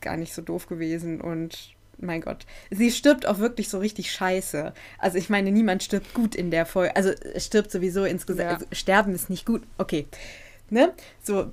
gar 0.00 0.16
nicht 0.16 0.34
so 0.34 0.42
doof 0.42 0.66
gewesen. 0.66 1.20
Und 1.20 1.76
mein 1.98 2.20
Gott. 2.20 2.46
Sie 2.70 2.90
stirbt 2.90 3.26
auch 3.26 3.38
wirklich 3.38 3.68
so 3.68 3.78
richtig 3.78 4.10
scheiße. 4.12 4.72
Also 4.98 5.18
ich 5.18 5.30
meine, 5.30 5.52
niemand 5.52 5.82
stirbt 5.82 6.12
gut 6.14 6.34
in 6.34 6.50
der 6.50 6.66
Folge. 6.66 6.96
Also 6.96 7.10
es 7.10 7.46
stirbt 7.46 7.70
sowieso 7.70 8.04
insgesamt. 8.04 8.50
Ja. 8.50 8.54
Also, 8.54 8.66
sterben 8.72 9.14
ist 9.14 9.30
nicht 9.30 9.46
gut. 9.46 9.62
Okay. 9.78 10.06
Ne? 10.68 10.92
So, 11.22 11.52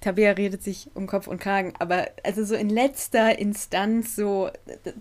Tabea 0.00 0.32
redet 0.32 0.62
sich 0.62 0.90
um 0.94 1.06
Kopf 1.06 1.26
und 1.26 1.40
Kragen, 1.40 1.74
aber 1.78 2.08
also 2.24 2.44
so 2.44 2.54
in 2.54 2.68
letzter 2.68 3.38
Instanz 3.38 4.16
so 4.16 4.50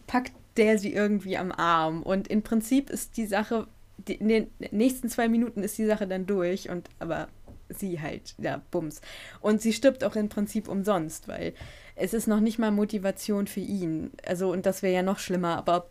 packt 0.08 0.32
der 0.58 0.78
sie 0.78 0.94
irgendwie 0.94 1.38
am 1.38 1.52
Arm. 1.52 2.04
Und 2.04 2.28
im 2.28 2.42
Prinzip 2.42 2.90
ist 2.90 3.18
die 3.18 3.26
Sache, 3.26 3.68
die, 4.08 4.16
in 4.16 4.28
den 4.28 4.48
nächsten 4.72 5.10
zwei 5.10 5.28
Minuten 5.28 5.64
ist 5.64 5.78
die 5.78 5.86
Sache 5.86 6.08
dann 6.08 6.26
durch 6.26 6.70
und 6.70 6.90
aber 7.00 7.28
sie 7.70 8.02
halt, 8.02 8.36
ja, 8.38 8.62
Bums. 8.72 9.02
Und 9.40 9.62
sie 9.62 9.74
stirbt 9.74 10.04
auch 10.04 10.16
im 10.16 10.30
Prinzip 10.30 10.68
umsonst, 10.68 11.28
weil 11.28 11.54
es 11.96 12.14
ist 12.14 12.28
noch 12.28 12.40
nicht 12.40 12.60
mal 12.60 12.72
Motivation 12.72 13.48
für 13.48 13.60
ihn. 13.60 14.12
Also, 14.26 14.52
und 14.52 14.66
das 14.66 14.82
wäre 14.82 14.94
ja 14.94 15.04
noch 15.04 15.20
schlimmer, 15.20 15.58
aber. 15.58 15.90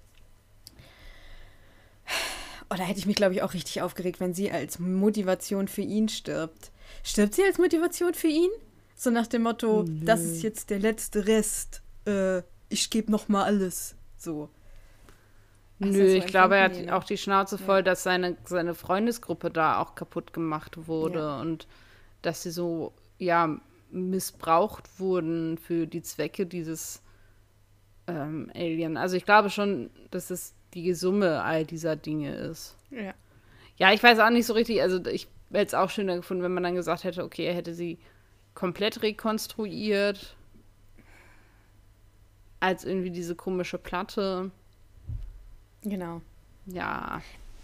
Oh, 2.72 2.76
da 2.76 2.84
hätte 2.84 2.98
ich 2.98 3.06
mich, 3.06 3.16
glaube 3.16 3.34
ich, 3.34 3.42
auch 3.42 3.54
richtig 3.54 3.82
aufgeregt, 3.82 4.20
wenn 4.20 4.34
sie 4.34 4.50
als 4.50 4.78
Motivation 4.78 5.68
für 5.68 5.82
ihn 5.82 6.08
stirbt. 6.08 6.70
Stirbt 7.02 7.34
sie 7.34 7.42
als 7.44 7.58
Motivation 7.58 8.14
für 8.14 8.28
ihn? 8.28 8.50
So 8.94 9.10
nach 9.10 9.26
dem 9.26 9.42
Motto, 9.42 9.84
Nö. 9.84 10.04
das 10.04 10.20
ist 10.20 10.42
jetzt 10.42 10.70
der 10.70 10.78
letzte 10.78 11.26
Rest. 11.26 11.82
Äh, 12.06 12.42
ich 12.68 12.90
gebe 12.90 13.10
noch 13.10 13.28
mal 13.28 13.44
alles. 13.44 13.96
So. 14.20 14.48
Nö, 15.78 15.92
so 15.92 16.16
ich 16.16 16.26
glaube, 16.26 16.56
er 16.56 16.64
hat 16.64 16.76
ne? 16.76 16.94
auch 16.94 17.04
die 17.04 17.16
Schnauze 17.16 17.56
voll, 17.56 17.78
ja. 17.78 17.82
dass 17.82 18.02
seine, 18.02 18.36
seine 18.44 18.74
Freundesgruppe 18.74 19.50
da 19.50 19.80
auch 19.80 19.94
kaputt 19.94 20.32
gemacht 20.32 20.86
wurde 20.86 21.20
ja. 21.20 21.40
und 21.40 21.66
dass 22.22 22.42
sie 22.42 22.50
so, 22.50 22.92
ja, 23.18 23.58
missbraucht 23.90 25.00
wurden 25.00 25.58
für 25.58 25.86
die 25.86 26.02
Zwecke 26.02 26.46
dieses 26.46 27.02
ähm, 28.06 28.50
Alien. 28.54 28.96
Also 28.96 29.16
ich 29.16 29.24
glaube 29.24 29.50
schon, 29.50 29.90
dass 30.10 30.30
es 30.30 30.54
die 30.74 30.92
Summe 30.94 31.42
all 31.42 31.64
dieser 31.64 31.96
Dinge 31.96 32.34
ist. 32.34 32.76
Ja. 32.90 33.14
Ja, 33.76 33.92
ich 33.92 34.02
weiß 34.02 34.18
auch 34.18 34.30
nicht 34.30 34.46
so 34.46 34.52
richtig, 34.52 34.82
also 34.82 35.04
ich 35.06 35.28
hätte 35.50 35.68
es 35.68 35.74
auch 35.74 35.88
schöner 35.88 36.16
gefunden, 36.16 36.42
wenn 36.42 36.52
man 36.52 36.62
dann 36.62 36.74
gesagt 36.74 37.04
hätte, 37.04 37.24
okay, 37.24 37.46
er 37.46 37.54
hätte 37.54 37.74
sie 37.74 37.98
komplett 38.54 39.02
rekonstruiert 39.02 40.36
als 42.60 42.84
irgendwie 42.84 43.10
diese 43.10 43.34
komische 43.34 43.78
Platte. 43.78 44.50
Genau. 45.82 46.20
Ja, 46.66 47.22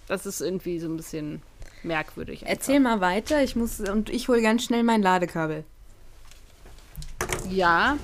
das 0.09 0.27
ist 0.27 0.41
irgendwie 0.41 0.81
so 0.81 0.89
ein 0.89 0.97
bisschen 0.97 1.43
merkwürdig. 1.83 2.43
Einfach. 2.43 2.55
Erzähl 2.55 2.81
mal 2.81 3.01
weiter, 3.01 3.43
ich 3.43 3.57
muss 3.57 3.81
und 3.81 4.11
ich 4.11 4.29
hole 4.29 4.43
ganz 4.43 4.65
schnell 4.65 4.83
mein 4.83 5.03
Ladekabel. 5.03 5.65
Ja, 7.51 7.97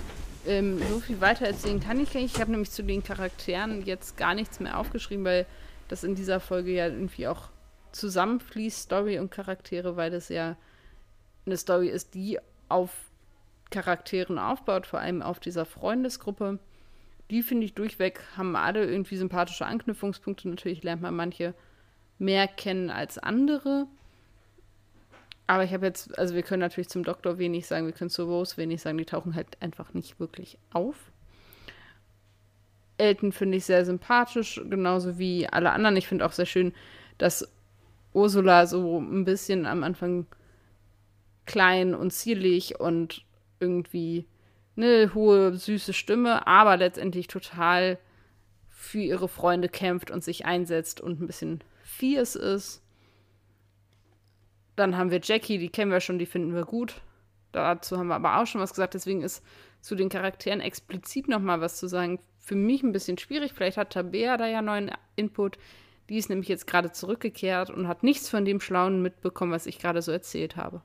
ähm, 0.47 0.81
so 0.91 1.01
viel 1.01 1.21
weiter 1.21 1.47
erzählen 1.47 1.81
kann 1.81 2.01
ich 2.01 2.15
nicht. 2.15 2.35
Ich 2.35 2.41
habe 2.41 2.51
nämlich 2.51 2.71
zu 2.71 2.83
den 2.83 3.03
Charakteren 3.03 3.85
jetzt 3.85 4.17
gar 4.17 4.35
nichts 4.35 4.61
mehr 4.61 4.79
aufgeschrieben, 4.79 5.25
weil 5.25 5.47
das 5.89 6.05
in 6.05 6.15
dieser 6.15 6.41
Folge 6.41 6.73
ja 6.73 6.87
irgendwie 6.87 7.27
auch 7.29 7.49
zusammenfließt, 7.93 8.83
Story 8.83 9.19
und 9.19 9.31
Charaktere, 9.31 9.97
weil 9.97 10.11
das 10.11 10.29
ja 10.29 10.57
eine 11.47 11.57
Story 11.57 11.89
ist, 11.89 12.15
die 12.15 12.39
auf 12.69 12.91
Charakteren 13.71 14.39
aufbaut, 14.39 14.87
vor 14.87 15.01
allem 15.01 15.23
auf 15.23 15.41
dieser 15.41 15.65
Freundesgruppe. 15.65 16.59
Die 17.33 17.43
finde 17.43 17.65
ich 17.65 17.73
durchweg, 17.73 18.21
haben 18.37 18.57
alle 18.57 18.85
irgendwie 18.85 19.17
sympathische 19.17 19.65
Anknüpfungspunkte. 19.65 20.51
Natürlich 20.51 20.83
lernt 20.83 21.01
man 21.01 21.17
manche 21.17 21.55
mehr 22.19 22.47
kennen 22.47 22.91
als 22.91 23.17
andere. 23.17 23.87
Aber 25.47 25.65
ich 25.65 25.73
habe 25.73 25.87
jetzt, 25.87 26.19
also 26.19 26.35
wir 26.35 26.43
können 26.43 26.61
natürlich 26.61 26.91
zum 26.91 27.05
Doktor 27.05 27.39
wenig 27.39 27.67
sagen, 27.67 27.87
wir 27.87 27.95
können 27.95 28.11
zu 28.11 28.25
Rose 28.25 28.59
wenig 28.59 28.83
sagen, 28.83 28.99
die 28.99 29.07
tauchen 29.07 29.35
halt 29.35 29.61
einfach 29.63 29.95
nicht 29.95 30.21
wirklich 30.21 30.59
auf. 30.75 31.11
Elton 32.99 33.33
finde 33.33 33.57
ich 33.57 33.65
sehr 33.65 33.87
sympathisch, 33.87 34.61
genauso 34.69 35.19
wie 35.19 35.49
alle 35.49 35.73
anderen. 35.73 35.97
Ich 35.97 36.09
finde 36.09 36.27
auch 36.27 36.33
sehr 36.33 36.45
schön, 36.45 36.75
dass 37.17 37.51
Ursula 38.13 38.67
so 38.67 39.01
ein 39.01 39.25
bisschen 39.25 39.65
am 39.65 39.85
Anfang 39.85 40.27
klein 41.47 41.95
und 41.95 42.13
zierlich 42.13 42.79
und 42.79 43.25
irgendwie 43.59 44.27
eine 44.77 45.15
hohe, 45.15 45.55
süße 45.57 45.93
Stimme, 45.93 46.47
aber 46.47 46.77
letztendlich 46.77 47.27
total 47.27 47.99
für 48.69 49.01
ihre 49.01 49.29
Freunde 49.29 49.69
kämpft 49.69 50.11
und 50.11 50.25
sich 50.25 50.45
einsetzt 50.45 51.01
und 51.01 51.21
ein 51.21 51.27
bisschen 51.27 51.63
fierce 51.83 52.37
ist. 52.37 52.83
Dann 54.77 54.97
haben 54.97 55.11
wir 55.11 55.21
Jackie, 55.23 55.59
die 55.59 55.69
kennen 55.69 55.91
wir 55.91 56.01
schon, 56.01 56.19
die 56.19 56.27
finden 56.27 56.55
wir 56.55 56.65
gut. 56.65 56.95
Dazu 57.53 57.99
haben 57.99 58.09
wir 58.09 58.15
aber 58.15 58.39
auch 58.39 58.47
schon 58.47 58.61
was 58.61 58.71
gesagt, 58.71 58.95
deswegen 58.95 59.23
ist 59.23 59.45
zu 59.83 59.95
den 59.95 60.09
Charakteren 60.09 60.61
explizit 60.61 61.29
nochmal 61.29 61.61
was 61.61 61.77
zu 61.77 61.87
sagen. 61.87 62.19
Für 62.39 62.55
mich 62.55 62.83
ein 62.83 62.93
bisschen 62.93 63.19
schwierig. 63.19 63.53
Vielleicht 63.53 63.77
hat 63.77 63.91
Tabea 63.91 64.37
da 64.37 64.47
ja 64.47 64.63
neuen 64.63 64.91
Input. 65.17 65.59
Die 66.09 66.17
ist 66.17 66.31
nämlich 66.31 66.49
jetzt 66.49 66.67
gerade 66.67 66.93
zurückgekehrt 66.93 67.71
und 67.71 67.87
hat 67.89 68.03
nichts 68.03 68.29
von 68.29 68.45
dem 68.45 68.61
Schlauen 68.61 69.03
mitbekommen, 69.03 69.53
was 69.53 69.67
ich 69.67 69.79
gerade 69.79 70.03
so 70.03 70.11
erzählt 70.11 70.57
habe. 70.57 70.83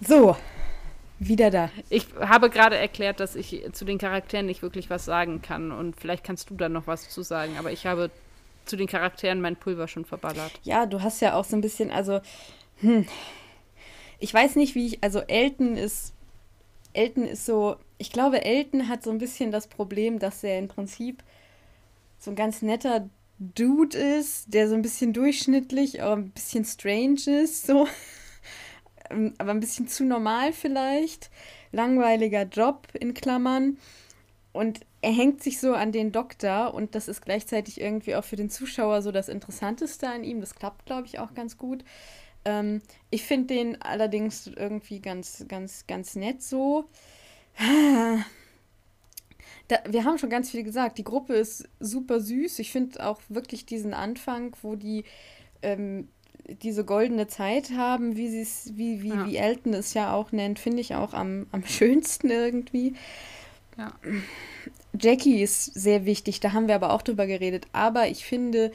So, 0.00 0.34
wieder 1.18 1.50
da. 1.50 1.70
Ich 1.90 2.06
habe 2.18 2.48
gerade 2.48 2.76
erklärt, 2.76 3.20
dass 3.20 3.36
ich 3.36 3.64
zu 3.72 3.84
den 3.84 3.98
Charakteren 3.98 4.46
nicht 4.46 4.62
wirklich 4.62 4.88
was 4.88 5.04
sagen 5.04 5.42
kann 5.42 5.72
und 5.72 6.00
vielleicht 6.00 6.24
kannst 6.24 6.48
du 6.48 6.54
da 6.54 6.70
noch 6.70 6.86
was 6.86 7.10
zu 7.10 7.22
sagen, 7.22 7.56
aber 7.58 7.70
ich 7.70 7.86
habe 7.86 8.10
zu 8.64 8.76
den 8.76 8.86
Charakteren 8.86 9.42
mein 9.42 9.56
Pulver 9.56 9.88
schon 9.88 10.06
verballert. 10.06 10.52
Ja, 10.62 10.86
du 10.86 11.02
hast 11.02 11.20
ja 11.20 11.34
auch 11.34 11.44
so 11.44 11.56
ein 11.56 11.60
bisschen, 11.60 11.90
also, 11.90 12.20
hm, 12.80 13.06
ich 14.18 14.32
weiß 14.32 14.56
nicht, 14.56 14.74
wie 14.74 14.86
ich, 14.86 15.04
also 15.04 15.20
Elton 15.20 15.76
ist, 15.76 16.14
Elton 16.94 17.24
ist 17.24 17.44
so, 17.44 17.76
ich 17.98 18.10
glaube, 18.10 18.42
Elton 18.42 18.88
hat 18.88 19.02
so 19.02 19.10
ein 19.10 19.18
bisschen 19.18 19.52
das 19.52 19.66
Problem, 19.66 20.18
dass 20.18 20.42
er 20.42 20.58
im 20.58 20.68
Prinzip 20.68 21.22
so 22.18 22.30
ein 22.30 22.36
ganz 22.36 22.62
netter 22.62 23.08
Dude 23.38 23.96
ist, 23.96 24.52
der 24.54 24.68
so 24.68 24.74
ein 24.74 24.82
bisschen 24.82 25.12
durchschnittlich, 25.12 26.02
aber 26.02 26.16
ein 26.16 26.30
bisschen 26.30 26.64
strange 26.64 27.42
ist, 27.42 27.66
so. 27.66 27.86
Ähm, 29.10 29.34
aber 29.38 29.50
ein 29.50 29.60
bisschen 29.60 29.88
zu 29.88 30.04
normal 30.04 30.52
vielleicht. 30.52 31.30
Langweiliger 31.72 32.44
Job 32.44 32.88
in 32.98 33.14
Klammern. 33.14 33.78
Und 34.52 34.80
er 35.02 35.12
hängt 35.12 35.42
sich 35.42 35.60
so 35.60 35.74
an 35.74 35.92
den 35.92 36.12
Doktor 36.12 36.74
und 36.74 36.94
das 36.94 37.08
ist 37.08 37.22
gleichzeitig 37.22 37.80
irgendwie 37.80 38.16
auch 38.16 38.24
für 38.24 38.36
den 38.36 38.50
Zuschauer 38.50 39.02
so 39.02 39.12
das 39.12 39.28
Interessanteste 39.28 40.08
an 40.08 40.24
ihm. 40.24 40.40
Das 40.40 40.54
klappt, 40.54 40.86
glaube 40.86 41.06
ich, 41.06 41.18
auch 41.18 41.34
ganz 41.34 41.56
gut. 41.56 41.84
Ähm, 42.44 42.82
ich 43.10 43.22
finde 43.24 43.54
den 43.54 43.82
allerdings 43.82 44.46
irgendwie 44.48 45.00
ganz, 45.00 45.44
ganz, 45.48 45.86
ganz 45.86 46.16
nett 46.16 46.42
so. 46.42 46.84
Da, 49.68 49.76
wir 49.88 50.04
haben 50.04 50.18
schon 50.18 50.30
ganz 50.30 50.50
viel 50.50 50.64
gesagt. 50.64 50.98
Die 50.98 51.04
Gruppe 51.04 51.34
ist 51.34 51.68
super 51.78 52.18
süß. 52.18 52.58
Ich 52.58 52.72
finde 52.72 53.06
auch 53.06 53.20
wirklich 53.28 53.66
diesen 53.66 53.94
Anfang, 53.94 54.56
wo 54.62 54.74
die 54.74 55.04
ähm, 55.62 56.08
diese 56.62 56.84
goldene 56.84 57.26
Zeit 57.26 57.70
haben, 57.76 58.16
wie 58.16 58.28
sie 58.28 58.42
es, 58.42 58.72
wie, 58.76 59.02
wie, 59.02 59.08
ja. 59.08 59.26
wie 59.26 59.36
Elton 59.36 59.74
es 59.74 59.94
ja 59.94 60.12
auch 60.12 60.32
nennt, 60.32 60.58
finde 60.58 60.80
ich 60.80 60.94
auch 60.94 61.14
am, 61.14 61.46
am 61.52 61.64
schönsten 61.66 62.30
irgendwie. 62.30 62.94
Ja. 63.76 63.92
Jackie 64.98 65.42
ist 65.42 65.64
sehr 65.64 66.04
wichtig, 66.04 66.40
da 66.40 66.52
haben 66.52 66.68
wir 66.68 66.74
aber 66.74 66.92
auch 66.92 67.02
drüber 67.02 67.26
geredet. 67.26 67.66
Aber 67.72 68.08
ich 68.08 68.24
finde, 68.24 68.72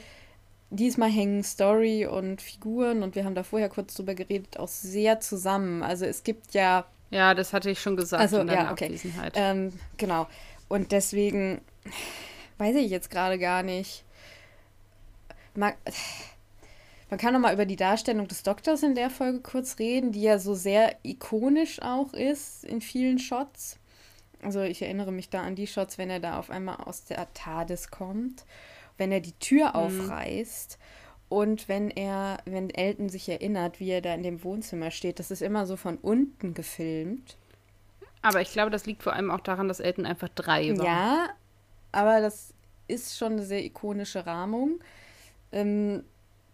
diesmal 0.70 1.10
hängen 1.10 1.44
Story 1.44 2.06
und 2.06 2.40
Figuren, 2.42 3.02
und 3.02 3.14
wir 3.14 3.24
haben 3.24 3.34
da 3.34 3.42
vorher 3.42 3.68
kurz 3.68 3.94
drüber 3.94 4.14
geredet, 4.14 4.58
auch 4.58 4.68
sehr 4.68 5.20
zusammen. 5.20 5.82
Also 5.82 6.06
es 6.06 6.24
gibt 6.24 6.54
ja. 6.54 6.86
Ja, 7.10 7.34
das 7.34 7.52
hatte 7.52 7.70
ich 7.70 7.80
schon 7.80 7.96
gesagt 7.96 8.20
also, 8.20 8.40
in 8.40 8.48
ja, 8.48 8.72
okay. 8.72 8.86
Abwesenheit. 8.86 9.34
Ähm, 9.36 9.72
genau. 9.96 10.26
Und 10.68 10.90
deswegen 10.90 11.60
weiß 12.58 12.74
ich 12.76 12.90
jetzt 12.90 13.10
gerade 13.10 13.38
gar 13.38 13.62
nicht. 13.62 14.04
Mal, 15.54 15.74
man 17.08 17.18
kann 17.18 17.32
noch 17.32 17.40
mal 17.40 17.54
über 17.54 17.66
die 17.66 17.76
Darstellung 17.76 18.26
des 18.26 18.42
Doktors 18.42 18.82
in 18.82 18.94
der 18.94 19.10
Folge 19.10 19.40
kurz 19.40 19.78
reden, 19.78 20.12
die 20.12 20.22
ja 20.22 20.38
so 20.38 20.54
sehr 20.54 20.96
ikonisch 21.02 21.80
auch 21.80 22.12
ist 22.12 22.64
in 22.64 22.80
vielen 22.80 23.18
Shots. 23.18 23.78
Also 24.42 24.62
ich 24.62 24.82
erinnere 24.82 25.12
mich 25.12 25.30
da 25.30 25.42
an 25.42 25.54
die 25.54 25.66
Shots, 25.66 25.98
wenn 25.98 26.10
er 26.10 26.20
da 26.20 26.38
auf 26.38 26.50
einmal 26.50 26.76
aus 26.76 27.04
der 27.04 27.32
TARDIS 27.32 27.90
kommt, 27.90 28.44
wenn 28.98 29.12
er 29.12 29.20
die 29.20 29.38
Tür 29.38 29.68
mhm. 29.68 29.74
aufreißt 29.74 30.78
und 31.28 31.68
wenn 31.68 31.90
er, 31.90 32.38
wenn 32.44 32.70
Elton 32.70 33.08
sich 33.08 33.28
erinnert, 33.28 33.80
wie 33.80 33.90
er 33.90 34.00
da 34.00 34.14
in 34.14 34.22
dem 34.22 34.42
Wohnzimmer 34.44 34.90
steht. 34.90 35.18
Das 35.18 35.30
ist 35.30 35.42
immer 35.42 35.66
so 35.66 35.76
von 35.76 35.98
unten 35.98 36.54
gefilmt. 36.54 37.36
Aber 38.22 38.40
ich 38.40 38.52
glaube, 38.52 38.70
das 38.70 38.86
liegt 38.86 39.02
vor 39.02 39.12
allem 39.12 39.30
auch 39.30 39.40
daran, 39.40 39.68
dass 39.68 39.80
Elton 39.80 40.06
einfach 40.06 40.28
drei 40.28 40.76
war. 40.76 40.84
Ja, 40.84 41.28
aber 41.92 42.20
das 42.20 42.52
ist 42.88 43.16
schon 43.16 43.32
eine 43.32 43.44
sehr 43.44 43.64
ikonische 43.64 44.26
Rahmung. 44.26 44.80
Ähm, 45.52 46.04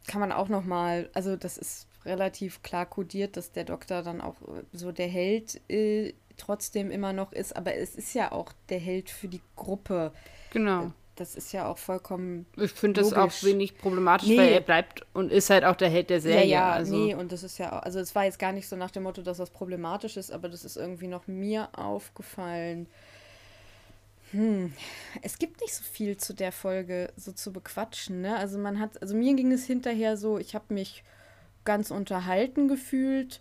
kann 0.06 0.20
man 0.20 0.32
auch 0.32 0.48
noch 0.48 0.64
mal, 0.64 1.08
also 1.14 1.36
das 1.36 1.58
ist 1.58 1.86
relativ 2.04 2.62
klar 2.62 2.86
kodiert, 2.86 3.36
dass 3.36 3.52
der 3.52 3.64
Doktor 3.64 4.02
dann 4.02 4.20
auch 4.20 4.40
äh, 4.42 4.62
so 4.72 4.92
der 4.92 5.08
Held 5.08 5.60
äh, 5.70 6.12
trotzdem 6.36 6.90
immer 6.90 7.12
noch 7.12 7.32
ist, 7.32 7.56
aber 7.56 7.74
es 7.74 7.94
ist 7.94 8.14
ja 8.14 8.32
auch 8.32 8.52
der 8.68 8.78
Held 8.78 9.10
für 9.10 9.28
die 9.28 9.40
Gruppe. 9.56 10.12
Genau. 10.50 10.92
das 11.16 11.34
ist 11.34 11.52
ja 11.52 11.66
auch 11.66 11.78
vollkommen. 11.78 12.46
Ich 12.56 12.72
finde 12.72 13.00
das 13.00 13.12
auch 13.12 13.30
wenig 13.42 13.78
problematisch, 13.78 14.28
nee. 14.28 14.38
weil 14.38 14.52
er 14.52 14.60
bleibt 14.60 15.06
und 15.14 15.30
ist 15.30 15.50
halt 15.50 15.64
auch 15.64 15.76
der 15.76 15.88
Held 15.88 16.10
der 16.10 16.20
Serie. 16.20 16.46
Ja, 16.46 16.68
ja, 16.68 16.72
also. 16.72 16.96
nee, 16.96 17.14
und 17.14 17.32
das 17.32 17.42
ist 17.42 17.58
ja 17.58 17.78
auch, 17.78 17.82
also 17.82 18.00
es 18.00 18.14
war 18.14 18.24
jetzt 18.24 18.38
gar 18.38 18.52
nicht 18.52 18.68
so 18.68 18.76
nach 18.76 18.90
dem 18.90 19.04
Motto, 19.04 19.22
dass 19.22 19.38
das 19.38 19.50
problematisch 19.50 20.16
ist, 20.16 20.32
aber 20.32 20.48
das 20.48 20.64
ist 20.64 20.76
irgendwie 20.76 21.06
noch 21.06 21.26
mir 21.26 21.68
aufgefallen. 21.72 22.86
Hm, 24.32 24.72
es 25.20 25.38
gibt 25.38 25.60
nicht 25.60 25.74
so 25.74 25.84
viel 25.84 26.16
zu 26.16 26.34
der 26.34 26.52
Folge 26.52 27.12
so 27.16 27.32
zu 27.32 27.52
bequatschen, 27.52 28.22
ne? 28.22 28.36
Also 28.36 28.58
man 28.58 28.80
hat, 28.80 29.00
also 29.02 29.14
mir 29.14 29.34
ging 29.34 29.52
es 29.52 29.64
hinterher 29.64 30.16
so, 30.16 30.38
ich 30.38 30.54
habe 30.54 30.72
mich 30.72 31.04
ganz 31.64 31.90
unterhalten 31.90 32.66
gefühlt, 32.66 33.40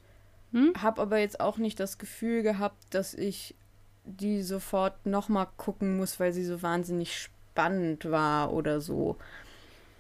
hm? 0.52 0.74
habe 0.82 1.02
aber 1.02 1.18
jetzt 1.18 1.40
auch 1.40 1.58
nicht 1.58 1.80
das 1.80 1.98
Gefühl 1.98 2.44
gehabt, 2.44 2.78
dass 2.92 3.14
ich 3.14 3.56
die 4.04 4.42
sofort 4.42 5.06
nochmal 5.06 5.48
gucken 5.58 5.98
muss, 5.98 6.20
weil 6.20 6.34
sie 6.34 6.44
so 6.44 6.62
wahnsinnig 6.62 7.18
spannend 7.18 8.10
war 8.12 8.52
oder 8.52 8.82
so. 8.82 9.16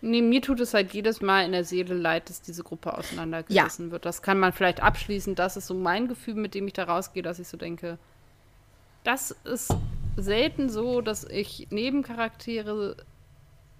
Nee, 0.02 0.22
mir 0.22 0.42
tut 0.42 0.60
es 0.60 0.74
halt 0.74 0.94
jedes 0.94 1.22
Mal 1.22 1.46
in 1.46 1.52
der 1.52 1.64
Seele 1.64 1.94
leid, 1.94 2.30
dass 2.30 2.42
diese 2.42 2.64
Gruppe 2.64 2.98
auseinandergerissen 2.98 3.88
ja. 3.88 3.92
wird. 3.92 4.06
Das 4.06 4.24
kann 4.24 4.40
man 4.40 4.52
vielleicht 4.52 4.82
abschließen. 4.82 5.36
Das 5.36 5.58
ist 5.58 5.68
so 5.68 5.76
mein 5.76 6.08
Gefühl, 6.08 6.34
mit 6.34 6.56
dem 6.56 6.66
ich 6.66 6.74
da 6.74 6.86
rausgehe, 6.86 7.22
dass 7.22 7.38
ich 7.38 7.48
so 7.48 7.56
denke, 7.56 8.00
das 9.04 9.32
ist 9.44 9.76
selten 10.18 10.70
so, 10.70 11.02
dass 11.02 11.24
ich 11.24 11.68
Nebencharaktere 11.72 12.98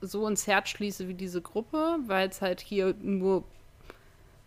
so 0.02 0.28
ins 0.28 0.48
Herz 0.48 0.70
schließe 0.70 1.08
wie 1.08 1.14
diese 1.14 1.42
Gruppe, 1.42 1.98
weil 2.08 2.30
es 2.30 2.42
halt 2.42 2.60
hier 2.60 2.96
nur 3.02 3.44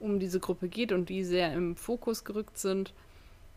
um 0.01 0.18
diese 0.18 0.41
Gruppe 0.41 0.68
geht 0.68 0.93
und 0.93 1.09
die 1.09 1.24
sehr 1.24 1.53
im 1.53 1.76
Fokus 1.76 2.24
gerückt 2.24 2.59
sind. 2.59 2.93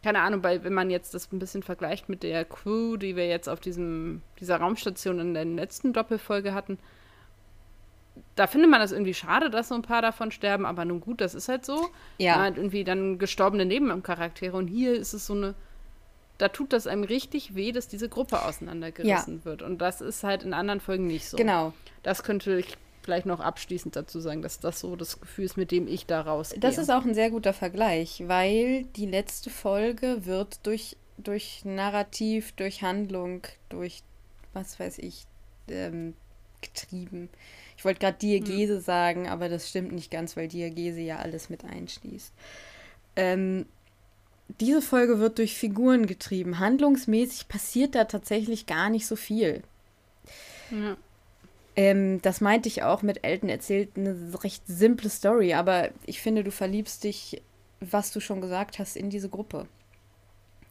Keine 0.04 0.20
Ahnung, 0.20 0.44
weil 0.44 0.64
wenn 0.64 0.74
man 0.74 0.90
jetzt 0.90 1.14
das 1.14 1.32
ein 1.32 1.40
bisschen 1.40 1.64
vergleicht 1.64 2.08
mit 2.08 2.24
der 2.24 2.46
Crew, 2.46 2.98
die 2.98 3.16
wir 3.16 3.28
jetzt 3.28 3.50
auf 3.50 3.60
diesem, 3.60 4.22
dieser 4.40 4.58
Raumstation 4.58 5.20
in 5.20 5.34
der 5.34 5.46
letzten 5.46 5.92
Doppelfolge 5.92 6.54
hatten, 6.54 6.78
da 8.36 8.48
findet 8.48 8.70
man 8.70 8.80
das 8.80 8.92
irgendwie 8.92 9.14
schade, 9.14 9.50
dass 9.50 9.70
so 9.70 9.76
ein 9.76 9.82
paar 9.82 10.02
davon 10.02 10.32
sterben, 10.32 10.66
aber 10.66 10.86
nun 10.86 11.02
gut, 11.02 11.22
das 11.22 11.36
ist 11.36 11.50
halt 11.50 11.66
so. 11.66 11.90
Ja. 12.20 12.38
Man 12.38 12.46
hat 12.46 12.58
irgendwie 12.58 12.84
dann 12.84 13.18
gestorbene 13.18 13.66
Nebencharaktere 13.66 14.56
und 14.56 14.68
hier 14.68 14.94
ist 14.94 15.14
es 15.14 15.26
so 15.26 15.34
eine 15.34 15.56
da 16.38 16.50
tut 16.50 16.74
das 16.74 16.88
einem 16.88 17.04
richtig 17.04 17.56
weh, 17.56 17.72
dass 17.72 17.88
diese 17.88 18.10
Gruppe 18.10 18.44
auseinandergerissen 18.44 19.38
ja. 19.40 19.46
wird. 19.46 19.62
Und 19.62 19.80
das 19.80 20.02
ist 20.02 20.24
halt 20.24 20.44
in 20.44 20.54
anderen 20.54 20.80
Folgen 20.80 21.08
nicht 21.08 21.28
so. 21.28 21.38
Genau. 21.38 21.74
Das 22.04 22.24
könnte 22.24 22.60
ich 22.60 22.78
vielleicht 23.02 23.26
noch 23.26 23.40
abschließend 23.40 23.96
dazu 23.96 24.20
sagen, 24.20 24.42
dass 24.42 24.60
das 24.60 24.82
so 24.82 24.96
das 24.96 25.22
Gefühl 25.22 25.46
ist, 25.46 25.58
mit 25.58 25.72
dem 25.72 25.88
ich 25.88 26.06
da 26.06 26.22
rausgehe. 26.22 26.60
Das 26.60 26.78
ist 26.78 26.90
auch 26.90 27.06
ein 27.06 27.16
sehr 27.16 27.30
guter 27.30 27.54
Vergleich, 27.54 28.24
weil 28.28 28.84
die 28.84 29.06
letzte 29.06 29.50
Folge 29.50 30.26
wird 30.26 30.66
durch, 30.66 30.98
durch 31.18 31.62
Narrativ, 31.64 32.52
durch 32.52 32.82
Handlung, 32.82 33.44
durch 33.70 34.04
was 34.54 34.80
weiß 34.80 35.00
ich, 35.00 35.26
ähm, 35.70 36.16
getrieben. 36.62 37.30
Ich 37.78 37.86
wollte 37.86 38.00
gerade 38.00 38.18
Diagese 38.18 38.76
hm. 38.76 38.82
sagen, 38.82 39.30
aber 39.30 39.50
das 39.50 39.70
stimmt 39.70 39.94
nicht 39.94 40.12
ganz, 40.12 40.36
weil 40.36 40.48
Diagese 40.48 41.00
ja 41.00 41.18
alles 41.18 41.50
mit 41.50 41.64
einschließt. 41.64 42.34
Ähm, 43.16 43.66
diese 44.60 44.82
Folge 44.82 45.20
wird 45.20 45.38
durch 45.38 45.56
Figuren 45.56 46.08
getrieben. 46.08 46.60
Handlungsmäßig 46.60 47.48
passiert 47.48 47.96
da 47.96 48.06
tatsächlich 48.06 48.66
gar 48.66 48.90
nicht 48.90 49.06
so 49.06 49.16
viel. 49.16 49.62
Ja. 50.72 50.98
Ähm, 51.76 52.22
das 52.22 52.42
meinte 52.42 52.68
ich 52.68 52.84
auch 52.84 53.04
mit 53.04 53.24
Elton 53.24 53.50
erzählt 53.50 53.92
eine 53.96 54.34
recht 54.44 54.64
simple 54.66 55.10
Story, 55.10 55.54
aber 55.54 55.90
ich 56.06 56.22
finde, 56.22 56.44
du 56.44 56.52
verliebst 56.52 57.04
dich, 57.04 57.42
was 57.80 58.12
du 58.12 58.20
schon 58.20 58.42
gesagt 58.42 58.80
hast, 58.80 58.98
in 58.98 59.10
diese 59.10 59.30
Gruppe. 59.30 59.68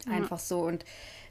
Einfach 0.08 0.38
ja. 0.38 0.44
so. 0.44 0.60
Und 0.60 0.84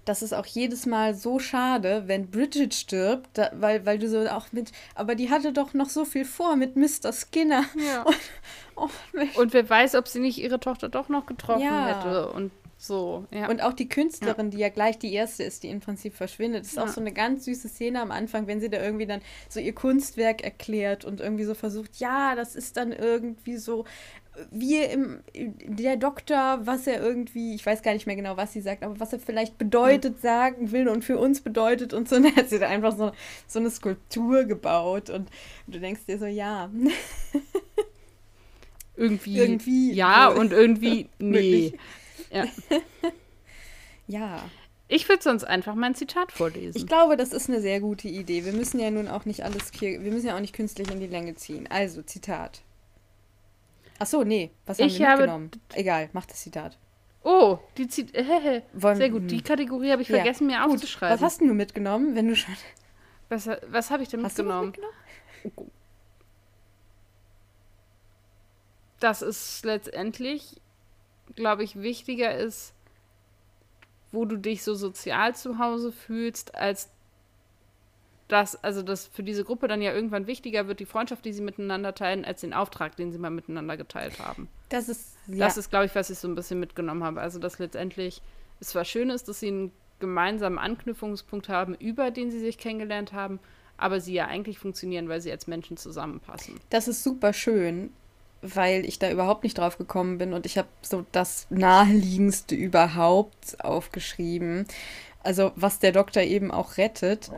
das 0.05 0.21
ist 0.21 0.33
auch 0.33 0.45
jedes 0.45 0.85
Mal 0.85 1.15
so 1.15 1.39
schade, 1.39 2.03
wenn 2.05 2.29
Bridget 2.29 2.73
stirbt, 2.73 3.29
da, 3.33 3.51
weil, 3.53 3.85
weil 3.85 3.99
du 3.99 4.07
so 4.07 4.27
auch 4.29 4.51
mit, 4.51 4.71
aber 4.93 5.15
die 5.15 5.29
hatte 5.29 5.51
doch 5.51 5.73
noch 5.73 5.89
so 5.89 6.05
viel 6.05 6.25
vor 6.25 6.55
mit 6.55 6.75
Mr. 6.75 7.11
Skinner. 7.11 7.65
Ja. 7.75 8.05
Und, 8.75 8.91
oh, 9.13 9.39
und 9.39 9.53
wer 9.53 9.69
weiß, 9.69 9.95
ob 9.95 10.09
sie 10.09 10.19
nicht 10.19 10.37
ihre 10.37 10.59
Tochter 10.59 10.89
doch 10.89 11.07
noch 11.07 11.25
getroffen 11.25 11.63
ja. 11.63 11.97
hätte 11.97 12.29
und 12.33 12.51
so. 12.77 13.25
Ja. 13.31 13.49
Und 13.49 13.63
auch 13.63 13.71
die 13.71 13.87
Künstlerin, 13.87 14.51
die 14.51 14.57
ja 14.57 14.67
gleich 14.69 14.99
die 14.99 15.13
erste 15.13 15.43
ist, 15.43 15.63
die 15.63 15.69
im 15.69 15.79
Prinzip 15.79 16.13
verschwindet, 16.13 16.65
ist 16.65 16.77
auch 16.77 16.89
so 16.89 16.99
eine 16.99 17.13
ganz 17.13 17.45
süße 17.45 17.69
Szene 17.69 18.01
am 18.01 18.11
Anfang, 18.11 18.47
wenn 18.47 18.59
sie 18.59 18.69
da 18.69 18.81
irgendwie 18.81 19.05
dann 19.05 19.21
so 19.47 19.61
ihr 19.61 19.73
Kunstwerk 19.73 20.43
erklärt 20.43 21.05
und 21.05 21.21
irgendwie 21.21 21.45
so 21.45 21.55
versucht, 21.55 21.97
ja, 21.97 22.35
das 22.35 22.55
ist 22.55 22.75
dann 22.75 22.91
irgendwie 22.91 23.55
so 23.57 23.85
wie 24.51 24.81
im, 24.81 25.19
der 25.33 25.97
Doktor, 25.97 26.59
was 26.63 26.87
er 26.87 27.01
irgendwie, 27.01 27.55
ich 27.55 27.65
weiß 27.65 27.81
gar 27.81 27.93
nicht 27.93 28.05
mehr 28.05 28.15
genau, 28.15 28.37
was 28.37 28.53
sie 28.53 28.61
sagt, 28.61 28.83
aber 28.83 28.99
was 28.99 29.13
er 29.13 29.19
vielleicht 29.19 29.57
bedeutet, 29.57 30.21
sagen 30.21 30.71
will 30.71 30.87
und 30.87 31.03
für 31.03 31.17
uns 31.17 31.41
bedeutet 31.41 31.93
und 31.93 32.09
so. 32.09 32.15
Und 32.15 32.23
dann 32.25 32.35
hat 32.35 32.49
sie 32.49 32.59
da 32.59 32.67
einfach 32.67 32.95
so, 32.95 33.11
so 33.47 33.59
eine 33.59 33.69
Skulptur 33.69 34.45
gebaut 34.45 35.09
und 35.09 35.29
du 35.67 35.79
denkst 35.79 36.01
dir 36.07 36.17
so, 36.17 36.25
ja. 36.25 36.69
irgendwie, 38.95 39.37
irgendwie. 39.37 39.93
Ja, 39.93 40.27
und 40.27 40.53
irgendwie, 40.53 41.09
nee. 41.19 41.73
Ja. 42.31 42.45
ja. 44.07 44.43
Ich 44.87 45.09
würde 45.09 45.23
sonst 45.23 45.43
einfach 45.43 45.73
mein 45.73 45.95
Zitat 45.95 46.31
vorlesen. 46.31 46.77
Ich 46.77 46.85
glaube, 46.85 47.17
das 47.17 47.33
ist 47.33 47.49
eine 47.49 47.59
sehr 47.59 47.79
gute 47.79 48.07
Idee. 48.07 48.45
Wir 48.45 48.53
müssen 48.53 48.79
ja 48.79 48.91
nun 48.91 49.07
auch 49.07 49.25
nicht 49.25 49.43
alles, 49.43 49.71
wir 49.79 49.99
müssen 49.99 50.27
ja 50.27 50.35
auch 50.35 50.41
nicht 50.41 50.53
künstlich 50.53 50.91
in 50.91 50.99
die 50.99 51.07
Länge 51.07 51.35
ziehen. 51.35 51.67
Also, 51.69 52.03
Zitat. 52.03 52.61
Ach 53.99 54.05
so, 54.05 54.23
nee. 54.23 54.51
Was 54.65 54.79
haben 54.79 54.87
ich 54.87 54.99
wir 54.99 55.09
mitgenommen? 55.09 55.51
Habe... 55.69 55.79
Egal, 55.79 56.09
mach 56.13 56.25
das 56.25 56.41
Zitat. 56.41 56.77
Oh, 57.23 57.59
die 57.77 57.87
Zit 57.87 58.13
äh, 58.13 58.61
Sehr 58.93 59.09
gut, 59.09 59.31
die 59.31 59.41
Kategorie 59.41 59.91
habe 59.91 60.03
ich 60.03 60.09
ja. 60.09 60.17
vergessen, 60.17 60.47
mir 60.47 60.61
gut. 60.61 60.75
aufzuschreiben. 60.75 61.15
Was 61.15 61.23
hast 61.23 61.41
du 61.41 61.45
mitgenommen, 61.53 62.15
wenn 62.15 62.27
du 62.27 62.35
schon... 62.35 62.55
Was, 63.29 63.49
was 63.67 63.89
habe 63.89 64.03
ich 64.03 64.09
denn 64.09 64.23
hast 64.23 64.37
mitgenommen? 64.37 64.73
Mitgenommen? 65.43 65.71
Dass 68.99 69.21
es 69.21 69.63
letztendlich, 69.63 70.61
glaube 71.35 71.63
ich, 71.63 71.81
wichtiger 71.81 72.35
ist, 72.35 72.75
wo 74.11 74.25
du 74.25 74.37
dich 74.37 74.63
so 74.63 74.75
sozial 74.75 75.35
zu 75.35 75.57
Hause 75.57 75.91
fühlst, 75.91 76.55
als 76.55 76.91
dass, 78.27 78.61
also 78.63 78.81
dass 78.81 79.07
für 79.07 79.23
diese 79.23 79.43
Gruppe 79.43 79.67
dann 79.67 79.81
ja 79.81 79.93
irgendwann 79.93 80.27
wichtiger 80.27 80.67
wird, 80.67 80.79
die 80.79 80.85
Freundschaft, 80.85 81.25
die 81.25 81.33
sie 81.33 81.41
miteinander 81.41 81.93
teilen, 81.93 82.25
als 82.25 82.41
den 82.41 82.53
Auftrag, 82.53 82.95
den 82.95 83.11
sie 83.11 83.19
mal 83.19 83.29
miteinander 83.29 83.77
geteilt 83.77 84.19
haben. 84.19 84.47
Das 84.69 84.89
ist, 84.89 85.15
ja. 85.27 85.45
Das 85.45 85.57
ist, 85.57 85.69
glaube 85.69 85.85
ich, 85.85 85.95
was 85.95 86.09
ich 86.09 86.17
so 86.17 86.27
ein 86.27 86.35
bisschen 86.35 86.59
mitgenommen 86.59 87.03
habe. 87.03 87.21
Also, 87.21 87.39
dass 87.39 87.59
letztendlich 87.59 88.21
es 88.59 88.69
zwar 88.69 88.85
schön 88.85 89.09
ist, 89.09 89.27
dass 89.27 89.39
sie 89.39 89.47
einen 89.47 89.71
gemeinsamen 89.99 90.57
Anknüpfungspunkt 90.57 91.49
haben, 91.49 91.75
über 91.75 92.11
den 92.11 92.31
sie 92.31 92.39
sich 92.39 92.57
kennengelernt 92.57 93.13
haben, 93.13 93.39
aber 93.77 93.99
sie 93.99 94.13
ja 94.13 94.27
eigentlich 94.27 94.57
funktionieren, 94.57 95.09
weil 95.09 95.21
sie 95.21 95.31
als 95.31 95.47
Menschen 95.47 95.77
zusammenpassen. 95.77 96.59
Das 96.69 96.87
ist 96.87 97.03
super 97.03 97.33
schön, 97.33 97.91
weil 98.41 98.85
ich 98.85 98.99
da 98.99 99.11
überhaupt 99.11 99.43
nicht 99.43 99.57
drauf 99.57 99.77
gekommen 99.77 100.17
bin 100.17 100.33
und 100.33 100.45
ich 100.45 100.57
habe 100.57 100.67
so 100.81 101.05
das 101.11 101.47
naheliegendste 101.49 102.55
überhaupt 102.55 103.63
aufgeschrieben. 103.63 104.65
Also 105.23 105.51
was 105.55 105.79
der 105.79 105.91
Doktor 105.91 106.23
eben 106.23 106.51
auch 106.51 106.77
rettet, 106.77 107.31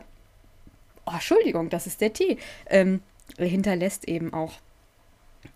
oh, 1.08 1.14
Entschuldigung, 1.14 1.70
das 1.70 1.86
ist 1.86 2.00
der 2.00 2.12
Tee, 2.12 2.38
ähm, 2.66 3.00
hinterlässt 3.38 4.08
eben 4.08 4.32
auch 4.32 4.52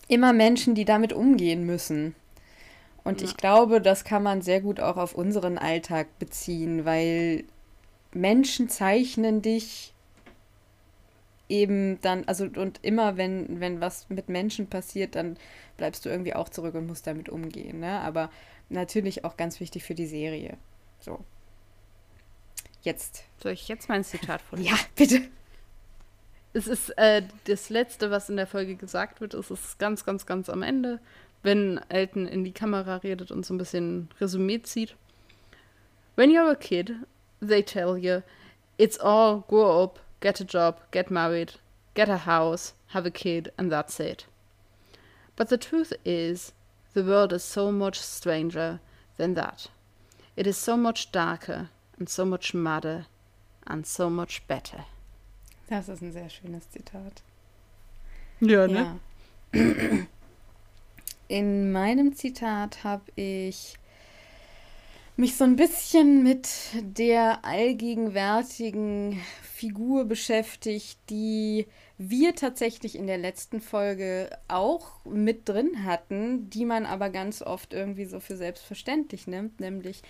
immer 0.08 0.32
Menschen, 0.32 0.74
die 0.74 0.84
damit 0.84 1.12
umgehen 1.12 1.64
müssen. 1.64 2.14
Und 3.04 3.20
ja. 3.20 3.28
ich 3.28 3.36
glaube, 3.36 3.80
das 3.80 4.04
kann 4.04 4.22
man 4.22 4.42
sehr 4.42 4.60
gut 4.60 4.80
auch 4.80 4.96
auf 4.96 5.14
unseren 5.14 5.58
Alltag 5.58 6.18
beziehen, 6.18 6.84
weil 6.84 7.44
Menschen 8.12 8.68
zeichnen 8.68 9.42
dich 9.42 9.92
eben 11.48 12.00
dann, 12.00 12.24
also 12.26 12.44
und 12.44 12.80
immer 12.82 13.16
wenn, 13.16 13.60
wenn 13.60 13.80
was 13.80 14.08
mit 14.08 14.28
Menschen 14.28 14.68
passiert, 14.68 15.16
dann 15.16 15.36
bleibst 15.76 16.04
du 16.04 16.08
irgendwie 16.08 16.34
auch 16.34 16.48
zurück 16.48 16.74
und 16.74 16.86
musst 16.86 17.06
damit 17.06 17.28
umgehen. 17.28 17.80
Ne? 17.80 18.00
Aber 18.00 18.30
natürlich 18.68 19.24
auch 19.24 19.36
ganz 19.36 19.60
wichtig 19.60 19.82
für 19.82 19.94
die 19.94 20.06
Serie. 20.06 20.56
So. 21.00 21.20
Jetzt. 22.82 23.24
Soll 23.42 23.52
ich 23.52 23.68
jetzt 23.68 23.88
mein 23.88 24.04
Zitat 24.04 24.40
vorlesen? 24.42 24.70
Ja, 24.70 24.78
bitte 24.94 25.22
es 26.54 26.66
ist 26.66 26.90
äh, 26.98 27.22
das 27.44 27.70
Letzte, 27.70 28.10
was 28.10 28.28
in 28.28 28.36
der 28.36 28.46
Folge 28.46 28.76
gesagt 28.76 29.20
wird. 29.20 29.34
Es 29.34 29.50
ist 29.50 29.78
ganz, 29.78 30.04
ganz, 30.04 30.26
ganz 30.26 30.48
am 30.50 30.62
Ende, 30.62 31.00
wenn 31.42 31.80
Elton 31.88 32.26
in 32.26 32.44
die 32.44 32.52
Kamera 32.52 32.96
redet 32.96 33.30
und 33.30 33.46
so 33.46 33.54
ein 33.54 33.58
bisschen 33.58 34.10
Resümee 34.20 34.62
zieht. 34.62 34.94
When 36.14 36.30
you're 36.30 36.50
a 36.50 36.54
kid, 36.54 36.92
they 37.40 37.62
tell 37.62 37.96
you, 37.96 38.22
it's 38.76 38.98
all 38.98 39.44
grow 39.48 39.82
up, 39.82 40.00
get 40.20 40.40
a 40.40 40.44
job, 40.44 40.80
get 40.90 41.10
married, 41.10 41.54
get 41.94 42.08
a 42.08 42.26
house, 42.26 42.74
have 42.88 43.06
a 43.06 43.10
kid, 43.10 43.50
and 43.56 43.72
that's 43.72 43.98
it. 43.98 44.26
But 45.36 45.48
the 45.48 45.56
truth 45.56 45.94
is, 46.04 46.52
the 46.92 47.02
world 47.02 47.32
is 47.32 47.42
so 47.42 47.72
much 47.72 47.98
stranger 47.98 48.80
than 49.16 49.34
that. 49.34 49.68
It 50.36 50.46
is 50.46 50.58
so 50.58 50.76
much 50.76 51.10
darker 51.12 51.70
and 51.98 52.08
so 52.08 52.26
much 52.26 52.52
madder 52.52 53.06
and 53.66 53.86
so 53.86 54.10
much 54.10 54.46
better. 54.46 54.84
Das 55.72 55.88
ist 55.88 56.02
ein 56.02 56.12
sehr 56.12 56.28
schönes 56.28 56.70
Zitat. 56.70 57.22
Ja, 58.40 58.66
ne? 58.66 59.00
Ja. 59.54 59.64
In 61.28 61.72
meinem 61.72 62.14
Zitat 62.14 62.84
habe 62.84 63.04
ich 63.16 63.78
mich 65.16 65.34
so 65.34 65.44
ein 65.44 65.56
bisschen 65.56 66.22
mit 66.22 66.46
der 66.82 67.46
allgegenwärtigen 67.46 69.18
Figur 69.42 70.04
beschäftigt, 70.04 70.98
die 71.08 71.66
wir 71.96 72.34
tatsächlich 72.34 72.94
in 72.94 73.06
der 73.06 73.16
letzten 73.16 73.62
Folge 73.62 74.28
auch 74.48 75.02
mit 75.06 75.48
drin 75.48 75.86
hatten, 75.86 76.50
die 76.50 76.66
man 76.66 76.84
aber 76.84 77.08
ganz 77.08 77.40
oft 77.40 77.72
irgendwie 77.72 78.04
so 78.04 78.20
für 78.20 78.36
selbstverständlich 78.36 79.26
nimmt, 79.26 79.58
nämlich 79.58 80.02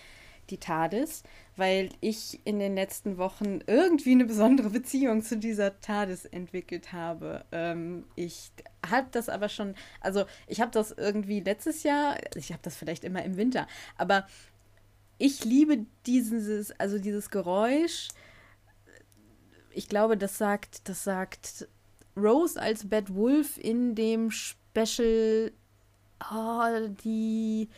die 0.51 0.59
TARDIS, 0.59 1.23
weil 1.57 1.91
ich 2.01 2.41
in 2.45 2.59
den 2.59 2.75
letzten 2.75 3.17
Wochen 3.17 3.61
irgendwie 3.67 4.13
eine 4.13 4.25
besondere 4.25 4.71
Beziehung 4.71 5.23
zu 5.23 5.37
dieser 5.37 5.81
TARDIS 5.81 6.27
entwickelt 6.27 6.93
habe. 6.93 7.45
Ähm, 7.53 8.05
ich 8.17 8.51
habe 8.89 9.09
das 9.11 9.29
aber 9.29 9.49
schon, 9.49 9.75
also 10.01 10.25
ich 10.47 10.61
habe 10.61 10.71
das 10.71 10.91
irgendwie 10.93 11.41
letztes 11.41 11.83
Jahr, 11.83 12.17
ich 12.35 12.53
habe 12.53 12.63
das 12.63 12.77
vielleicht 12.77 13.05
immer 13.05 13.25
im 13.25 13.37
Winter, 13.37 13.67
aber 13.97 14.27
ich 15.19 15.45
liebe 15.45 15.87
dieses, 16.07 16.73
also 16.81 16.99
dieses 16.99 17.31
Geräusch. 17.31 18.09
Ich 19.71 19.89
glaube, 19.89 20.17
das 20.17 20.37
sagt, 20.37 20.89
das 20.89 21.05
sagt 21.05 21.69
Rose 22.17 22.61
als 22.61 22.89
Bad 22.89 23.15
Wolf 23.15 23.57
in 23.57 23.95
dem 23.95 24.31
Special, 24.31 25.53
oh, 26.31 26.89
die 27.05 27.69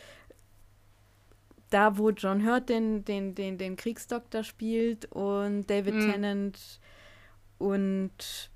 da, 1.74 1.98
wo 1.98 2.10
John 2.10 2.46
Hurt 2.46 2.68
den, 2.68 3.04
den, 3.04 3.34
den, 3.34 3.58
den 3.58 3.74
Kriegsdoktor 3.74 4.44
spielt 4.44 5.06
und 5.06 5.66
David 5.66 5.94
mhm. 5.94 6.12
Tennant 6.12 6.80
und 7.58 8.50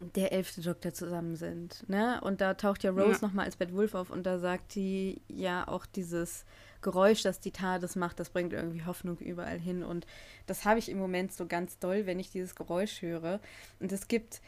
der 0.00 0.32
elfte 0.32 0.60
Doktor 0.60 0.92
zusammen 0.92 1.36
sind. 1.36 1.88
Ne? 1.88 2.20
Und 2.22 2.40
da 2.40 2.54
taucht 2.54 2.82
ja 2.82 2.90
Rose 2.90 3.20
ja. 3.22 3.28
nochmal 3.28 3.46
als 3.46 3.56
Bad 3.56 3.72
Wolf 3.74 3.94
auf 3.94 4.10
und 4.10 4.24
da 4.24 4.38
sagt 4.38 4.74
die 4.74 5.22
ja 5.28 5.66
auch 5.68 5.86
dieses 5.86 6.44
Geräusch, 6.82 7.22
das 7.22 7.40
die 7.40 7.52
TARDIS 7.52 7.96
macht, 7.96 8.20
das 8.20 8.30
bringt 8.30 8.52
irgendwie 8.52 8.84
Hoffnung 8.84 9.18
überall 9.18 9.58
hin. 9.58 9.82
Und 9.82 10.06
das 10.46 10.64
habe 10.64 10.78
ich 10.78 10.90
im 10.90 10.98
Moment 10.98 11.32
so 11.32 11.46
ganz 11.46 11.78
doll, 11.78 12.06
wenn 12.06 12.20
ich 12.20 12.30
dieses 12.30 12.54
Geräusch 12.54 13.02
höre. 13.02 13.40
Und 13.80 13.92
es 13.92 14.08
gibt 14.08 14.40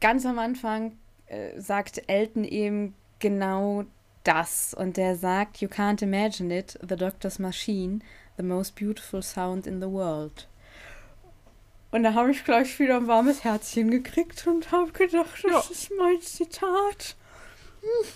ganz 0.00 0.24
am 0.24 0.38
Anfang, 0.38 0.96
äh, 1.26 1.60
sagt 1.60 2.02
Elton 2.08 2.44
eben 2.44 2.94
genau 3.18 3.84
das. 4.26 4.74
Und 4.74 4.96
der 4.96 5.16
sagt, 5.16 5.60
You 5.60 5.68
can't 5.68 6.02
imagine 6.02 6.56
it, 6.56 6.78
the 6.86 6.96
Doctor's 6.96 7.38
Machine, 7.38 8.00
the 8.36 8.42
most 8.42 8.74
beautiful 8.74 9.22
sound 9.22 9.66
in 9.66 9.80
the 9.80 9.88
world. 9.88 10.46
Und 11.92 12.02
da 12.02 12.14
habe 12.14 12.30
ich 12.30 12.44
gleich 12.44 12.78
wieder 12.78 12.96
ein 12.96 13.06
warmes 13.06 13.44
Herzchen 13.44 13.90
gekriegt 13.90 14.46
und 14.46 14.70
habe 14.72 14.92
gedacht, 14.92 15.44
das 15.44 15.68
ja. 15.68 15.72
ist 15.72 15.90
mein 15.96 16.20
Zitat. 16.20 17.16
Hm. 17.80 18.08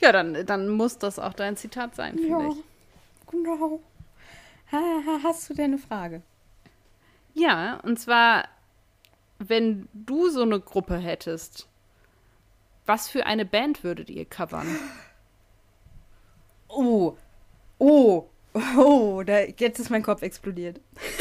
Ja, 0.00 0.12
dann, 0.12 0.46
dann 0.46 0.68
muss 0.68 0.98
das 0.98 1.18
auch 1.18 1.32
dein 1.32 1.56
Zitat 1.56 1.96
sein, 1.96 2.14
finde 2.14 2.28
ja, 2.28 2.48
ich. 2.50 2.56
Genau. 3.30 3.80
Hast 5.24 5.50
du 5.50 5.54
denn 5.54 5.72
eine 5.72 5.78
Frage? 5.78 6.22
Ja, 7.34 7.80
und 7.82 7.98
zwar, 7.98 8.44
wenn 9.38 9.88
du 9.92 10.28
so 10.28 10.42
eine 10.42 10.60
Gruppe 10.60 10.98
hättest, 10.98 11.68
was 12.88 13.08
für 13.08 13.26
eine 13.26 13.44
Band 13.44 13.84
würdet 13.84 14.10
ihr 14.10 14.24
covern? 14.24 14.66
Oh, 16.68 17.16
oh, 17.78 18.28
oh, 18.76 19.22
da, 19.24 19.40
jetzt 19.40 19.78
ist 19.78 19.90
mein 19.90 20.02
Kopf 20.02 20.22
explodiert. 20.22 20.80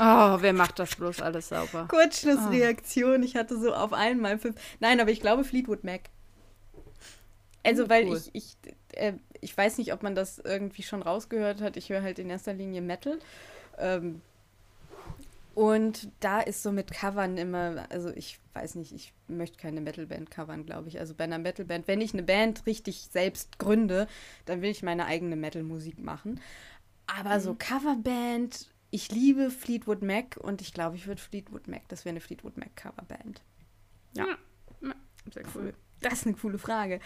Oh, 0.00 0.36
wer 0.40 0.52
macht 0.52 0.78
das 0.78 0.94
bloß 0.94 1.20
alles 1.22 1.48
sauber? 1.48 1.88
Kurzschlussreaktion. 1.88 3.20
Oh. 3.20 3.24
Ich 3.24 3.34
hatte 3.34 3.58
so 3.58 3.74
auf 3.74 3.92
einmal 3.92 4.38
fünf. 4.38 4.54
Nein, 4.78 5.00
aber 5.00 5.10
ich 5.10 5.20
glaube 5.20 5.42
Fleetwood 5.42 5.82
Mac. 5.82 6.02
Also, 7.64 7.82
hm, 7.82 7.90
weil 7.90 8.04
cool. 8.06 8.16
ich, 8.16 8.30
ich, 8.32 8.74
äh, 8.92 9.14
ich 9.40 9.56
weiß 9.56 9.76
nicht, 9.78 9.92
ob 9.92 10.04
man 10.04 10.14
das 10.14 10.38
irgendwie 10.38 10.84
schon 10.84 11.02
rausgehört 11.02 11.60
hat. 11.60 11.76
Ich 11.76 11.88
höre 11.88 12.02
halt 12.02 12.20
in 12.20 12.30
erster 12.30 12.54
Linie 12.54 12.80
Metal. 12.80 13.18
Ähm, 13.76 14.22
und 15.58 16.12
da 16.20 16.40
ist 16.40 16.62
so 16.62 16.70
mit 16.70 16.92
Covern 16.92 17.36
immer, 17.36 17.84
also 17.90 18.10
ich 18.10 18.38
weiß 18.54 18.76
nicht, 18.76 18.92
ich 18.92 19.12
möchte 19.26 19.58
keine 19.58 19.80
Metalband 19.80 20.30
covern, 20.30 20.64
glaube 20.64 20.86
ich. 20.86 21.00
Also 21.00 21.16
bei 21.16 21.24
einer 21.24 21.40
Metalband, 21.40 21.88
wenn 21.88 22.00
ich 22.00 22.12
eine 22.12 22.22
Band 22.22 22.64
richtig 22.64 23.08
selbst 23.10 23.58
gründe, 23.58 24.06
dann 24.44 24.62
will 24.62 24.70
ich 24.70 24.84
meine 24.84 25.06
eigene 25.06 25.34
Metal-Musik 25.34 25.98
machen. 25.98 26.40
Aber 27.08 27.34
mhm. 27.34 27.40
so 27.40 27.56
Coverband, 27.58 28.70
ich 28.92 29.10
liebe 29.10 29.50
Fleetwood 29.50 30.00
Mac 30.00 30.36
und 30.36 30.60
ich 30.60 30.72
glaube, 30.72 30.94
ich 30.94 31.08
würde 31.08 31.20
Fleetwood 31.20 31.66
Mac, 31.66 31.88
das 31.88 32.04
wäre 32.04 32.12
eine 32.12 32.20
Fleetwood 32.20 32.56
Mac 32.56 32.76
Coverband. 32.76 33.42
Ja. 34.16 34.28
ja. 34.80 34.94
Sehr 35.34 35.42
cool. 35.56 35.74
Das 36.02 36.12
ist 36.12 36.26
eine 36.28 36.36
coole 36.36 36.58
Frage. 36.58 37.00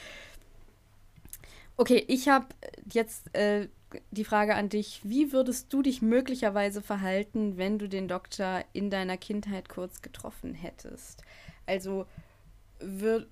Okay, 1.78 2.05
ich 2.07 2.28
habe 2.28 2.48
jetzt 2.92 3.34
äh, 3.34 3.70
die 4.11 4.24
Frage 4.24 4.55
an 4.55 4.68
dich, 4.68 5.01
wie 5.05 5.32
würdest 5.32 5.72
du 5.72 5.82
dich 5.82 6.03
möglicherweise 6.03 6.82
verhalten, 6.82 7.57
wenn 7.57 7.78
du 7.78 7.88
den 7.88 8.09
Doktor 8.09 8.64
in 8.72 8.90
deiner 8.90 9.16
Kindheit 9.16 9.68
kurz 9.68 10.03
getroffen 10.03 10.55
hättest? 10.55 11.22
Also, 11.66 12.07
würd, 12.80 13.28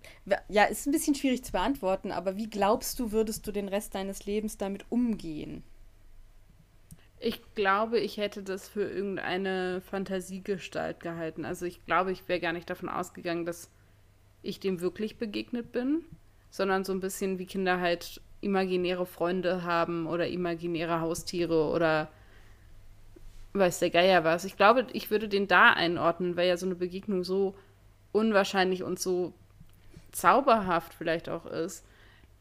ja, 0.49 0.65
ist 0.65 0.87
ein 0.87 0.93
bisschen 0.93 1.15
schwierig 1.15 1.45
zu 1.45 1.53
beantworten, 1.53 2.13
aber 2.13 2.37
wie 2.37 2.49
glaubst 2.49 2.99
du, 2.99 3.13
würdest 3.13 3.47
du 3.47 3.53
den 3.53 3.69
Rest 3.69 3.95
deines 3.95 4.27
Lebens 4.27 4.57
damit 4.57 4.85
umgehen? 4.91 5.63
Ich 7.19 7.43
glaube, 7.55 7.99
ich 7.99 8.17
hätte 8.17 8.43
das 8.43 8.67
für 8.67 8.83
irgendeine 8.83 9.83
Fantasiegestalt 9.83 11.01
gehalten. 11.01 11.45
Also 11.45 11.67
ich 11.67 11.85
glaube, 11.85 12.13
ich 12.13 12.27
wäre 12.29 12.41
gar 12.41 12.55
nicht 12.55 12.71
davon 12.71 12.89
ausgegangen, 12.89 13.45
dass 13.45 13.69
ich 14.43 14.59
dem 14.59 14.81
wirklich 14.81 15.19
begegnet 15.19 15.71
bin, 15.71 16.03
sondern 16.51 16.83
so 16.83 16.93
ein 16.93 17.01
bisschen 17.01 17.39
wie 17.39 17.45
Kinder 17.45 17.79
halt 17.79 18.23
imaginäre 18.41 19.07
Freunde 19.07 19.65
haben 19.65 20.07
oder 20.07 20.29
imaginäre 20.29 21.01
Haustiere 21.01 21.69
oder 21.69 22.09
weiß 23.53 23.81
der 23.81 23.91
Geier 23.91 24.25
was. 24.25 24.45
Ich 24.45 24.57
glaube, 24.57 24.87
ich 24.93 25.11
würde 25.11 25.29
den 25.29 25.49
da 25.49 25.73
einordnen, 25.73 26.37
weil 26.37 26.49
ja 26.49 26.57
so 26.57 26.67
eine 26.67 26.75
Begegnung 26.75 27.25
so 27.25 27.55
unwahrscheinlich 28.13 28.83
und 28.83 28.99
so 28.99 29.33
zauberhaft 30.13 30.95
vielleicht 30.95 31.29
auch 31.29 31.47
ist, 31.47 31.85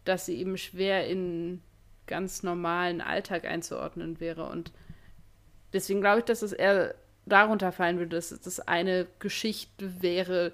dass 0.05 0.25
sie 0.25 0.37
eben 0.39 0.57
schwer 0.57 1.07
in 1.07 1.61
ganz 2.07 2.43
normalen 2.43 3.01
Alltag 3.01 3.45
einzuordnen 3.45 4.19
wäre. 4.19 4.49
Und 4.49 4.71
deswegen 5.73 6.01
glaube 6.01 6.19
ich, 6.19 6.25
dass 6.25 6.41
es 6.41 6.53
eher 6.53 6.95
darunter 7.25 7.71
fallen 7.71 7.99
würde, 7.99 8.15
dass 8.15 8.31
es 8.31 8.41
das 8.41 8.59
eine 8.59 9.07
Geschichte 9.19 10.01
wäre, 10.01 10.53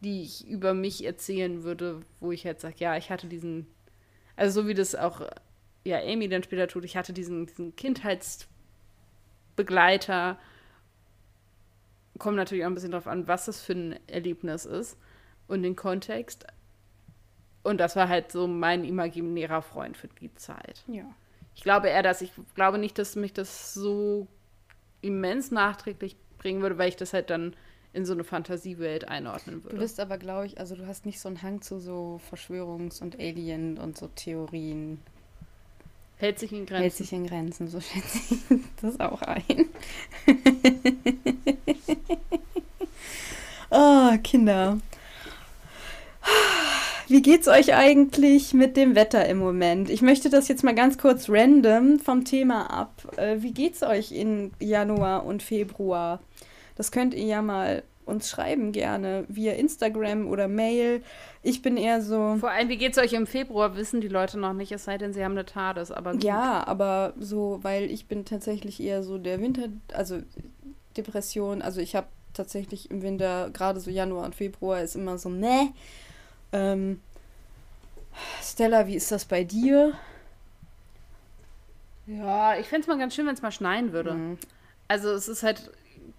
die 0.00 0.22
ich 0.22 0.46
über 0.46 0.74
mich 0.74 1.04
erzählen 1.04 1.62
würde, 1.64 2.00
wo 2.20 2.32
ich 2.32 2.44
halt 2.44 2.60
sage, 2.60 2.76
ja, 2.78 2.96
ich 2.96 3.10
hatte 3.10 3.26
diesen 3.26 3.66
also 4.36 4.62
so 4.62 4.68
wie 4.68 4.74
das 4.74 4.94
auch 4.94 5.22
ja 5.84 5.98
Amy 5.98 6.28
dann 6.28 6.42
später 6.42 6.68
tut. 6.68 6.84
Ich 6.84 6.96
hatte 6.96 7.12
diesen, 7.12 7.46
diesen 7.46 7.76
Kindheitsbegleiter. 7.76 10.38
Kommt 12.18 12.36
natürlich 12.36 12.64
auch 12.64 12.68
ein 12.68 12.74
bisschen 12.74 12.92
drauf 12.92 13.06
an, 13.06 13.26
was 13.26 13.46
das 13.46 13.62
für 13.62 13.72
ein 13.72 13.98
Erlebnis 14.06 14.64
ist 14.64 14.96
und 15.48 15.62
den 15.62 15.76
Kontext. 15.76 16.46
Und 17.62 17.78
das 17.78 17.96
war 17.96 18.08
halt 18.08 18.32
so 18.32 18.46
mein 18.46 18.84
imaginärer 18.84 19.62
Freund 19.62 19.96
für 19.96 20.08
die 20.08 20.34
Zeit. 20.34 20.82
Ja. 20.86 21.04
Ich 21.54 21.62
glaube 21.62 21.88
eher, 21.88 22.02
dass 22.02 22.22
ich 22.22 22.32
glaube 22.54 22.78
nicht, 22.78 22.98
dass 22.98 23.16
mich 23.16 23.32
das 23.32 23.74
so 23.74 24.26
immens 25.00 25.50
nachträglich 25.50 26.16
bringen 26.38 26.62
würde, 26.62 26.78
weil 26.78 26.88
ich 26.88 26.96
das 26.96 27.12
halt 27.12 27.30
dann 27.30 27.54
in 27.92 28.06
so 28.06 28.12
eine 28.12 28.24
Fantasiewelt 28.24 29.08
einordnen 29.08 29.62
würde. 29.62 29.76
Du 29.76 29.82
bist 29.82 30.00
aber, 30.00 30.18
glaube 30.18 30.46
ich, 30.46 30.58
also 30.58 30.74
du 30.74 30.86
hast 30.86 31.04
nicht 31.04 31.20
so 31.20 31.28
einen 31.28 31.42
Hang 31.42 31.60
zu 31.60 31.78
so 31.78 32.20
Verschwörungs- 32.30 33.02
und 33.02 33.18
Alien- 33.18 33.78
und 33.78 33.98
so 33.98 34.08
Theorien. 34.08 35.00
Hält 36.16 36.38
sich 36.38 36.52
in 36.52 36.66
Grenzen. 36.66 36.82
Hält 36.82 36.94
sich 36.94 37.12
in 37.12 37.26
Grenzen, 37.26 37.68
so 37.68 37.80
schätze 37.82 38.18
ich 38.34 38.60
das 38.80 39.00
auch 39.00 39.22
ein. 39.22 39.66
oh, 43.70 44.16
Kinder. 44.22 44.78
Wie 47.08 47.20
geht's 47.20 47.48
euch 47.48 47.74
eigentlich 47.74 48.54
mit 48.54 48.76
dem 48.76 48.94
Wetter 48.94 49.26
im 49.26 49.36
Moment? 49.38 49.90
Ich 49.90 50.00
möchte 50.00 50.30
das 50.30 50.48
jetzt 50.48 50.64
mal 50.64 50.74
ganz 50.74 50.96
kurz 50.96 51.28
random 51.28 51.98
vom 51.98 52.24
Thema 52.24 52.70
ab. 52.70 53.18
Äh, 53.18 53.42
wie 53.42 53.52
geht's 53.52 53.82
euch 53.82 54.12
in 54.12 54.52
Januar 54.60 55.26
und 55.26 55.42
Februar? 55.42 56.20
Das 56.76 56.92
könnt 56.92 57.14
ihr 57.14 57.24
ja 57.24 57.42
mal 57.42 57.82
uns 58.04 58.28
schreiben 58.28 58.72
gerne 58.72 59.24
via 59.28 59.52
Instagram 59.52 60.26
oder 60.26 60.48
Mail. 60.48 61.02
Ich 61.42 61.62
bin 61.62 61.76
eher 61.76 62.02
so. 62.02 62.36
Vor 62.40 62.50
allem, 62.50 62.68
wie 62.68 62.76
geht 62.76 62.92
es 62.92 62.98
euch 62.98 63.12
im 63.12 63.26
Februar? 63.26 63.76
Wissen 63.76 64.00
die 64.00 64.08
Leute 64.08 64.38
noch 64.38 64.52
nicht, 64.52 64.72
es 64.72 64.84
sei 64.84 64.98
denn, 64.98 65.12
sie 65.12 65.24
haben 65.24 65.32
eine 65.32 65.46
TARDIS, 65.46 65.92
aber. 65.92 66.12
Gut. 66.12 66.24
Ja, 66.24 66.66
aber 66.66 67.14
so, 67.18 67.60
weil 67.62 67.90
ich 67.90 68.06
bin 68.06 68.24
tatsächlich 68.24 68.82
eher 68.82 69.02
so 69.02 69.18
der 69.18 69.40
Winter, 69.40 69.68
also 69.92 70.18
Depression. 70.96 71.62
Also 71.62 71.80
ich 71.80 71.94
habe 71.94 72.08
tatsächlich 72.34 72.90
im 72.90 73.02
Winter, 73.02 73.50
gerade 73.52 73.80
so 73.80 73.90
Januar 73.90 74.24
und 74.24 74.34
Februar, 74.34 74.80
ist 74.82 74.96
immer 74.96 75.18
so, 75.18 75.28
ne. 75.28 75.72
Ähm, 76.52 77.00
Stella, 78.42 78.86
wie 78.86 78.96
ist 78.96 79.10
das 79.12 79.24
bei 79.24 79.44
dir? 79.44 79.94
Ja, 82.06 82.58
ich 82.58 82.66
fände 82.66 82.82
es 82.82 82.88
mal 82.88 82.98
ganz 82.98 83.14
schön, 83.14 83.26
wenn 83.26 83.34
es 83.34 83.42
mal 83.42 83.52
schneien 83.52 83.92
würde. 83.92 84.14
Mhm. 84.14 84.38
Also 84.88 85.10
es 85.10 85.28
ist 85.28 85.42
halt 85.42 85.70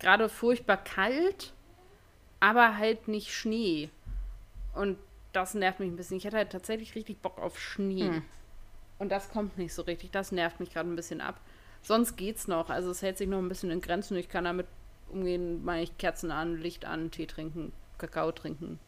gerade 0.04 0.30
furchtbar 0.30 0.78
kalt, 0.78 1.54
aber 2.40 2.78
halt 2.78 3.08
nicht 3.08 3.34
Schnee. 3.34 3.90
Und 4.76 4.98
das 5.32 5.56
nervt 5.56 5.80
mich 5.80 5.90
ein 5.90 5.96
bisschen. 5.96 6.18
Ich 6.18 6.26
hätte 6.26 6.38
halt 6.38 6.52
tatsächlich 6.52 6.94
richtig 6.94 7.22
Bock 7.22 7.40
auf 7.40 7.60
Schnee. 7.60 8.08
Hm. 8.10 8.24
Und 9.00 9.10
das 9.10 9.30
kommt 9.30 9.58
nicht 9.58 9.74
so 9.74 9.82
richtig. 9.82 10.12
Das 10.12 10.32
nervt 10.32 10.60
mich 10.60 10.72
gerade 10.72 10.90
ein 10.90 10.96
bisschen 10.96 11.22
ab. 11.22 11.40
Sonst 11.82 12.16
geht's 12.16 12.48
noch. 12.48 12.70
Also 12.70 12.92
es 12.92 13.02
hält 13.02 13.18
sich 13.18 13.28
noch 13.28 13.40
ein 13.40 13.50
bisschen 13.50 13.72
in 13.72 13.82
Grenzen. 13.82 14.16
Ich 14.18 14.30
kann 14.30 14.44
damit 14.44 14.68
umgehen, 15.10 15.64
meine 15.64 15.84
ich 15.84 15.98
Kerzen 15.98 16.32
an, 16.32 16.58
Licht 16.58 16.86
an, 16.86 17.12
Tee 17.12 17.26
trinken, 17.26 17.72
Kakao 17.98 18.32
trinken. 18.32 18.80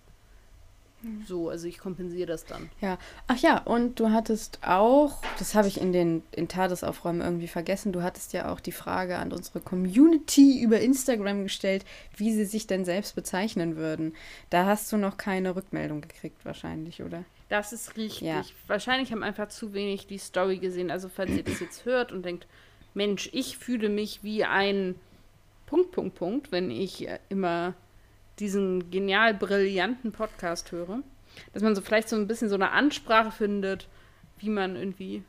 So, 1.28 1.50
also 1.50 1.68
ich 1.68 1.78
kompensiere 1.78 2.28
das 2.28 2.46
dann. 2.46 2.70
Ja. 2.82 2.98
Ach 3.28 3.38
ja, 3.38 3.60
und 3.60 4.00
du 4.00 4.12
hattest 4.12 4.60
auch, 4.66 5.22
das 5.40 5.56
habe 5.56 5.68
ich 5.68 5.80
in 5.80 5.94
den 5.94 6.24
in 6.32 6.48
Tagesaufräumen 6.48 7.22
irgendwie 7.22 7.48
vergessen, 7.48 7.92
du 7.92 8.02
hattest 8.04 8.34
ja 8.34 8.52
auch 8.52 8.60
die 8.60 8.72
Frage 8.72 9.18
an 9.18 9.32
unsere 9.32 9.60
Community 9.60 10.62
über 10.62 10.80
Instagram 10.80 11.44
gestellt, 11.44 11.86
wie 12.16 12.34
sie 12.34 12.46
sich 12.46 12.68
denn 12.68 12.86
selbst 12.86 13.16
bezeichnen 13.16 13.76
würden. 13.76 14.16
Da 14.50 14.66
hast 14.66 14.92
du 14.92 14.98
noch 14.98 15.18
keine 15.18 15.56
Rückmeldung 15.56 16.02
gekriegt 16.02 16.46
wahrscheinlich, 16.46 17.02
oder? 17.02 17.24
Das 17.50 17.74
ist 17.74 17.96
richtig. 17.98 18.22
Ja. 18.22 18.44
Wahrscheinlich 18.68 19.12
haben 19.12 19.24
einfach 19.24 19.50
zu 19.50 19.74
wenig 19.74 20.08
die 20.08 20.18
Story 20.18 20.58
gesehen. 20.58 20.90
Also 20.90 21.10
falls 21.10 21.32
ihr 21.32 21.44
das 21.44 21.60
jetzt 21.60 21.86
hört 21.86 22.12
und 22.12 22.24
denkt, 22.26 22.48
Mensch, 22.94 23.30
ich 23.34 23.58
fühle 23.58 23.90
mich 23.90 24.24
wie 24.24 24.46
ein 24.46 24.96
Punkt, 25.66 25.92
Punkt, 25.92 26.16
Punkt, 26.16 26.52
wenn 26.52 26.72
ich 26.72 27.08
äh, 27.08 27.20
immer 27.30 27.76
diesen 28.40 28.92
genial 28.92 29.34
brillanten 29.34 30.12
Podcast 30.12 30.72
höre, 30.72 31.00
dass 31.54 31.64
man 31.64 31.76
so 31.76 31.82
vielleicht 31.82 32.10
so 32.10 32.16
ein 32.16 32.28
bisschen 32.28 32.50
so 32.50 32.56
eine 32.56 32.72
Ansprache 32.72 33.32
findet, 33.32 33.88
wie 34.38 34.50
man 34.50 34.76
irgendwie 34.76 35.24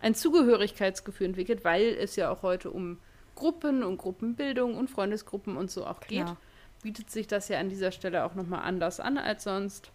ein 0.00 0.14
Zugehörigkeitsgefühl 0.14 1.28
entwickelt, 1.28 1.64
weil 1.64 1.96
es 1.98 2.16
ja 2.16 2.30
auch 2.30 2.42
heute 2.42 2.70
um 2.70 2.98
Gruppen 3.34 3.82
und 3.82 3.98
Gruppenbildung 3.98 4.76
und 4.76 4.90
Freundesgruppen 4.90 5.56
und 5.56 5.70
so 5.70 5.86
auch 5.86 6.00
geht, 6.00 6.24
Klar. 6.24 6.36
bietet 6.82 7.10
sich 7.10 7.26
das 7.26 7.48
ja 7.48 7.58
an 7.58 7.68
dieser 7.68 7.92
Stelle 7.92 8.24
auch 8.24 8.34
nochmal 8.34 8.62
anders 8.62 9.00
an 9.00 9.16
als 9.16 9.44
sonst. 9.44 9.90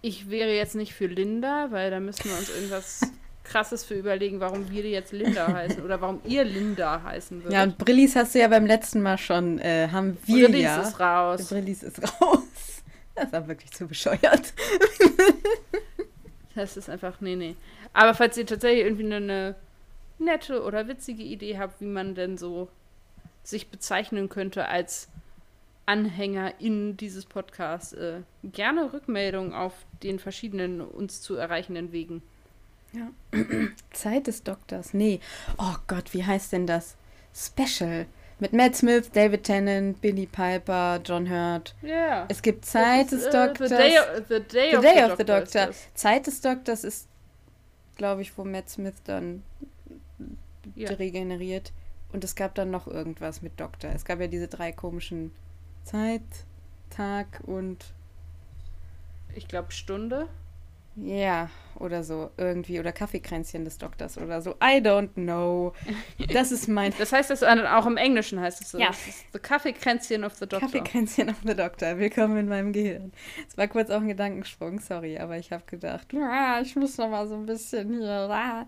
Ich 0.00 0.30
wäre 0.30 0.54
jetzt 0.54 0.74
nicht 0.74 0.94
für 0.94 1.06
Linda, 1.06 1.70
weil 1.70 1.90
da 1.90 2.00
müssen 2.00 2.24
wir 2.24 2.36
uns 2.36 2.48
irgendwas 2.48 3.12
krasses 3.44 3.84
für 3.84 3.94
überlegen, 3.94 4.40
warum 4.40 4.70
wir 4.70 4.84
jetzt 4.88 5.12
Linda 5.12 5.52
heißen 5.52 5.82
oder 5.82 6.00
warum 6.00 6.20
ihr 6.24 6.44
Linda 6.44 7.02
heißen 7.02 7.42
würdet. 7.42 7.52
Ja, 7.52 7.62
und 7.64 7.78
Brillis 7.78 8.16
hast 8.16 8.34
du 8.34 8.40
ja 8.40 8.48
beim 8.48 8.66
letzten 8.66 9.02
Mal 9.02 9.18
schon, 9.18 9.58
äh, 9.58 9.88
haben 9.90 10.16
wir 10.26 10.48
Brillis 10.48 10.62
ja. 10.62 10.82
ist 10.82 11.00
raus. 11.00 11.48
Brillis 11.48 11.82
ist 11.82 12.02
raus. 12.02 12.38
Das 13.14 13.26
ist 13.26 13.34
aber 13.34 13.48
wirklich 13.48 13.70
zu 13.72 13.86
bescheuert. 13.86 14.54
das 16.54 16.78
ist 16.78 16.88
einfach, 16.88 17.20
nee, 17.20 17.36
nee. 17.36 17.56
Aber 17.92 18.14
falls 18.14 18.38
ihr 18.38 18.46
tatsächlich 18.46 18.86
irgendwie 18.86 19.04
eine, 19.04 19.54
nette 20.22 20.62
oder 20.62 20.88
witzige 20.88 21.22
Idee 21.22 21.58
habt, 21.58 21.80
wie 21.80 21.86
man 21.86 22.14
denn 22.14 22.38
so 22.38 22.68
sich 23.42 23.68
bezeichnen 23.68 24.28
könnte 24.28 24.68
als 24.68 25.08
Anhänger 25.84 26.60
in 26.60 26.96
dieses 26.96 27.26
Podcasts, 27.26 27.92
äh, 27.92 28.20
gerne 28.44 28.92
Rückmeldung 28.92 29.52
auf 29.52 29.74
den 30.02 30.18
verschiedenen 30.18 30.80
uns 30.80 31.20
zu 31.20 31.34
erreichenden 31.34 31.92
Wegen. 31.92 32.22
Ja. 32.92 33.10
Zeit 33.92 34.26
des 34.26 34.42
Doktors. 34.42 34.94
Nee. 34.94 35.20
Oh 35.58 35.76
Gott, 35.86 36.12
wie 36.12 36.24
heißt 36.24 36.52
denn 36.52 36.66
das? 36.66 36.96
Special. 37.34 38.06
Mit 38.38 38.52
Matt 38.52 38.74
Smith, 38.74 39.10
David 39.12 39.44
Tennant, 39.44 40.00
Billy 40.00 40.26
Piper, 40.26 41.00
John 41.04 41.30
Hurt. 41.30 41.74
Ja. 41.80 41.88
Yeah. 41.88 42.26
Es 42.28 42.42
gibt 42.42 42.64
Zeit 42.64 43.12
des 43.12 43.30
Doktors. 43.30 43.70
The 43.70 43.76
Day, 43.76 43.98
the 44.28 44.40
day, 44.40 44.70
the 44.72 44.76
of, 44.76 44.82
day 44.82 44.94
the 44.96 45.12
of 45.12 45.18
the 45.18 45.24
Doctor. 45.24 45.70
Zeit 45.94 46.26
des 46.26 46.40
Doktors 46.40 46.84
ist, 46.84 47.08
glaube 47.96 48.22
ich, 48.22 48.36
wo 48.36 48.44
Matt 48.44 48.68
Smith 48.68 48.96
dann 49.04 49.42
ja. 50.74 50.90
regeneriert. 50.90 51.72
Und 52.12 52.24
es 52.24 52.34
gab 52.34 52.54
dann 52.56 52.70
noch 52.70 52.86
irgendwas 52.86 53.42
mit 53.42 53.58
Doktor. 53.58 53.90
Es 53.94 54.04
gab 54.04 54.20
ja 54.20 54.26
diese 54.26 54.48
drei 54.48 54.72
komischen 54.72 55.32
Zeit, 55.84 56.22
Tag 56.90 57.40
und. 57.46 57.94
Ich 59.34 59.48
glaube 59.48 59.72
Stunde. 59.72 60.28
Ja, 60.96 61.48
oder 61.78 62.04
so 62.04 62.30
irgendwie. 62.36 62.78
Oder 62.78 62.92
Kaffeekränzchen 62.92 63.64
des 63.64 63.78
Doktors 63.78 64.18
oder 64.18 64.42
so. 64.42 64.50
I 64.62 64.78
don't 64.78 65.14
know. 65.14 65.72
Das 66.32 66.52
ist 66.52 66.68
mein. 66.68 66.92
das 66.98 67.12
heißt 67.12 67.30
das 67.30 67.42
auch 67.42 67.86
im 67.86 67.96
Englischen 67.96 68.40
heißt 68.40 68.60
es 68.60 68.72
so. 68.72 68.78
Ja. 68.78 68.90
The 69.32 69.38
Kaffeekränzchen 69.38 70.22
of 70.22 70.34
the 70.34 70.40
Doctor. 70.40 70.60
Kaffeekränzchen 70.60 71.30
of 71.30 71.36
the 71.46 71.54
Doctor. 71.54 71.98
Willkommen 71.98 72.36
in 72.36 72.48
meinem 72.48 72.72
Gehirn. 72.72 73.12
Es 73.48 73.56
war 73.56 73.68
kurz 73.68 73.88
auch 73.90 74.02
ein 74.02 74.08
Gedankensprung, 74.08 74.80
sorry, 74.80 75.18
aber 75.18 75.38
ich 75.38 75.50
habe 75.50 75.64
gedacht, 75.66 76.08
ah, 76.14 76.60
ich 76.60 76.76
muss 76.76 76.98
noch 76.98 77.08
mal 77.08 77.26
so 77.26 77.36
ein 77.36 77.46
bisschen 77.46 77.98
hier. 77.98 78.28
Ah. 78.30 78.66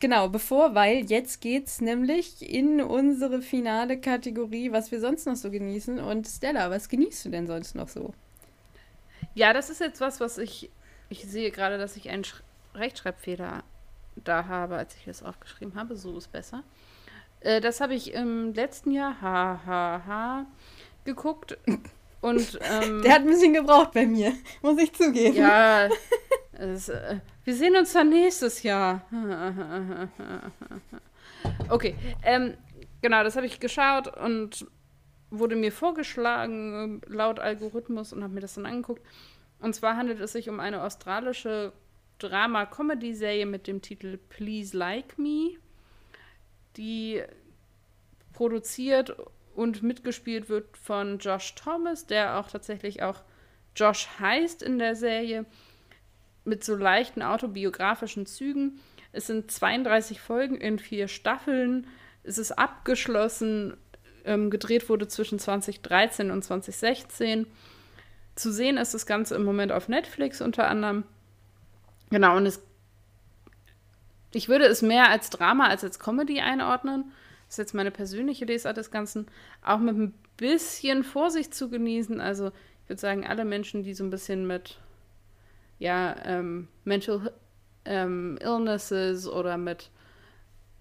Genau, 0.00 0.28
bevor, 0.28 0.74
weil 0.74 1.04
jetzt 1.10 1.40
geht's 1.40 1.80
nämlich 1.80 2.48
in 2.48 2.80
unsere 2.80 3.42
finale 3.42 4.00
Kategorie, 4.00 4.72
was 4.72 4.90
wir 4.90 5.00
sonst 5.00 5.26
noch 5.26 5.36
so 5.36 5.50
genießen. 5.50 5.98
Und 5.98 6.26
Stella, 6.26 6.70
was 6.70 6.88
genießt 6.88 7.26
du 7.26 7.28
denn 7.30 7.46
sonst 7.46 7.74
noch 7.74 7.88
so? 7.88 8.14
Ja, 9.34 9.52
das 9.52 9.70
ist 9.70 9.80
jetzt 9.80 10.00
was, 10.00 10.20
was 10.20 10.38
ich 10.38 10.70
ich 11.08 11.24
sehe 11.24 11.50
gerade, 11.50 11.78
dass 11.78 11.96
ich 11.96 12.10
einen 12.10 12.24
Sch 12.24 12.42
Rechtschreibfehler 12.74 13.64
da 14.16 14.46
habe, 14.46 14.76
als 14.76 14.94
ich 14.96 15.04
das 15.04 15.22
aufgeschrieben 15.22 15.74
habe. 15.74 15.96
So 15.96 16.16
ist 16.16 16.30
besser. 16.30 16.62
Äh, 17.40 17.60
das 17.60 17.80
habe 17.80 17.94
ich 17.94 18.12
im 18.12 18.52
letzten 18.54 18.90
Jahr, 18.90 19.20
ha, 19.20 19.60
ha, 19.66 20.02
ha, 20.06 20.46
geguckt. 21.04 21.58
Und, 22.20 22.58
ähm, 22.70 23.02
Der 23.02 23.14
hat 23.14 23.22
ein 23.22 23.26
bisschen 23.26 23.54
gebraucht 23.54 23.92
bei 23.92 24.06
mir, 24.06 24.32
muss 24.62 24.78
ich 24.78 24.92
zugeben. 24.92 25.36
Ja, 25.36 25.88
es, 26.52 26.88
äh, 26.88 27.18
wir 27.44 27.54
sehen 27.54 27.76
uns 27.76 27.92
dann 27.92 28.10
nächstes 28.10 28.62
Jahr. 28.62 29.02
okay, 31.68 31.94
ähm, 32.22 32.54
genau, 33.00 33.22
das 33.22 33.36
habe 33.36 33.46
ich 33.46 33.60
geschaut 33.60 34.08
und 34.16 34.66
wurde 35.30 35.56
mir 35.56 35.72
vorgeschlagen 35.72 37.00
laut 37.06 37.38
Algorithmus 37.38 38.12
und 38.12 38.22
habe 38.22 38.34
mir 38.34 38.40
das 38.40 38.54
dann 38.54 38.66
angeguckt. 38.66 39.02
Und 39.60 39.74
zwar 39.74 39.96
handelt 39.96 40.20
es 40.20 40.32
sich 40.32 40.48
um 40.48 40.60
eine 40.60 40.82
australische 40.82 41.72
Drama-Comedy-Serie 42.18 43.46
mit 43.46 43.66
dem 43.66 43.82
Titel 43.82 44.18
Please 44.28 44.76
Like 44.76 45.18
Me, 45.18 45.56
die 46.76 47.22
produziert 48.32 49.16
und 49.54 49.82
mitgespielt 49.82 50.48
wird 50.48 50.76
von 50.76 51.18
Josh 51.18 51.54
Thomas, 51.56 52.06
der 52.06 52.38
auch 52.38 52.48
tatsächlich 52.48 53.02
auch 53.02 53.22
Josh 53.74 54.08
heißt 54.20 54.62
in 54.62 54.78
der 54.78 54.94
Serie, 54.94 55.44
mit 56.44 56.64
so 56.64 56.74
leichten 56.74 57.22
autobiografischen 57.22 58.26
Zügen. 58.26 58.80
Es 59.12 59.26
sind 59.26 59.50
32 59.50 60.20
Folgen 60.20 60.56
in 60.56 60.78
vier 60.78 61.08
Staffeln. 61.08 61.86
Es 62.22 62.38
ist 62.38 62.52
abgeschlossen. 62.52 63.76
Ähm, 64.24 64.50
gedreht 64.50 64.88
wurde 64.88 65.08
zwischen 65.08 65.38
2013 65.38 66.30
und 66.30 66.42
2016 66.42 67.46
zu 68.38 68.52
sehen 68.52 68.76
ist 68.76 68.94
das 68.94 69.06
Ganze 69.06 69.34
im 69.34 69.44
Moment 69.44 69.72
auf 69.72 69.88
Netflix 69.88 70.40
unter 70.40 70.68
anderem. 70.68 71.04
Genau, 72.10 72.36
und 72.36 72.46
es, 72.46 72.62
ich 74.32 74.48
würde 74.48 74.66
es 74.66 74.80
mehr 74.80 75.10
als 75.10 75.30
Drama 75.30 75.66
als 75.66 75.84
als 75.84 75.98
Comedy 75.98 76.40
einordnen. 76.40 77.12
Das 77.46 77.54
ist 77.54 77.58
jetzt 77.58 77.74
meine 77.74 77.90
persönliche 77.90 78.44
Lesart 78.44 78.76
des 78.76 78.90
Ganzen. 78.90 79.26
Auch 79.64 79.78
mit 79.78 79.96
ein 79.96 80.14
bisschen 80.36 81.02
Vorsicht 81.02 81.54
zu 81.54 81.68
genießen. 81.68 82.20
Also, 82.20 82.48
ich 82.82 82.88
würde 82.88 83.00
sagen, 83.00 83.26
alle 83.26 83.44
Menschen, 83.44 83.82
die 83.82 83.94
so 83.94 84.04
ein 84.04 84.10
bisschen 84.10 84.46
mit 84.46 84.78
ja, 85.78 86.16
ähm, 86.24 86.68
Mental 86.84 87.32
ähm, 87.84 88.38
Illnesses 88.40 89.28
oder 89.28 89.56
mit 89.56 89.90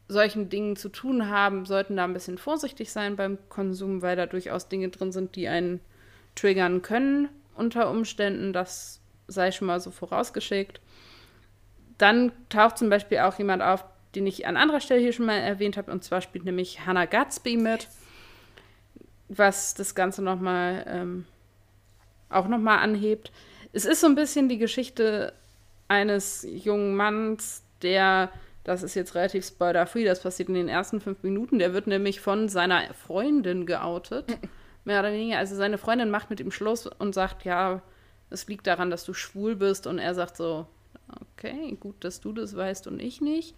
solchen 0.09 0.49
Dingen 0.49 0.75
zu 0.75 0.89
tun 0.89 1.29
haben, 1.29 1.65
sollten 1.65 1.97
da 1.97 2.03
ein 2.03 2.13
bisschen 2.13 2.37
vorsichtig 2.37 2.91
sein 2.91 3.15
beim 3.15 3.37
Konsum, 3.49 4.01
weil 4.01 4.15
da 4.15 4.25
durchaus 4.25 4.69
Dinge 4.69 4.89
drin 4.89 5.11
sind, 5.11 5.35
die 5.35 5.47
einen 5.47 5.79
triggern 6.35 6.81
können 6.81 7.29
unter 7.57 7.89
Umständen, 7.89 8.53
das 8.53 9.01
sei 9.27 9.51
schon 9.51 9.67
mal 9.67 9.79
so 9.79 9.91
vorausgeschickt. 9.91 10.79
Dann 11.97 12.31
taucht 12.49 12.77
zum 12.77 12.89
Beispiel 12.89 13.19
auch 13.19 13.37
jemand 13.37 13.61
auf, 13.61 13.83
den 14.15 14.27
ich 14.27 14.47
an 14.47 14.57
anderer 14.57 14.79
Stelle 14.79 15.01
hier 15.01 15.13
schon 15.13 15.25
mal 15.25 15.37
erwähnt 15.37 15.77
habe, 15.77 15.91
und 15.91 16.03
zwar 16.03 16.21
spielt 16.21 16.45
nämlich 16.45 16.85
Hannah 16.85 17.05
Gatsby 17.05 17.57
mit, 17.57 17.87
was 19.27 19.73
das 19.73 19.95
Ganze 19.95 20.21
nochmal 20.21 20.85
ähm, 20.87 21.25
auch 22.29 22.47
nochmal 22.47 22.79
anhebt. 22.79 23.31
Es 23.73 23.85
ist 23.85 24.01
so 24.01 24.07
ein 24.07 24.15
bisschen 24.15 24.49
die 24.49 24.57
Geschichte 24.57 25.33
eines 25.87 26.45
jungen 26.49 26.95
Manns, 26.95 27.63
der, 27.81 28.31
das 28.63 28.83
ist 28.83 28.95
jetzt 28.95 29.15
relativ 29.15 29.45
spoiler-free, 29.45 30.05
das 30.05 30.21
passiert 30.21 30.49
in 30.49 30.55
den 30.55 30.69
ersten 30.69 30.99
fünf 30.99 31.23
Minuten, 31.23 31.59
der 31.59 31.73
wird 31.73 31.87
nämlich 31.87 32.21
von 32.21 32.49
seiner 32.49 32.93
Freundin 32.93 33.65
geoutet. 33.65 34.25
Mehr 34.87 35.01
oder 35.01 35.11
weniger. 35.11 35.37
Also 35.37 35.53
seine 35.57 35.77
Freundin 35.77 36.09
macht 36.09 36.29
mit 36.29 36.39
ihm 36.39 36.49
Schluss 36.49 36.87
und 36.87 37.13
sagt, 37.13 37.43
ja, 37.43 37.81
es 38.29 38.47
liegt 38.47 38.67
daran, 38.67 38.89
dass 38.89 39.03
du 39.03 39.13
schwul 39.13 39.57
bist. 39.57 39.85
Und 39.85 39.99
er 39.99 40.15
sagt 40.15 40.37
so, 40.37 40.65
okay, 41.35 41.75
gut, 41.77 42.01
dass 42.05 42.21
du 42.21 42.31
das 42.31 42.55
weißt 42.55 42.87
und 42.87 43.01
ich 43.01 43.19
nicht. 43.19 43.53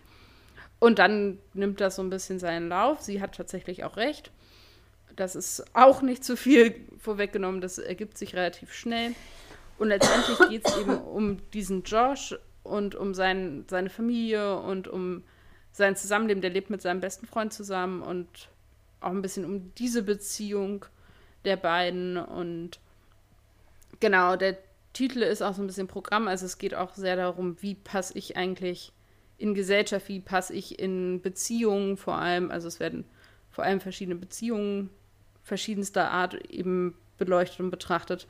Und 0.80 0.98
dann 0.98 1.38
nimmt 1.54 1.82
das 1.82 1.98
so 1.98 2.02
ein 2.02 2.10
bisschen 2.10 2.40
seinen 2.40 2.68
Lauf. 2.68 3.02
Sie 3.02 3.22
hat 3.22 3.36
tatsächlich 3.36 3.84
auch 3.84 3.96
recht. 3.96 4.32
Das 5.16 5.36
ist 5.36 5.64
auch 5.76 6.02
nicht 6.02 6.24
zu 6.24 6.36
viel 6.36 6.74
vorweggenommen. 6.98 7.62
Das 7.62 7.78
ergibt 7.78 8.18
sich 8.18 8.36
relativ 8.36 8.74
schnell. 8.74 9.14
Und 9.78 9.90
letztendlich 9.90 10.40
geht 10.50 10.68
es 10.68 10.78
eben 10.80 10.98
um 10.98 11.38
diesen 11.52 11.84
Josh 11.84 12.36
und 12.64 12.96
um 12.96 13.14
sein, 13.14 13.66
seine 13.70 13.92
Familie 13.92 14.58
und 14.58 14.88
um 14.88 15.24
sein 15.74 15.96
Zusammenleben. 15.96 16.42
Der 16.42 16.50
lebt 16.50 16.72
mit 16.72 16.82
seinem 16.82 17.02
besten 17.02 17.28
Freund 17.28 17.54
zusammen 17.54 18.02
und 18.02 18.50
auch 19.00 19.12
ein 19.12 19.22
bisschen 19.22 19.46
um 19.46 19.76
diese 19.76 20.02
Beziehung 20.02 20.86
der 21.46 21.58
beiden. 21.58 22.18
Und 22.18 22.80
genau, 24.00 24.36
der 24.36 24.58
Titel 24.94 25.22
ist 25.22 25.42
auch 25.42 25.54
so 25.54 25.62
ein 25.62 25.68
bisschen 25.68 25.88
Programm. 25.88 26.28
Also 26.28 26.46
es 26.46 26.58
geht 26.58 26.76
auch 26.76 26.94
sehr 26.94 27.16
darum, 27.16 27.62
wie 27.62 27.76
passe 27.76 28.18
ich 28.18 28.38
eigentlich 28.38 28.92
in 29.38 29.54
Gesellschaft, 29.54 30.10
wie 30.10 30.20
passe 30.20 30.54
ich 30.54 30.80
in 30.80 31.22
Beziehungen 31.22 31.98
vor 31.98 32.16
allem, 32.16 32.52
also 32.52 32.68
es 32.68 32.80
werden 32.80 33.06
vor 33.50 33.64
allem 33.64 33.80
verschiedene 33.80 34.18
Beziehungen 34.18 34.90
verschiedenster 35.44 36.12
Art 36.12 36.36
eben 36.50 36.96
beleuchtet 37.18 37.62
und 37.62 37.72
betrachtet. 37.72 38.28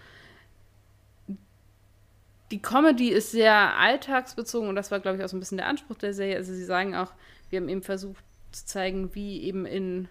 Die 2.52 2.62
Comedy 2.62 3.10
ist 3.10 3.32
sehr 3.32 3.78
alltagsbezogen 3.78 4.70
und 4.70 4.76
das 4.76 4.92
war, 4.92 5.00
glaube 5.00 5.18
ich, 5.18 5.24
auch 5.24 5.30
so 5.30 5.38
ein 5.38 5.40
bisschen 5.40 5.58
der 5.58 5.68
Anspruch 5.68 5.98
der 5.98 6.14
Serie. 6.14 6.38
Also 6.38 6.54
sie 6.54 6.66
sagen 6.66 6.96
auch, 6.96 7.12
wir 7.50 7.60
haben 7.60 7.70
eben 7.70 7.84
versucht 7.84 8.24
zu 8.52 8.66
zeigen, 8.66 9.14
wie 9.14 9.44
eben 9.44 9.66
in 9.66 10.08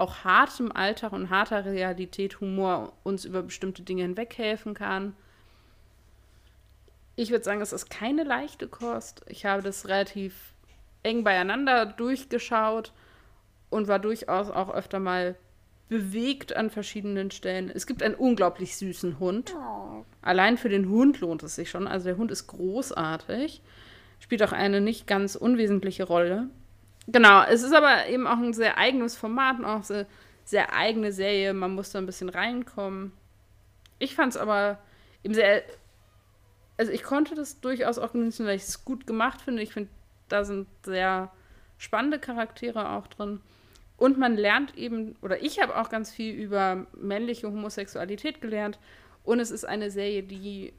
auch 0.00 0.24
hartem 0.24 0.72
Alltag 0.72 1.12
und 1.12 1.30
harter 1.30 1.64
Realität 1.64 2.40
Humor 2.40 2.92
uns 3.02 3.24
über 3.24 3.42
bestimmte 3.42 3.82
Dinge 3.82 4.02
hinweghelfen 4.02 4.74
kann. 4.74 5.14
Ich 7.16 7.30
würde 7.30 7.44
sagen, 7.44 7.60
es 7.60 7.72
ist 7.72 7.90
keine 7.90 8.24
leichte 8.24 8.66
Kost. 8.66 9.22
Ich 9.26 9.44
habe 9.44 9.62
das 9.62 9.88
relativ 9.88 10.54
eng 11.02 11.22
beieinander 11.22 11.86
durchgeschaut 11.86 12.92
und 13.68 13.88
war 13.88 13.98
durchaus 13.98 14.50
auch 14.50 14.70
öfter 14.70 14.98
mal 14.98 15.36
bewegt 15.88 16.56
an 16.56 16.70
verschiedenen 16.70 17.30
Stellen. 17.30 17.70
Es 17.72 17.86
gibt 17.86 18.02
einen 18.02 18.14
unglaublich 18.14 18.76
süßen 18.76 19.18
Hund. 19.18 19.54
Oh. 19.56 20.04
Allein 20.22 20.56
für 20.56 20.68
den 20.68 20.88
Hund 20.88 21.20
lohnt 21.20 21.42
es 21.42 21.56
sich 21.56 21.68
schon. 21.68 21.86
Also 21.86 22.06
der 22.06 22.16
Hund 22.16 22.30
ist 22.30 22.46
großartig, 22.46 23.60
spielt 24.20 24.42
auch 24.42 24.52
eine 24.52 24.80
nicht 24.80 25.06
ganz 25.06 25.34
unwesentliche 25.34 26.04
Rolle. 26.04 26.48
Genau, 27.12 27.42
es 27.42 27.62
ist 27.62 27.72
aber 27.72 28.06
eben 28.06 28.26
auch 28.26 28.38
ein 28.38 28.52
sehr 28.52 28.78
eigenes 28.78 29.16
Format 29.16 29.58
und 29.58 29.64
auch 29.64 29.88
eine 29.90 30.06
sehr 30.44 30.72
eigene 30.74 31.12
Serie. 31.12 31.52
Man 31.54 31.74
muss 31.74 31.90
da 31.90 31.98
ein 31.98 32.06
bisschen 32.06 32.28
reinkommen. 32.28 33.12
Ich 33.98 34.14
fand 34.14 34.34
es 34.34 34.40
aber 34.40 34.78
eben 35.24 35.34
sehr. 35.34 35.62
Also 36.76 36.92
ich 36.92 37.02
konnte 37.02 37.34
das 37.34 37.60
durchaus 37.60 37.98
auch 37.98 38.12
genießen, 38.12 38.46
weil 38.46 38.56
ich 38.56 38.62
es 38.62 38.84
gut 38.84 39.06
gemacht 39.06 39.42
finde. 39.42 39.62
Ich 39.62 39.72
finde, 39.72 39.90
da 40.28 40.44
sind 40.44 40.68
sehr 40.84 41.30
spannende 41.78 42.18
Charaktere 42.18 42.90
auch 42.90 43.06
drin. 43.08 43.40
Und 43.96 44.16
man 44.16 44.36
lernt 44.36 44.78
eben, 44.78 45.16
oder 45.20 45.42
ich 45.42 45.60
habe 45.60 45.76
auch 45.76 45.90
ganz 45.90 46.10
viel 46.10 46.34
über 46.34 46.86
männliche 46.94 47.48
Homosexualität 47.48 48.40
gelernt. 48.40 48.78
Und 49.24 49.40
es 49.40 49.50
ist 49.50 49.64
eine 49.64 49.90
Serie, 49.90 50.22
die 50.22 50.72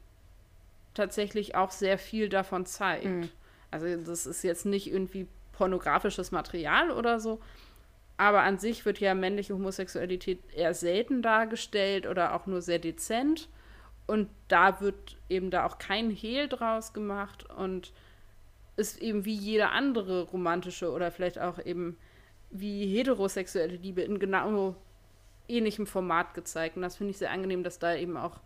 tatsächlich 0.94 1.54
auch 1.54 1.70
sehr 1.70 1.98
viel 1.98 2.28
davon 2.28 2.66
zeigt. 2.66 3.04
Mhm. 3.04 3.28
Also 3.70 3.96
das 3.96 4.26
ist 4.26 4.42
jetzt 4.42 4.66
nicht 4.66 4.90
irgendwie 4.90 5.28
pornografisches 5.52 6.32
Material 6.32 6.90
oder 6.90 7.20
so. 7.20 7.40
Aber 8.16 8.42
an 8.42 8.58
sich 8.58 8.84
wird 8.84 9.00
ja 9.00 9.14
männliche 9.14 9.54
Homosexualität 9.54 10.40
eher 10.54 10.74
selten 10.74 11.22
dargestellt 11.22 12.06
oder 12.06 12.34
auch 12.34 12.46
nur 12.46 12.62
sehr 12.62 12.78
dezent. 12.78 13.48
Und 14.06 14.28
da 14.48 14.80
wird 14.80 15.16
eben 15.28 15.50
da 15.50 15.64
auch 15.64 15.78
kein 15.78 16.10
Hehl 16.10 16.48
draus 16.48 16.92
gemacht 16.92 17.48
und 17.50 17.92
ist 18.76 19.00
eben 19.00 19.24
wie 19.24 19.34
jede 19.34 19.70
andere 19.70 20.22
romantische 20.22 20.90
oder 20.92 21.10
vielleicht 21.10 21.38
auch 21.38 21.58
eben 21.64 21.96
wie 22.50 22.86
heterosexuelle 22.86 23.76
Liebe 23.76 24.02
in 24.02 24.18
genau 24.18 24.76
ähnlichem 25.48 25.86
Format 25.86 26.34
gezeigt. 26.34 26.76
Und 26.76 26.82
das 26.82 26.96
finde 26.96 27.12
ich 27.12 27.18
sehr 27.18 27.30
angenehm, 27.30 27.62
dass 27.62 27.78
da 27.78 27.94
eben 27.94 28.16
auch 28.16 28.40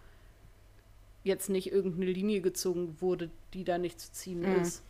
jetzt 1.25 1.51
nicht 1.51 1.73
irgendeine 1.73 2.07
Linie 2.07 2.41
gezogen 2.41 3.01
wurde, 3.01 3.31
die 3.53 3.65
da 3.65 3.79
nicht 3.79 4.01
zu 4.01 4.13
ziehen 4.13 4.41
mhm. 4.41 4.63
ist. 4.63 4.85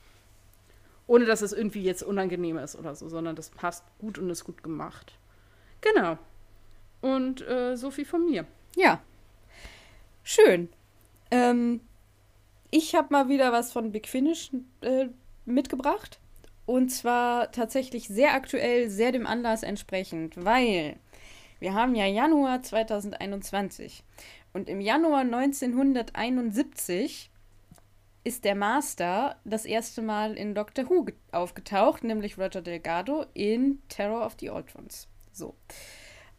Ohne 1.06 1.24
dass 1.24 1.42
es 1.42 1.52
irgendwie 1.52 1.82
jetzt 1.82 2.02
unangenehm 2.02 2.58
ist 2.58 2.76
oder 2.76 2.94
so, 2.94 3.08
sondern 3.08 3.36
das 3.36 3.50
passt 3.50 3.84
gut 3.98 4.18
und 4.18 4.30
ist 4.30 4.44
gut 4.44 4.62
gemacht. 4.62 5.18
Genau. 5.80 6.18
Und 7.00 7.46
äh, 7.46 7.76
so 7.76 7.90
viel 7.90 8.04
von 8.04 8.24
mir. 8.24 8.46
Ja. 8.74 9.00
Schön. 10.24 10.68
Ähm, 11.30 11.80
ich 12.70 12.94
habe 12.94 13.08
mal 13.10 13.28
wieder 13.28 13.52
was 13.52 13.72
von 13.72 13.92
Big 13.92 14.08
Finish 14.08 14.50
äh, 14.80 15.06
mitgebracht. 15.44 16.18
Und 16.66 16.90
zwar 16.90 17.52
tatsächlich 17.52 18.08
sehr 18.08 18.34
aktuell, 18.34 18.90
sehr 18.90 19.12
dem 19.12 19.26
Anlass 19.26 19.62
entsprechend, 19.62 20.44
weil 20.44 20.96
wir 21.60 21.74
haben 21.74 21.94
ja 21.94 22.06
Januar 22.06 22.62
2021 22.62 24.02
und 24.52 24.68
im 24.68 24.80
Januar 24.80 25.20
1971 25.20 27.30
ist 28.26 28.44
der 28.44 28.56
Master 28.56 29.36
das 29.44 29.64
erste 29.64 30.02
Mal 30.02 30.36
in 30.36 30.52
Doctor 30.52 30.90
Who 30.90 31.06
aufgetaucht, 31.30 32.02
nämlich 32.02 32.36
Roger 32.36 32.60
Delgado 32.60 33.24
in 33.34 33.80
Terror 33.88 34.26
of 34.26 34.36
the 34.40 34.50
Ones. 34.50 35.06
So. 35.30 35.54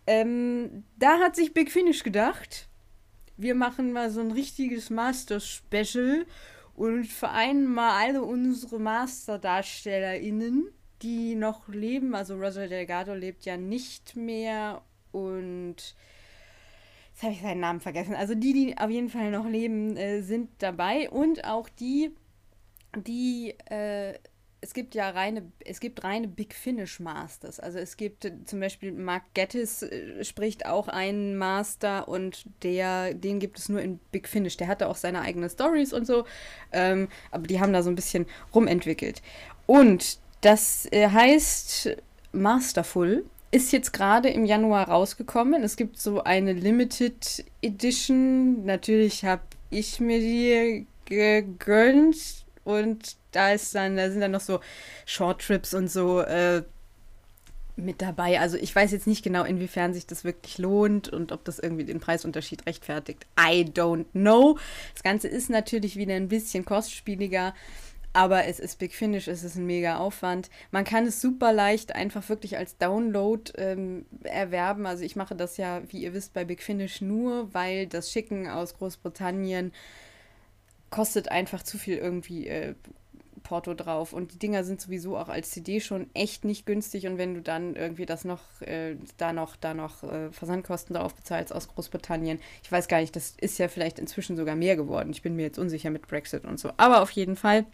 Ähm, 0.05 0.83
da 0.97 1.19
hat 1.19 1.38
sich 1.38 1.53
Big 1.53 1.71
Finish 1.71 2.03
gedacht, 2.03 2.67
wir 3.38 3.55
machen 3.55 3.93
mal 3.93 4.09
so 4.09 4.19
ein 4.19 4.31
richtiges 4.31 4.89
Master-Special 4.89 6.25
und 6.75 7.05
vereinen 7.05 7.65
mal 7.65 8.05
alle 8.05 8.21
unsere 8.21 8.79
MasterdarstellerInnen, 8.79 10.67
die 11.01 11.35
noch 11.35 11.69
leben. 11.69 12.15
Also 12.15 12.35
Roger 12.35 12.67
Delgado 12.67 13.13
lebt 13.13 13.45
ja 13.45 13.55
nicht 13.55 14.17
mehr 14.17 14.81
und 15.13 15.95
jetzt 17.18 17.24
habe 17.24 17.34
ich 17.34 17.41
seinen 17.41 17.61
Namen 17.61 17.80
vergessen. 17.80 18.13
Also 18.13 18.36
die, 18.36 18.53
die 18.53 18.78
auf 18.78 18.91
jeden 18.91 19.09
Fall 19.09 19.32
noch 19.32 19.47
leben, 19.47 19.97
äh, 19.97 20.22
sind 20.22 20.49
dabei 20.59 21.09
und 21.09 21.45
auch 21.45 21.68
die, 21.68 22.11
die 22.95 23.55
äh, 23.72 24.13
es 24.61 24.74
gibt 24.76 24.93
ja 24.93 25.09
reine, 25.09 25.51
es 25.65 25.80
gibt 25.80 26.03
reine 26.03 26.28
Big 26.28 26.53
Finish 26.53 26.99
Masters. 26.99 27.59
Also 27.59 27.80
es 27.80 27.97
gibt 27.97 28.26
äh, 28.26 28.43
zum 28.45 28.59
Beispiel 28.59 28.91
Mark 28.91 29.24
Gettis 29.34 29.82
äh, 29.82 30.24
spricht 30.24 30.68
auch 30.68 30.89
einen 30.89 31.38
Master 31.38 32.07
und 32.07 32.45
der, 32.61 33.15
den 33.15 33.39
gibt 33.39 33.57
es 33.57 33.68
nur 33.68 33.82
in 33.82 33.97
Big 34.11 34.28
Finish. 34.28 34.57
Der 34.57 34.68
hatte 34.68 34.88
auch 34.88 34.95
seine 34.95 35.22
eigenen 35.22 35.49
Stories 35.49 35.93
und 35.93 36.05
so, 36.05 36.24
ähm, 36.72 37.07
aber 37.32 37.47
die 37.47 37.59
haben 37.59 37.74
da 37.74 37.82
so 37.82 37.89
ein 37.89 37.95
bisschen 37.95 38.28
rumentwickelt. 38.53 39.24
Und 39.65 40.20
das 40.41 40.88
äh, 40.91 41.09
heißt 41.09 41.97
Masterful 42.32 43.26
ist 43.51 43.71
jetzt 43.71 43.93
gerade 43.93 44.29
im 44.29 44.45
Januar 44.45 44.89
rausgekommen. 44.89 45.63
Es 45.63 45.77
gibt 45.77 45.99
so 45.99 46.23
eine 46.23 46.53
Limited 46.53 47.45
Edition. 47.61 48.65
Natürlich 48.65 49.23
habe 49.23 49.43
ich 49.69 49.99
mir 49.99 50.19
die 50.19 50.85
gegönnt 51.05 52.45
und 52.63 53.15
da 53.31 53.51
ist 53.51 53.73
dann, 53.75 53.95
da 53.95 54.09
sind 54.09 54.19
dann 54.19 54.31
noch 54.31 54.41
so 54.41 54.59
Short 55.05 55.41
Trips 55.41 55.73
und 55.73 55.89
so 55.89 56.21
äh, 56.21 56.63
mit 57.77 58.01
dabei. 58.01 58.39
Also 58.39 58.57
ich 58.57 58.75
weiß 58.75 58.91
jetzt 58.91 59.07
nicht 59.07 59.23
genau, 59.23 59.43
inwiefern 59.43 59.93
sich 59.93 60.05
das 60.05 60.23
wirklich 60.23 60.57
lohnt 60.57 61.07
und 61.09 61.31
ob 61.31 61.45
das 61.45 61.59
irgendwie 61.59 61.85
den 61.85 61.99
Preisunterschied 61.99 62.65
rechtfertigt. 62.65 63.25
I 63.39 63.63
don't 63.63 64.05
know. 64.11 64.57
Das 64.93 65.03
Ganze 65.03 65.27
ist 65.27 65.49
natürlich 65.49 65.95
wieder 65.95 66.15
ein 66.15 66.27
bisschen 66.27 66.65
kostspieliger. 66.65 67.53
Aber 68.18 68.45
es 68.45 68.59
ist 68.59 68.80
Big 68.80 68.95
Finish, 68.95 69.28
es 69.28 69.43
ist 69.43 69.57
ein 69.57 69.68
mega 69.68 69.97
Aufwand. 69.97 70.49
Man 70.72 70.86
kann 70.86 71.05
es 71.05 71.22
super 71.22 71.53
leicht 71.53 71.93
einfach 71.93 72.28
wirklich 72.30 72.57
als 72.57 72.76
Download 72.76 73.51
ähm, 73.57 74.07
erwerben. 74.24 74.88
Also 74.88 75.03
ich 75.03 75.15
mache 75.15 75.36
das 75.36 75.57
ja, 75.57 75.84
wie 75.89 75.99
ihr 75.99 76.15
wisst, 76.15 76.34
bei 76.34 76.43
Big 76.43 76.63
Finish 76.63 77.01
nur, 77.01 77.53
weil 77.53 77.86
das 77.86 78.11
Schicken 78.11 78.47
aus 78.47 78.76
Großbritannien 78.76 79.72
kostet 80.89 81.30
einfach 81.30 81.61
zu 81.61 81.78
viel 81.78 81.97
irgendwie 81.97 82.47
äh, 82.47 82.74
Porto 83.43 83.76
drauf. 83.76 84.13
Und 84.13 84.34
die 84.34 84.39
Dinger 84.39 84.63
sind 84.63 84.82
sowieso 84.82 85.15
auch 85.15 85.30
als 85.30 85.51
CD 85.51 85.80
schon 85.80 86.09
echt 86.15 86.43
nicht 86.43 86.65
günstig. 86.65 87.05
Und 87.05 87.20
wenn 87.20 87.36
du 87.36 87.43
dann 87.43 87.76
irgendwie 87.76 88.07
das 88.07 88.26
noch, 88.26 88.41
äh, 88.61 88.95
da 89.18 89.32
noch, 89.32 89.57
da 89.57 89.76
noch 89.76 90.01
äh, 90.01 90.32
Versandkosten 90.32 90.95
drauf 90.95 91.13
bezahlst 91.13 91.53
aus 91.53 91.68
Großbritannien, 91.68 92.39
ich 92.63 92.72
weiß 92.72 92.88
gar 92.88 92.99
nicht, 92.99 93.15
das 93.15 93.36
ist 93.39 93.59
ja 93.59 93.68
vielleicht 93.68 93.99
inzwischen 93.99 94.38
sogar 94.38 94.55
mehr 94.55 94.76
geworden. 94.76 95.11
Ich 95.11 95.22
bin 95.22 95.36
mir 95.36 95.43
jetzt 95.43 95.59
unsicher 95.59 95.91
mit 95.91 96.07
Brexit 96.07 96.45
und 96.45 96.59
so. 96.59 96.72
Aber 96.78 97.03
auf 97.03 97.11
jeden 97.11 97.36
Fall 97.36 97.68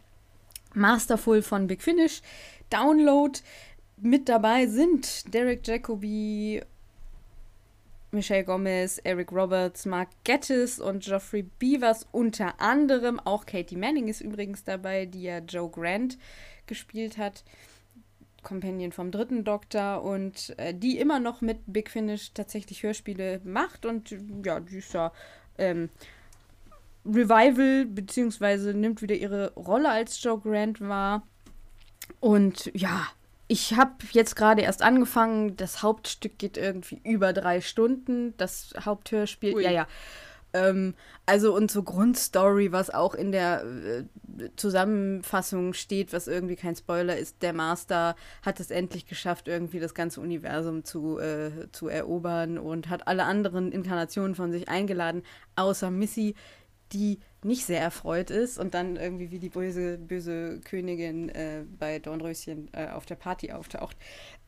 Masterful 0.73 1.41
von 1.41 1.67
Big 1.67 1.81
Finish. 1.81 2.21
Download 2.69 3.39
mit 3.97 4.27
dabei 4.27 4.67
sind 4.67 5.33
Derek 5.33 5.65
Jacobi, 5.65 6.61
Michelle 8.11 8.43
Gomez, 8.43 8.99
Eric 9.03 9.31
Roberts, 9.31 9.85
Mark 9.85 10.09
Gettis 10.23 10.79
und 10.79 11.03
Geoffrey 11.03 11.43
Beavers 11.43 12.05
unter 12.11 12.59
anderem. 12.59 13.19
Auch 13.19 13.45
Katie 13.45 13.75
Manning 13.75 14.07
ist 14.07 14.21
übrigens 14.21 14.63
dabei, 14.63 15.05
die 15.05 15.23
ja 15.23 15.39
Joe 15.39 15.69
Grant 15.69 16.17
gespielt 16.67 17.17
hat. 17.17 17.43
Companion 18.43 18.91
vom 18.91 19.09
dritten 19.09 19.43
Doktor 19.43 20.03
und 20.03 20.53
äh, 20.57 20.73
die 20.73 20.99
immer 20.99 21.19
noch 21.19 21.41
mit 21.41 21.59
Big 21.65 21.89
Finish 21.89 22.33
tatsächlich 22.33 22.83
Hörspiele 22.83 23.41
macht 23.45 23.85
und 23.85 24.15
ja, 24.43 24.59
die 24.59 24.77
ist 24.77 24.93
ja 24.93 25.11
ähm, 25.57 25.89
Revival, 27.05 27.85
beziehungsweise 27.85 28.73
nimmt 28.73 29.01
wieder 29.01 29.15
ihre 29.15 29.53
Rolle 29.55 29.89
als 29.89 30.21
Joe 30.21 30.39
Grant 30.39 30.81
wahr. 30.81 31.27
Und 32.19 32.71
ja, 32.73 33.07
ich 33.47 33.75
habe 33.75 33.91
jetzt 34.11 34.35
gerade 34.35 34.61
erst 34.61 34.81
angefangen. 34.81 35.57
Das 35.57 35.83
Hauptstück 35.83 36.37
geht 36.37 36.57
irgendwie 36.57 37.01
über 37.03 37.33
drei 37.33 37.61
Stunden. 37.61 38.33
Das 38.37 38.73
Haupthörspiel, 38.79 39.55
Ui. 39.55 39.63
ja, 39.63 39.71
ja. 39.71 39.87
Ähm, 40.53 40.93
also 41.25 41.55
und 41.55 41.71
so 41.71 41.83
Grundstory, 41.83 42.71
was 42.71 42.89
auch 42.89 43.15
in 43.15 43.31
der 43.31 43.63
äh, 43.63 44.03
Zusammenfassung 44.55 45.73
steht, 45.73 46.13
was 46.13 46.27
irgendwie 46.27 46.55
kein 46.55 46.75
Spoiler 46.75 47.17
ist. 47.17 47.41
Der 47.41 47.53
Master 47.53 48.15
hat 48.43 48.59
es 48.59 48.69
endlich 48.69 49.07
geschafft, 49.07 49.47
irgendwie 49.47 49.79
das 49.79 49.95
ganze 49.95 50.21
Universum 50.21 50.85
zu, 50.85 51.17
äh, 51.17 51.71
zu 51.71 51.87
erobern 51.87 52.57
und 52.59 52.89
hat 52.89 53.07
alle 53.07 53.23
anderen 53.23 53.71
Inkarnationen 53.71 54.35
von 54.35 54.51
sich 54.51 54.69
eingeladen, 54.69 55.23
außer 55.55 55.89
Missy, 55.89 56.35
die 56.93 57.19
nicht 57.43 57.65
sehr 57.65 57.81
erfreut 57.81 58.29
ist 58.29 58.57
und 58.57 58.73
dann 58.73 58.95
irgendwie 58.95 59.31
wie 59.31 59.39
die 59.39 59.49
böse, 59.49 59.97
böse 59.97 60.61
Königin 60.61 61.29
äh, 61.29 61.63
bei 61.79 61.99
Dornröschen 61.99 62.69
äh, 62.73 62.87
auf 62.87 63.05
der 63.05 63.15
Party 63.15 63.51
auftaucht. 63.51 63.97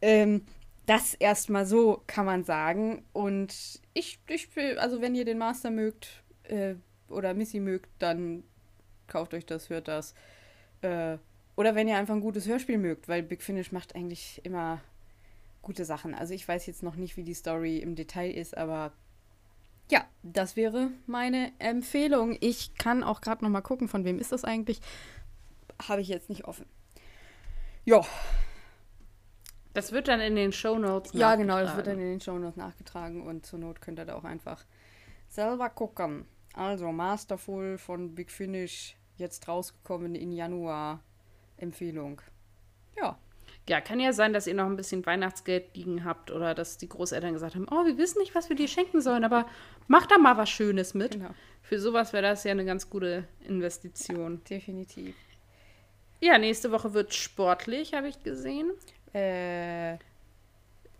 Ähm, 0.01 0.45
das 0.85 1.13
erstmal 1.15 1.65
so 1.65 2.03
kann 2.07 2.25
man 2.25 2.43
sagen. 2.43 3.03
Und 3.11 3.81
ich, 3.93 4.19
ich 4.27 4.49
also 4.77 5.01
wenn 5.01 5.15
ihr 5.15 5.25
den 5.25 5.37
Master 5.37 5.71
mögt 5.71 6.23
äh, 6.43 6.75
oder 7.09 7.33
Missy 7.33 7.59
mögt, 7.59 7.89
dann 7.99 8.43
kauft 9.07 9.33
euch 9.33 9.45
das, 9.45 9.69
hört 9.69 9.87
das. 9.87 10.13
Äh, 10.81 11.17
oder 11.55 11.75
wenn 11.75 11.87
ihr 11.87 11.97
einfach 11.97 12.15
ein 12.15 12.21
gutes 12.21 12.47
Hörspiel 12.47 12.77
mögt, 12.77 13.07
weil 13.07 13.23
Big 13.23 13.41
Finish 13.41 13.71
macht 13.71 13.95
eigentlich 13.95 14.41
immer 14.43 14.81
gute 15.61 15.85
Sachen. 15.85 16.13
Also 16.13 16.33
ich 16.33 16.47
weiß 16.47 16.65
jetzt 16.67 16.83
noch 16.83 16.95
nicht, 16.95 17.17
wie 17.17 17.23
die 17.23 17.33
Story 17.33 17.77
im 17.79 17.95
Detail 17.95 18.31
ist, 18.31 18.55
aber 18.55 18.93
ja, 19.89 20.05
das 20.23 20.55
wäre 20.55 20.89
meine 21.05 21.51
Empfehlung. 21.59 22.37
Ich 22.41 22.75
kann 22.75 23.03
auch 23.03 23.21
gerade 23.21 23.43
noch 23.43 23.51
mal 23.51 23.61
gucken, 23.61 23.87
von 23.87 24.03
wem 24.05 24.19
ist 24.19 24.31
das 24.31 24.43
eigentlich. 24.43 24.81
Habe 25.87 26.01
ich 26.01 26.07
jetzt 26.07 26.29
nicht 26.29 26.45
offen. 26.45 26.65
Ja. 27.83 28.01
Das 29.73 29.91
wird 29.91 30.07
dann 30.07 30.21
in 30.21 30.35
den 30.35 30.53
Show 30.53 30.79
Notes 30.79 31.11
Ja, 31.13 31.35
genau, 31.35 31.59
das 31.59 31.75
wird 31.75 31.87
dann 31.87 31.99
in 31.99 32.07
den 32.07 32.21
Show 32.21 32.39
Notes 32.39 32.55
nachgetragen 32.55 33.21
und 33.21 33.45
zur 33.45 33.59
Not 33.59 33.81
könnt 33.81 33.99
ihr 33.99 34.05
da 34.05 34.15
auch 34.15 34.23
einfach 34.23 34.63
selber 35.27 35.69
gucken. 35.69 36.25
Also 36.53 36.91
Masterful 36.91 37.77
von 37.77 38.15
Big 38.15 38.31
Finish, 38.31 38.95
jetzt 39.17 39.47
rausgekommen 39.47 40.15
in 40.15 40.31
Januar. 40.31 41.01
Empfehlung. 41.57 42.21
Ja. 42.97 43.17
Ja, 43.67 43.81
kann 43.81 43.99
ja 43.99 44.13
sein, 44.13 44.31
dass 44.31 44.45
ihr 44.45 44.53
noch 44.53 44.65
ein 44.65 44.75
bisschen 44.75 45.05
Weihnachtsgeld 45.05 45.75
liegen 45.75 46.05
habt 46.05 46.29
oder 46.29 46.53
dass 46.53 46.77
die 46.77 46.87
Großeltern 46.87 47.33
gesagt 47.33 47.55
haben, 47.55 47.67
oh, 47.71 47.85
wir 47.85 47.97
wissen 47.97 48.19
nicht, 48.19 48.35
was 48.35 48.49
wir 48.49 48.55
dir 48.55 48.67
schenken 48.67 49.01
sollen, 49.01 49.23
aber 49.23 49.47
mach 49.87 50.05
da 50.05 50.19
mal 50.19 50.37
was 50.37 50.49
Schönes 50.49 50.93
mit. 50.93 51.13
Genau. 51.13 51.31
Für 51.63 51.79
sowas 51.79 52.13
wäre 52.13 52.21
das 52.21 52.43
ja 52.43 52.51
eine 52.51 52.65
ganz 52.65 52.89
gute 52.91 53.27
Investition. 53.47 54.33
Ja, 54.33 54.57
definitiv. 54.57 55.15
Ja, 56.21 56.37
nächste 56.37 56.71
Woche 56.71 56.93
wird 56.93 57.13
sportlich, 57.15 57.95
habe 57.95 58.07
ich 58.07 58.21
gesehen. 58.21 58.71
Äh, 59.13 59.97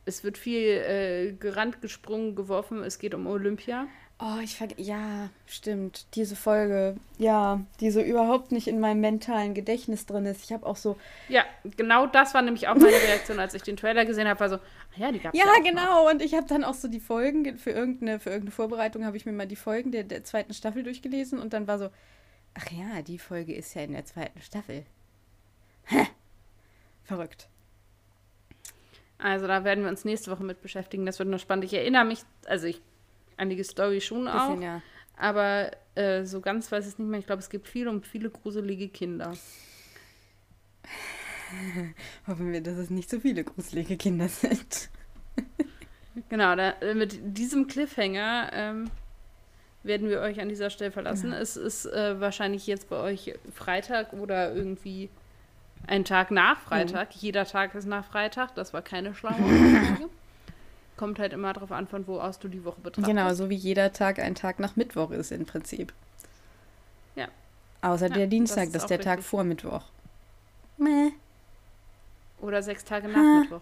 es 0.06 0.24
wird 0.24 0.38
viel 0.38 0.68
äh, 0.68 1.34
gerannt, 1.34 1.82
gesprungen, 1.82 2.36
geworfen. 2.36 2.84
Es 2.84 2.98
geht 2.98 3.14
um 3.14 3.28
Olympia. 3.28 3.88
Oh, 4.18 4.40
ich 4.42 4.56
vergesse. 4.56 4.82
Ja, 4.82 5.30
stimmt. 5.46 6.06
Diese 6.16 6.38
Folge, 6.38 6.96
ja, 7.18 7.60
die 7.82 7.92
so 7.92 8.02
überhaupt 8.02 8.54
nicht 8.54 8.68
in 8.68 8.80
meinem 8.80 9.02
mentalen 9.02 9.54
Gedächtnis 9.54 10.06
drin 10.06 10.26
ist. 10.26 10.42
Ich 10.46 10.54
habe 10.54 10.66
auch 10.66 10.78
so. 10.78 10.96
Ja, 11.28 11.44
genau 11.76 12.08
das 12.08 12.34
war 12.34 12.42
nämlich 12.42 12.70
auch 12.70 12.76
meine 12.76 12.96
Reaktion, 12.96 13.40
als 13.40 13.54
ich 13.54 13.64
den 13.64 13.76
Trailer 13.76 14.06
gesehen 14.06 14.28
habe. 14.28 14.40
War 14.40 14.50
so, 14.50 14.56
ach 14.56 14.98
ja, 14.98 15.12
die 15.12 15.20
gab 15.20 15.34
es 15.34 15.40
ja. 15.40 15.46
Ja, 15.46 15.62
genau. 15.62 16.06
Noch. 16.06 16.12
Und 16.12 16.22
ich 16.22 16.34
habe 16.34 16.48
dann 16.48 16.64
auch 16.64 16.76
so 16.76 16.88
die 16.88 17.02
Folgen, 17.02 17.58
für 17.58 17.72
irgendeine, 17.72 18.20
für 18.22 18.30
irgendeine 18.30 18.52
Vorbereitung 18.52 19.06
habe 19.06 19.18
ich 19.18 19.26
mir 19.26 19.34
mal 19.34 19.48
die 19.48 19.58
Folgen 19.58 19.92
der, 19.92 20.06
der 20.06 20.24
zweiten 20.24 20.54
Staffel 20.54 20.84
durchgelesen 20.84 21.40
und 21.40 21.52
dann 21.52 21.68
war 21.68 21.78
so, 21.78 21.90
ach 22.54 22.72
ja, 22.72 23.02
die 23.02 23.20
Folge 23.20 23.54
ist 23.54 23.74
ja 23.74 23.82
in 23.82 23.92
der 23.92 24.06
zweiten 24.06 24.42
Staffel. 24.42 24.86
Hä? 25.88 26.08
Verrückt. 27.04 27.50
Also 29.18 29.46
da 29.48 29.66
werden 29.66 29.84
wir 29.84 29.92
uns 29.92 30.06
nächste 30.06 30.32
Woche 30.32 30.44
mit 30.44 30.62
beschäftigen. 30.62 31.06
Das 31.06 31.20
wird 31.20 31.28
noch 31.28 31.40
spannend. 31.40 31.66
Ich 31.66 31.74
erinnere 31.74 32.06
mich, 32.06 32.24
also 32.46 32.68
ich 32.68 32.82
die 33.38 33.64
Story 33.64 34.02
schon 34.02 34.28
auch. 34.28 34.50
Bisschen, 34.50 34.62
ja. 34.62 34.82
Aber 35.18 35.72
äh, 35.96 36.26
so 36.26 36.42
ganz 36.42 36.72
weiß 36.72 36.86
ich 36.86 36.94
es 36.94 37.00
nicht 37.00 37.08
mehr. 37.08 37.20
Ich 37.20 37.26
glaube, 37.26 37.42
es 37.42 37.50
gibt 37.50 37.68
viel 37.68 37.88
um 37.88 38.04
viele 38.04 38.30
gruselige 38.30 38.90
Kinder. 38.90 39.32
Hoffen 42.28 42.52
wir, 42.52 42.62
dass 42.62 42.78
es 42.78 42.90
nicht 42.90 43.10
so 43.10 43.20
viele 43.20 43.44
gruselige 43.44 43.98
Kinder 43.98 44.28
sind. 44.28 44.90
genau, 46.30 46.56
da, 46.56 46.72
äh, 46.82 46.94
mit 46.94 47.38
diesem 47.38 47.68
Cliffhanger 47.68 48.50
ähm, 48.54 48.92
werden 49.84 50.10
wir 50.10 50.22
euch 50.22 50.42
an 50.42 50.50
dieser 50.50 50.70
Stelle 50.70 50.92
verlassen. 50.92 51.32
Genau. 51.32 51.42
Es 51.42 51.56
ist 51.56 51.86
äh, 51.86 52.20
wahrscheinlich 52.20 52.68
jetzt 52.68 52.90
bei 52.90 52.98
euch 52.98 53.34
Freitag 53.54 54.14
oder 54.14 54.54
irgendwie 54.54 55.10
ein 55.88 56.04
Tag 56.04 56.32
nach 56.32 56.60
Freitag. 56.60 57.16
Mhm. 57.16 57.22
Jeder 57.22 57.46
Tag 57.46 57.76
ist 57.76 57.86
nach 57.86 58.06
Freitag. 58.06 58.56
Das 58.56 58.74
war 58.74 58.82
keine 58.82 59.14
schlaue 59.14 59.34
Frage. 59.38 60.10
Kommt 60.98 61.20
halt 61.20 61.34
immer 61.34 61.52
darauf 61.54 61.72
an, 61.72 61.88
von 61.88 62.08
wo 62.08 62.20
aus 62.20 62.40
du 62.40 62.48
die 62.48 62.64
Woche 62.64 62.80
betrachtest. 62.82 63.08
Genau, 63.08 63.34
so 63.34 63.50
wie 63.50 63.56
jeder 63.56 63.92
Tag 63.92 64.20
ein 64.20 64.36
Tag 64.36 64.60
nach 64.60 64.76
Mittwoch 64.76 65.12
ist 65.12 65.32
im 65.32 65.46
Prinzip. 65.46 65.94
Ja. 67.16 67.28
Außer 67.82 68.08
ja, 68.08 68.14
der 68.14 68.28
Dienstag, 68.28 68.66
das 68.66 68.68
ist, 68.68 68.76
das 68.76 68.84
ist 68.84 68.90
der 68.90 69.00
richtig. 69.00 69.14
Tag 69.16 69.24
vor 69.24 69.44
Mittwoch. 69.44 69.84
Meh. 70.78 71.12
Oder 72.42 72.62
sechs 72.64 72.86
Tage 72.86 73.08
nach 73.08 73.18
ha. 73.18 73.40
Mittwoch. 73.42 73.62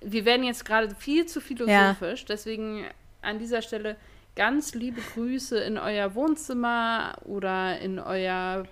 Wir 0.00 0.24
werden 0.24 0.44
jetzt 0.44 0.64
gerade 0.64 0.94
viel 0.94 1.26
zu 1.26 1.40
philosophisch, 1.40 2.20
ja. 2.20 2.26
deswegen 2.28 2.84
an 3.22 3.38
dieser 3.38 3.62
Stelle 3.62 3.96
ganz 4.34 4.74
liebe 4.74 5.00
Grüße 5.00 5.58
in 5.58 5.78
euer 5.78 6.14
Wohnzimmer 6.14 7.18
oder 7.24 7.78
in 7.80 7.98
euer 7.98 8.64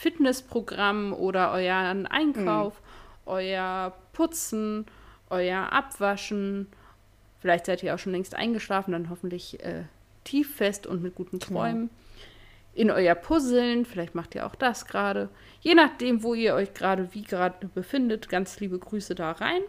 Fitnessprogramm 0.00 1.12
oder 1.12 1.52
euren 1.52 2.06
Einkauf, 2.06 2.74
mhm. 2.74 2.82
euer 3.26 3.92
Putzen 4.12 4.86
euer 5.30 5.72
Abwaschen. 5.72 6.66
Vielleicht 7.40 7.66
seid 7.66 7.82
ihr 7.82 7.94
auch 7.94 7.98
schon 7.98 8.12
längst 8.12 8.34
eingeschlafen, 8.34 8.92
dann 8.92 9.10
hoffentlich 9.10 9.62
äh, 9.64 9.84
tieffest 10.24 10.86
und 10.86 11.02
mit 11.02 11.14
guten 11.14 11.38
genau. 11.38 11.60
Träumen. 11.60 11.82
Ja. 11.84 12.82
In 12.82 12.90
euer 12.90 13.14
Puzzeln, 13.14 13.86
vielleicht 13.86 14.14
macht 14.14 14.34
ihr 14.34 14.46
auch 14.46 14.54
das 14.54 14.86
gerade. 14.86 15.30
Je 15.62 15.74
nachdem, 15.74 16.22
wo 16.22 16.34
ihr 16.34 16.54
euch 16.54 16.74
gerade 16.74 17.08
wie 17.14 17.22
gerade 17.22 17.68
befindet, 17.68 18.28
ganz 18.28 18.60
liebe 18.60 18.78
Grüße 18.78 19.14
da 19.14 19.32
rein. 19.32 19.62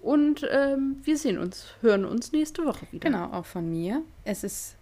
Und 0.00 0.46
ähm, 0.50 0.96
wir 1.04 1.16
sehen 1.16 1.38
uns, 1.38 1.68
hören 1.80 2.04
uns 2.04 2.32
nächste 2.32 2.66
Woche 2.66 2.86
wieder. 2.90 3.08
Genau, 3.08 3.32
auch 3.32 3.46
von 3.46 3.70
mir. 3.70 4.02
Es 4.24 4.44
ist 4.44 4.76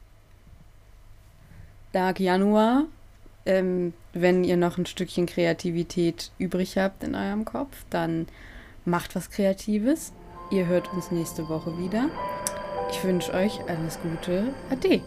Dark 1.92 2.18
Januar. 2.18 2.86
Ähm, 3.44 3.92
wenn 4.12 4.44
ihr 4.44 4.57
noch 4.57 4.78
ein 4.78 4.86
Stückchen 4.86 5.26
Kreativität 5.26 6.30
übrig 6.38 6.78
habt 6.78 7.05
in 7.05 7.14
eurem 7.14 7.44
Kopf, 7.44 7.84
dann 7.90 8.26
Macht 8.85 9.14
was 9.14 9.30
Kreatives. 9.30 10.12
Ihr 10.51 10.66
hört 10.66 10.93
uns 10.93 11.11
nächste 11.11 11.49
Woche 11.49 11.78
wieder. 11.78 12.11
Ich 12.91 13.03
wünsche 13.05 13.33
euch 13.33 13.61
alles 13.68 13.99
Gute. 14.03 14.53
Ade. 14.70 15.03